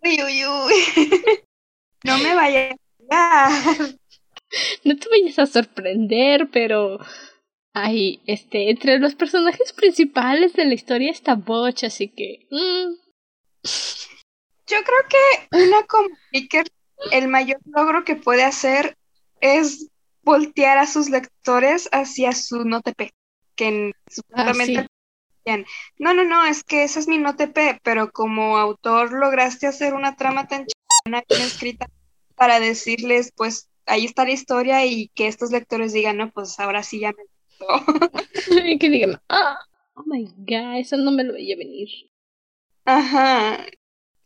[0.04, 0.74] Uy, uy, uy.
[2.04, 2.76] No me vaya
[3.10, 3.50] a.
[4.84, 7.00] No te vayas a sorprender, pero...
[7.74, 12.46] Ay, este, entre los personajes principales de la historia está Botch, así que...
[12.52, 12.94] mm,
[14.70, 16.66] Yo creo que una como Picker,
[17.10, 18.96] el mayor logro que puede hacer
[19.40, 19.88] es
[20.22, 23.10] voltear a sus lectores hacia su no TP,
[23.56, 24.86] que en- supuestamente sí.
[25.44, 25.66] decían,
[25.98, 29.94] no, no, no, es que esa es mi no TP, pero como autor lograste hacer
[29.94, 31.86] una trama tan chingona bien escrita
[32.36, 36.82] para decirles, pues ahí está la historia y que estos lectores digan, no, pues ahora
[36.82, 37.84] sí ya me gustó.
[38.66, 39.58] y que digan, ah,
[39.94, 41.88] oh my god, eso no me lo veía venir.
[42.84, 43.66] Ajá,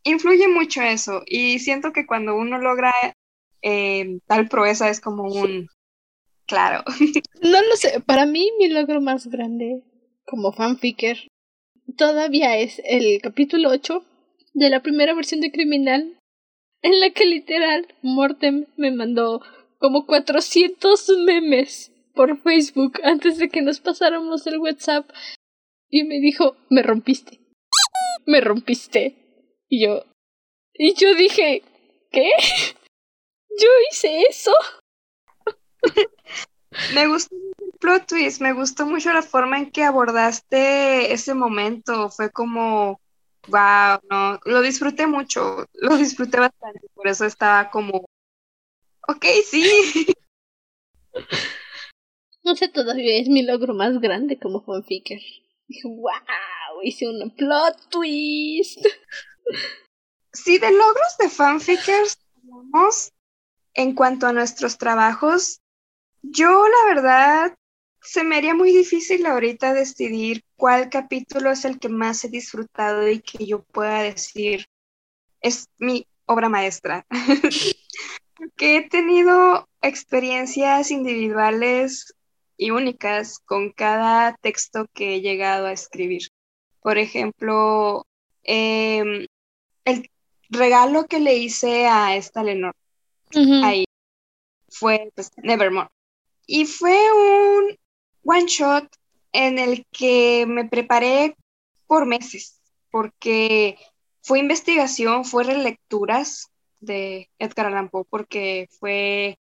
[0.05, 2.93] influye mucho eso y siento que cuando uno logra
[3.61, 5.67] eh, tal proeza es como un,
[6.45, 6.83] claro,
[7.41, 9.83] No lo sé, para mí mi logro más grande
[10.25, 11.17] como fanficker
[11.97, 14.03] todavía es el capítulo 8
[14.53, 16.17] de la primera versión de Criminal,
[16.81, 19.41] en la que literal Mortem me mandó
[19.79, 25.09] como 400 memes por Facebook antes de que nos pasáramos el WhatsApp
[25.89, 27.39] y me dijo, me rompiste,
[28.25, 29.24] me rompiste.
[29.69, 30.03] Y yo,
[30.73, 31.63] y yo dije,
[32.11, 32.29] ¿qué?
[33.57, 34.51] Yo hice eso.
[36.93, 42.09] me gustó el plot twist, me gustó mucho la forma en que abordaste ese momento,
[42.09, 42.99] fue como,
[43.47, 48.05] wow, no, lo disfruté mucho, lo disfruté bastante, por eso estaba como,
[49.07, 50.05] ok, sí,
[52.43, 55.19] No sé, todavía es mi logro más grande como fanficker.
[55.67, 58.85] Dije, wow, hice un plot twist.
[60.31, 63.13] Sí, de logros de fanfickers hablamos
[63.73, 65.61] en cuanto a nuestros trabajos.
[66.21, 67.57] Yo, la verdad,
[68.01, 73.09] se me haría muy difícil ahorita decidir cuál capítulo es el que más he disfrutado
[73.09, 74.67] y que yo pueda decir
[75.41, 77.05] es mi obra maestra.
[78.35, 82.13] Porque he tenido experiencias individuales
[82.57, 86.23] y únicas con cada texto que he llegado a escribir.
[86.81, 88.05] Por ejemplo,
[88.43, 89.25] em,
[89.85, 90.09] el
[90.49, 92.77] regalo que le hice a esta Lenore
[93.63, 93.85] ahí
[94.69, 95.89] fue pues, Nevermore.
[96.47, 97.77] Y fue un
[98.23, 98.87] one shot
[99.31, 101.35] en el que me preparé
[101.87, 103.77] por meses, porque
[104.21, 106.49] fue investigación, fue relecturas
[106.79, 109.37] de Edgar Allan Poe, porque fue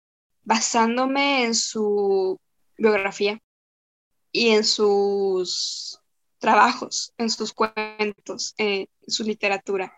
[0.43, 2.39] basándome en su
[2.77, 3.41] biografía
[4.33, 6.01] y en sus
[6.39, 9.93] trabajos, en sus cuentos, en su literatura.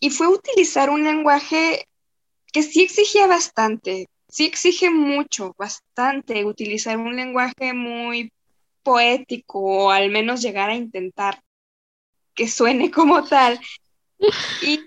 [0.00, 1.86] Y fue utilizar un lenguaje
[2.52, 8.32] que sí exigía bastante, sí exige mucho, bastante, utilizar un lenguaje muy
[8.82, 11.42] poético o al menos llegar a intentar
[12.34, 13.60] que suene como tal.
[14.62, 14.80] Y,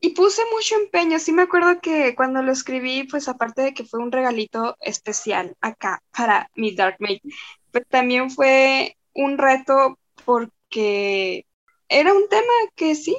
[0.00, 3.84] y puse mucho empeño, sí me acuerdo que cuando lo escribí, pues aparte de que
[3.84, 7.22] fue un regalito especial acá para mi Dark Mage,
[7.70, 11.46] pero también fue un reto porque
[11.88, 13.16] era un tema que sí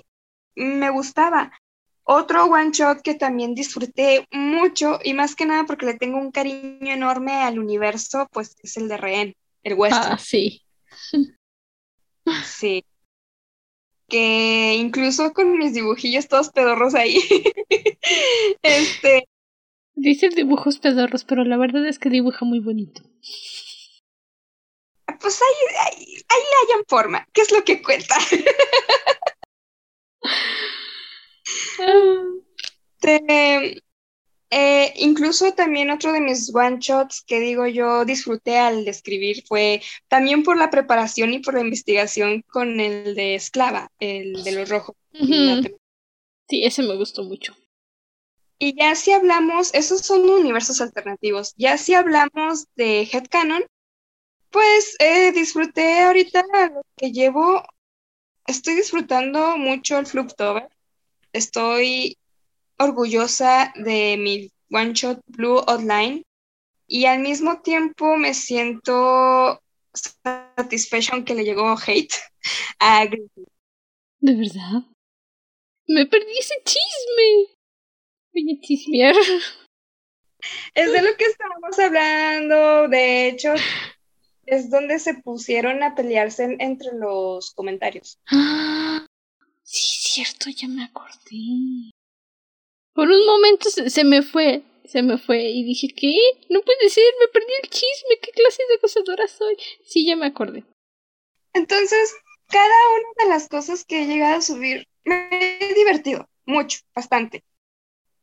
[0.55, 1.51] me gustaba
[2.03, 6.31] Otro one shot que también disfruté mucho y más que nada porque le tengo un
[6.31, 10.13] cariño enorme al universo, pues es el de Rehén, el western.
[10.13, 10.61] Ah, sí.
[12.45, 12.85] Sí.
[14.07, 17.19] Que incluso con mis dibujillos todos pedorros ahí.
[18.61, 19.27] este,
[19.95, 23.01] Dice dibujos pedorros, pero la verdad es que dibuja muy bonito.
[25.19, 28.15] pues ahí, ahí, ahí le hayan forma, que es lo que cuenta.
[33.05, 33.83] Este,
[34.49, 39.81] eh, incluso también otro de mis one shots que digo yo disfruté al escribir fue
[40.07, 44.69] también por la preparación y por la investigación con el de esclava, el de los
[44.69, 44.95] rojos.
[46.47, 47.55] Sí, ese me gustó mucho.
[48.57, 51.53] Y ya si hablamos, esos son universos alternativos.
[51.57, 53.65] Ya si hablamos de Headcanon,
[54.51, 57.63] pues eh, disfruté ahorita lo que llevo.
[58.47, 60.69] Estoy disfrutando mucho el Fluktober.
[61.35, 62.17] Estoy
[62.79, 66.23] orgullosa de mi One Shot Blue Outline
[66.87, 69.59] y al mismo tiempo me siento
[69.93, 72.13] satisfecha aunque le llegó hate
[72.79, 73.45] a Griffin.
[74.19, 74.83] ¿De verdad?
[75.87, 77.55] Me perdí ese chisme.
[78.33, 79.15] Voy a chismear.
[80.73, 82.87] Es de lo que estábamos hablando.
[82.87, 83.53] De hecho,
[84.45, 88.19] es donde se pusieron a pelearse en- entre los comentarios.
[90.15, 91.91] Cierto, ya me acordé.
[92.93, 96.15] Por un momento se, se me fue, se me fue y dije, ¿qué?
[96.49, 99.57] No puede ser, me perdí el chisme, ¿qué clase de acosadora soy?
[99.83, 100.63] Sí, ya me acordé.
[101.51, 102.15] Entonces,
[102.47, 105.27] cada una de las cosas que he llegado a subir me
[105.59, 107.43] he divertido mucho, bastante.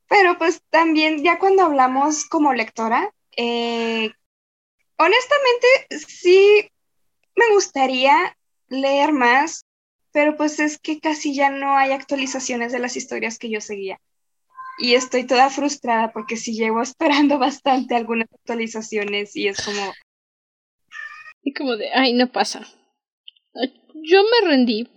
[0.09, 4.10] Pero pues también ya cuando hablamos como lectora, eh,
[4.97, 5.66] honestamente
[6.09, 6.70] sí
[7.36, 8.35] me gustaría
[8.70, 9.66] leer más,
[10.12, 13.98] pero pues es que casi ya no hay actualizaciones de las historias que yo seguía.
[14.78, 19.93] Y estoy toda frustrada porque sí llevo esperando bastante algunas actualizaciones y es como,
[21.43, 22.66] Y como de, ay, no pasa.
[23.94, 24.89] Yo me rendí.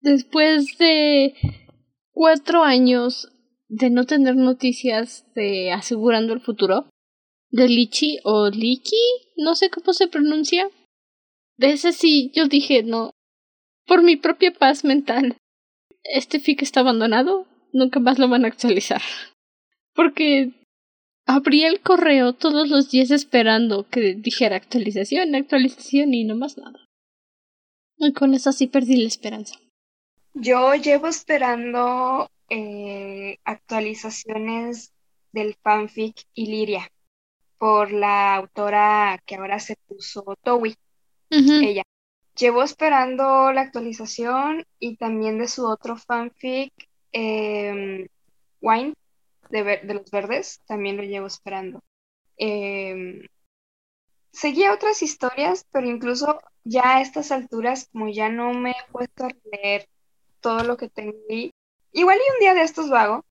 [0.00, 1.34] Después de
[2.12, 3.32] cuatro años
[3.68, 6.88] de no tener noticias de asegurando el futuro,
[7.50, 8.96] de Lichi o Liki,
[9.36, 10.68] no sé cómo se pronuncia.
[11.56, 13.15] De ese sí, yo dije, no,
[13.86, 15.36] por mi propia paz mental,
[16.04, 19.02] este fic está abandonado, nunca más lo van a actualizar.
[19.94, 20.52] Porque
[21.26, 26.84] abría el correo todos los días esperando que dijera actualización, actualización y no más nada.
[27.98, 29.58] Y con eso sí perdí la esperanza.
[30.34, 34.92] Yo llevo esperando eh, actualizaciones
[35.32, 36.90] del fanfic Iliria
[37.58, 40.74] por la autora que ahora se puso Towi,
[41.30, 41.82] ella.
[42.36, 46.72] Llevo esperando la actualización y también de su otro fanfic,
[47.12, 48.06] em,
[48.60, 48.94] Wine,
[49.50, 51.82] de, los verdes, también lo llevo esperando.
[52.36, 53.26] Em,
[54.32, 59.24] seguía otras historias, pero incluso ya a estas alturas, como ya no me he puesto
[59.24, 59.88] a leer
[60.40, 61.52] todo lo que tengo ahí,
[61.92, 63.24] igual y un día de estos lo hago,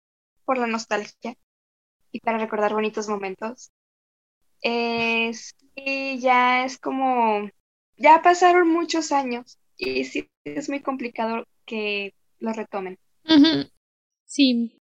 [0.46, 1.36] por la nostalgia
[2.12, 3.72] y para recordar bonitos momentos.
[4.64, 7.50] Eh, sí, ya es como,
[7.98, 12.98] ya pasaron muchos años y sí es muy complicado que lo retomen.
[14.26, 14.80] Sí,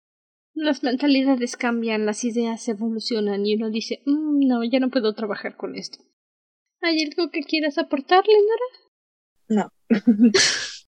[0.53, 5.57] las mentalidades cambian, las ideas evolucionan y uno dice, "Mm, no, ya no puedo trabajar
[5.57, 5.99] con esto.
[6.81, 8.33] ¿Hay algo que quieras aportarle,
[9.49, 9.69] Nora?
[9.69, 9.89] No.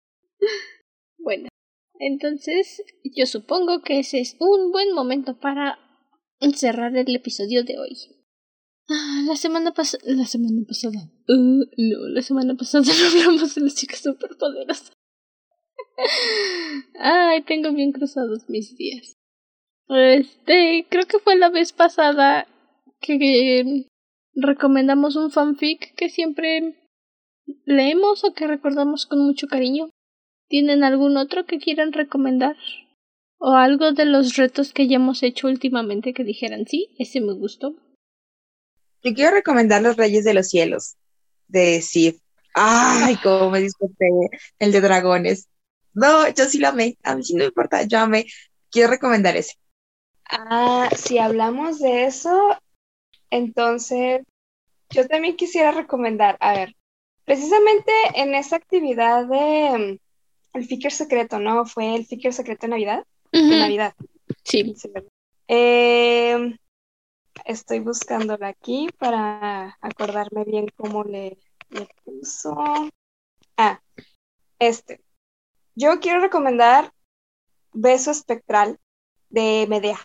[1.20, 1.50] Bueno,
[2.00, 5.78] entonces yo supongo que ese es un buen momento para
[6.56, 8.17] cerrar el episodio de hoy.
[8.90, 10.04] Ah, la semana pasada.
[10.06, 11.10] La semana pasada.
[11.28, 14.94] Uh, no, la semana pasada no hablamos de las chicas superpoderosas.
[17.00, 19.18] Ay, tengo bien cruzados mis días.
[19.90, 22.48] Este, creo que fue la vez pasada
[23.00, 23.88] que
[24.34, 26.76] recomendamos un fanfic que siempre
[27.66, 29.90] leemos o que recordamos con mucho cariño.
[30.50, 32.56] ¿Tienen algún otro que quieran recomendar?
[33.40, 37.34] ¿O algo de los retos que ya hemos hecho últimamente que dijeran, sí, ese me
[37.34, 37.76] gustó?
[39.04, 40.96] Yo quiero recomendar Los Reyes de los Cielos,
[41.48, 42.16] de Sid.
[42.54, 44.08] Ay, cómo me disfruté
[44.60, 45.48] el de dragones.
[45.94, 48.26] No, yo sí lo amé, a mí sí no me importa, yo amé.
[48.70, 49.54] Quiero recomendar ese.
[50.30, 52.58] Ah, si hablamos de eso,
[53.30, 54.22] entonces
[54.90, 56.76] yo también quisiera recomendar, a ver,
[57.26, 60.00] precisamente en esa actividad de
[60.54, 61.66] mm, el Ficker secreto, ¿no?
[61.66, 63.94] Fue el Ficker secreto de Navidad, de Navidad.
[64.44, 64.74] Sí.
[64.78, 64.90] Sí.
[65.48, 66.58] Eh,
[67.46, 71.38] estoy buscándola aquí para acordarme bien cómo le,
[71.70, 72.56] le puso.
[73.58, 73.82] Ah,
[74.60, 75.02] este.
[75.76, 76.92] Yo quiero recomendar
[77.74, 78.80] Beso Espectral
[79.30, 80.00] de Medea.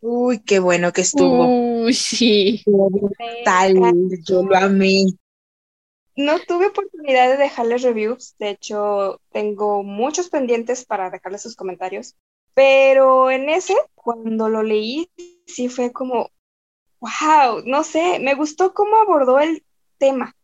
[0.00, 1.84] Uy, qué bueno que estuvo.
[1.84, 2.62] Uy, sí.
[3.44, 3.74] Tal,
[4.24, 5.04] yo lo amé.
[6.16, 12.16] No tuve oportunidad de dejarles reviews, de hecho tengo muchos pendientes para dejarles sus comentarios,
[12.54, 15.10] pero en ese, cuando lo leí,
[15.46, 16.30] sí fue como,
[17.00, 19.64] wow, no sé, me gustó cómo abordó el
[19.98, 20.34] tema,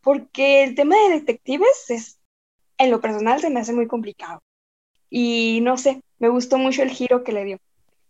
[0.00, 2.18] porque el tema de detectives es,
[2.78, 4.42] en lo personal, se me hace muy complicado.
[5.10, 7.58] Y no sé, me gustó mucho el giro que le dio.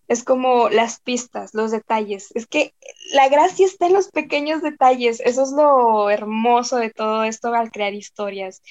[0.09, 2.31] Es como las pistas, los detalles.
[2.35, 2.75] Es que
[3.13, 5.21] la gracia está en los pequeños detalles.
[5.21, 8.63] Eso es lo hermoso de todo esto al crear historias.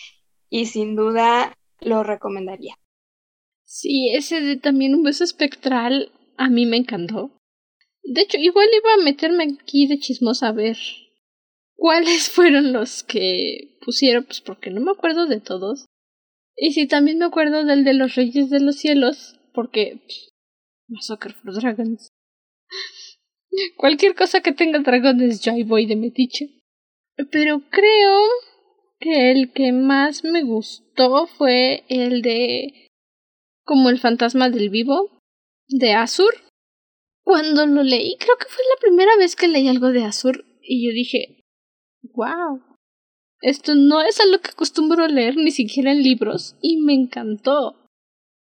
[0.49, 2.76] Y sin duda lo recomendaría.
[3.66, 7.32] Sí, ese de también un beso espectral a mí me encantó.
[8.09, 10.77] De hecho, igual iba a meterme aquí de chismosa a ver
[11.75, 15.85] cuáles fueron los que pusieron, pues porque no me acuerdo de todos.
[16.55, 20.01] Y sí, también me acuerdo del de los Reyes de los Cielos, porque
[20.88, 22.07] Massacre for Dragons.
[23.75, 26.61] Cualquier cosa que tenga dragones, yo ahí voy de metiche.
[27.29, 28.21] Pero creo
[28.99, 32.88] que el que más me gustó fue el de
[33.65, 35.19] como el fantasma del vivo
[35.67, 36.47] de Azur.
[37.28, 40.88] Cuando lo leí, creo que fue la primera vez que leí algo de Azur y
[40.88, 41.44] yo dije,
[42.14, 42.62] wow,
[43.41, 47.86] esto no es algo que acostumbro leer ni siquiera en libros y me encantó.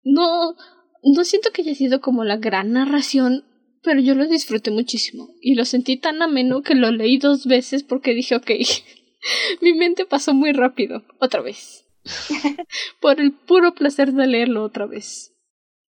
[0.04, 0.56] No,
[1.04, 3.46] no siento que haya sido como la gran narración,
[3.84, 7.84] pero yo lo disfruté muchísimo y lo sentí tan ameno que lo leí dos veces
[7.84, 8.50] porque dije, ok,
[9.62, 11.86] mi mente pasó muy rápido, otra vez.
[13.00, 15.36] Por el puro placer de leerlo otra vez.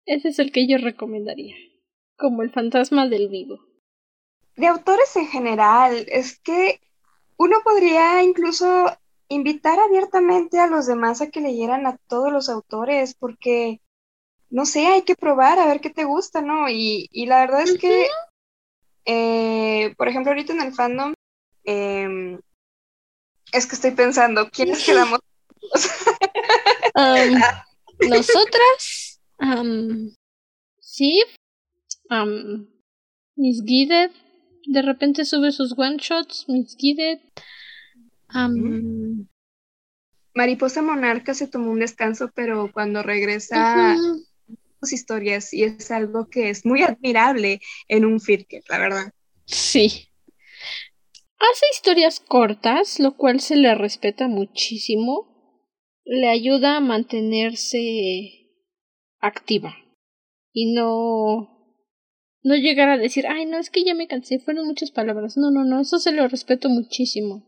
[0.06, 1.54] Ese es el que yo recomendaría,
[2.20, 3.58] como el fantasma del vivo.
[4.56, 6.80] De autores en general, es que
[7.38, 8.86] uno podría incluso
[9.28, 13.80] invitar abiertamente a los demás a que leyeran a todos los autores, porque
[14.50, 16.68] no sé, hay que probar a ver qué te gusta, ¿no?
[16.68, 18.08] Y, y la verdad es que,
[19.06, 21.14] eh, por ejemplo, ahorita en el fandom,
[21.64, 22.38] eh,
[23.52, 25.20] es que estoy pensando, ¿quiénes quedamos?
[26.94, 27.40] um,
[28.10, 30.12] nosotras, um,
[30.80, 31.22] sí,
[32.10, 32.68] um,
[33.36, 34.10] Miss Guided,
[34.66, 37.20] de repente sube sus one shots, Miss Guided.
[38.34, 39.26] Um,
[40.34, 44.30] Mariposa Monarca se tomó un descanso, pero cuando regresa uh -huh
[44.80, 49.12] sus historias y es algo que es muy admirable en un Firker, la verdad.
[49.44, 50.08] Sí.
[51.38, 55.26] Hace historias cortas, lo cual se le respeta muchísimo.
[56.04, 57.78] Le ayuda a mantenerse
[59.20, 59.76] activa
[60.52, 61.59] y no
[62.42, 65.36] no llegar a decir, ay, no, es que ya me cansé, fueron muchas palabras.
[65.36, 67.46] No, no, no, eso se lo respeto muchísimo.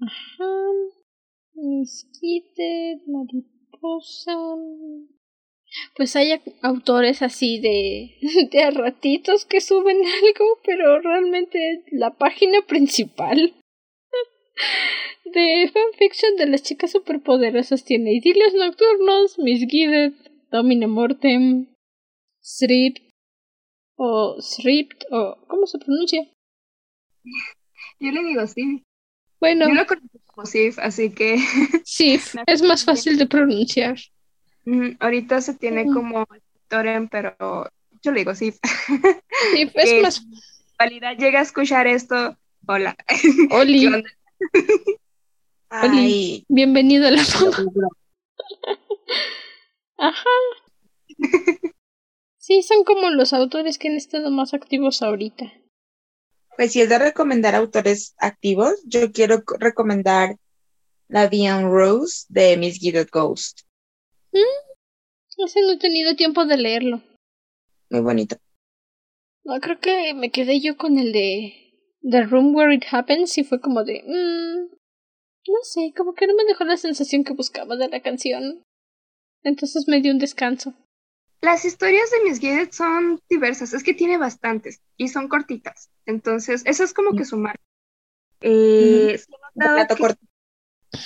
[0.00, 0.44] Ajá.
[1.54, 4.36] Misquite, mariposa.
[5.96, 8.16] Pues hay autores así de,
[8.50, 11.58] de a ratitos que suben algo, pero realmente
[11.92, 13.54] la página principal
[15.24, 20.12] de fanfiction de las chicas superpoderosas tiene idilios nocturnos, Misguided,
[20.50, 21.66] Domine Mortem,
[23.98, 26.22] o Sript, o ¿cómo se pronuncia?
[27.98, 28.82] Yo le digo Sif.
[29.40, 29.68] Bueno.
[29.68, 31.38] Yo lo conozco como Sif, así que.
[31.84, 33.98] Sif, es más fácil de pronunciar.
[34.64, 36.26] Mm, ahorita se tiene como
[36.68, 37.36] Toren, pero
[38.02, 38.56] yo le digo Sif.
[39.52, 40.26] Sif es más.
[40.78, 42.36] Validad llega a escuchar esto.
[42.68, 42.96] Hola.
[43.50, 43.88] Oli.
[45.70, 46.44] Oli.
[46.48, 47.56] Bienvenido a la fama.
[49.96, 50.30] Ajá.
[52.48, 55.52] Sí, son como los autores que han estado más activos ahorita.
[56.56, 60.36] Pues si es de recomendar autores activos, yo quiero recomendar
[61.08, 63.64] La Diane Rose de Miss Guided Ghost.
[64.32, 65.44] ¿Mm?
[65.44, 67.02] Ese no he tenido tiempo de leerlo.
[67.90, 68.38] Muy bonito.
[69.44, 71.52] No, creo que me quedé yo con el de
[72.00, 74.02] The Room Where It Happens y fue como de...
[74.06, 74.70] Mmm,
[75.48, 78.62] no sé, como que no me dejó la sensación que buscaba de la canción.
[79.42, 80.72] Entonces me dio un descanso.
[81.40, 85.90] Las historias de Miss Guided son diversas, es que tiene bastantes y son cortitas.
[86.04, 87.62] Entonces, eso es como que su marca.
[88.40, 89.32] Eh, sí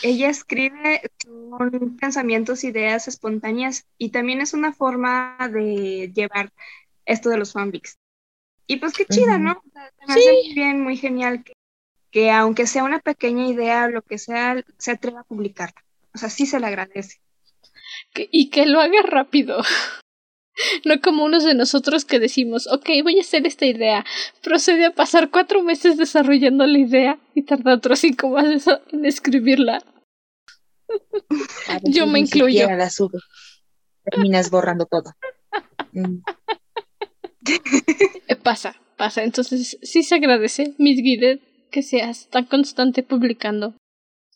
[0.03, 6.53] ella escribe con pensamientos, ideas espontáneas y también es una forma de llevar
[7.05, 7.99] esto de los fanfics.
[8.67, 9.53] Y pues qué chida, ¿no?
[9.53, 11.53] O sea, se me hace muy bien, muy genial que,
[12.11, 15.83] que aunque sea una pequeña idea o lo que sea, se atreva a publicarla.
[16.15, 17.21] O sea, sí se le agradece.
[18.15, 19.63] Que, y que lo haga rápido.
[20.85, 24.05] No como unos de nosotros que decimos, ok, voy a hacer esta idea.
[24.43, 29.83] Procede a pasar cuatro meses desarrollando la idea y tarda otros cinco más en escribirla.
[31.85, 32.69] Yo me incluyo.
[32.71, 33.19] La sube.
[34.05, 35.13] Terminas borrando todo.
[35.93, 36.19] Mm.
[38.29, 39.23] Eh, pasa, pasa.
[39.23, 43.75] Entonces sí se agradece, Miss Guided, que seas tan constante publicando.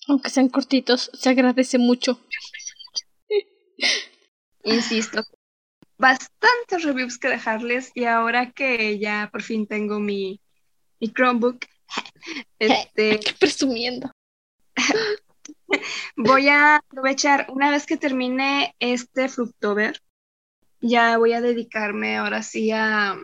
[0.08, 2.20] Aunque sean cortitos, se agradece mucho.
[4.64, 5.22] Insisto,
[5.98, 10.40] bastantes reviews que dejarles y ahora que ya por fin tengo mi,
[11.00, 11.66] mi Chromebook,
[12.58, 14.10] este, presumiendo.
[16.16, 20.00] voy a aprovechar una vez que termine este Fructober,
[20.80, 23.16] ya voy a dedicarme ahora sí a,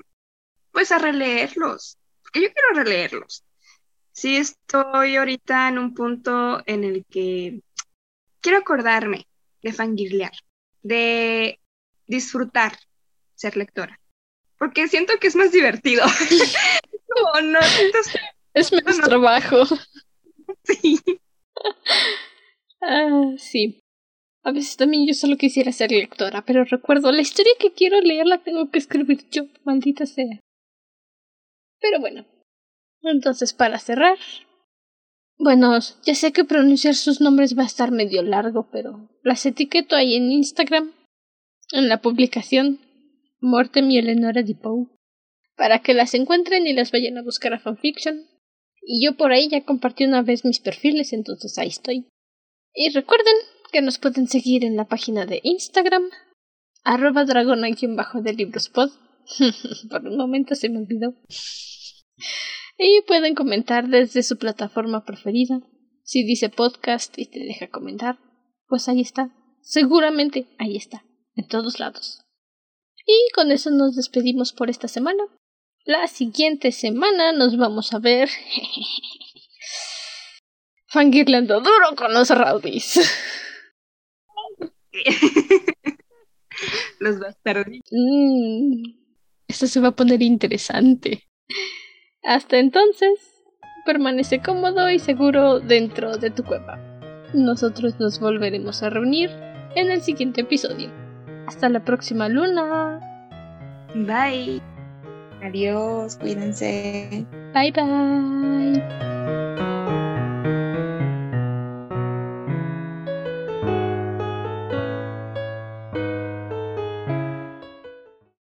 [0.70, 1.98] pues a releerlos.
[2.22, 3.44] Porque yo quiero releerlos.
[4.12, 7.62] Sí estoy ahorita en un punto en el que
[8.40, 9.26] quiero acordarme
[9.62, 10.32] de fangirlear,
[10.82, 11.60] de
[12.06, 12.78] disfrutar
[13.34, 13.98] ser lectora.
[14.58, 16.04] Porque siento que es más divertido.
[17.08, 17.58] Como no
[18.54, 19.64] Es menos trabajo.
[20.64, 21.00] sí.
[22.80, 23.80] Ah, sí.
[24.44, 28.26] A veces también yo solo quisiera ser lectora, pero recuerdo, la historia que quiero leer
[28.26, 30.40] la tengo que escribir yo, maldita sea.
[31.80, 32.26] Pero bueno.
[33.02, 34.18] Entonces, para cerrar.
[35.38, 39.96] Bueno, ya sé que pronunciar sus nombres va a estar medio largo, pero las etiqueto
[39.96, 40.92] ahí en Instagram,
[41.72, 42.80] en la publicación
[43.40, 44.86] Mortem y Eleonora Poe,
[45.56, 48.26] para que las encuentren y las vayan a buscar a fanfiction.
[48.80, 52.06] Y yo por ahí ya compartí una vez mis perfiles, entonces ahí estoy.
[52.74, 53.34] Y recuerden
[53.72, 56.04] que nos pueden seguir en la página de Instagram,
[56.84, 58.90] arroba dragona bajo de librospod.
[59.90, 61.14] Por un momento se me olvidó.
[62.78, 65.60] Y pueden comentar desde su plataforma preferida.
[66.02, 68.18] Si dice podcast y te deja comentar,
[68.66, 69.30] pues ahí está.
[69.60, 71.04] Seguramente ahí está.
[71.34, 72.22] En todos lados.
[73.06, 75.24] Y con eso nos despedimos por esta semana.
[75.84, 78.30] La siguiente semana nos vamos a ver.
[80.86, 83.00] Fangirlando duro con los rowdies.
[87.00, 87.78] Los bastardos.
[87.90, 88.92] Mm,
[89.48, 91.28] esto se va a poner interesante.
[92.22, 93.18] Hasta entonces,
[93.84, 96.78] permanece cómodo y seguro dentro de tu cueva.
[97.34, 99.30] Nosotros nos volveremos a reunir
[99.74, 101.01] en el siguiente episodio.
[101.52, 102.98] Hasta la próxima luna.
[103.94, 104.62] Bye.
[105.42, 107.26] Adiós, cuídense.
[107.52, 109.71] Bye bye.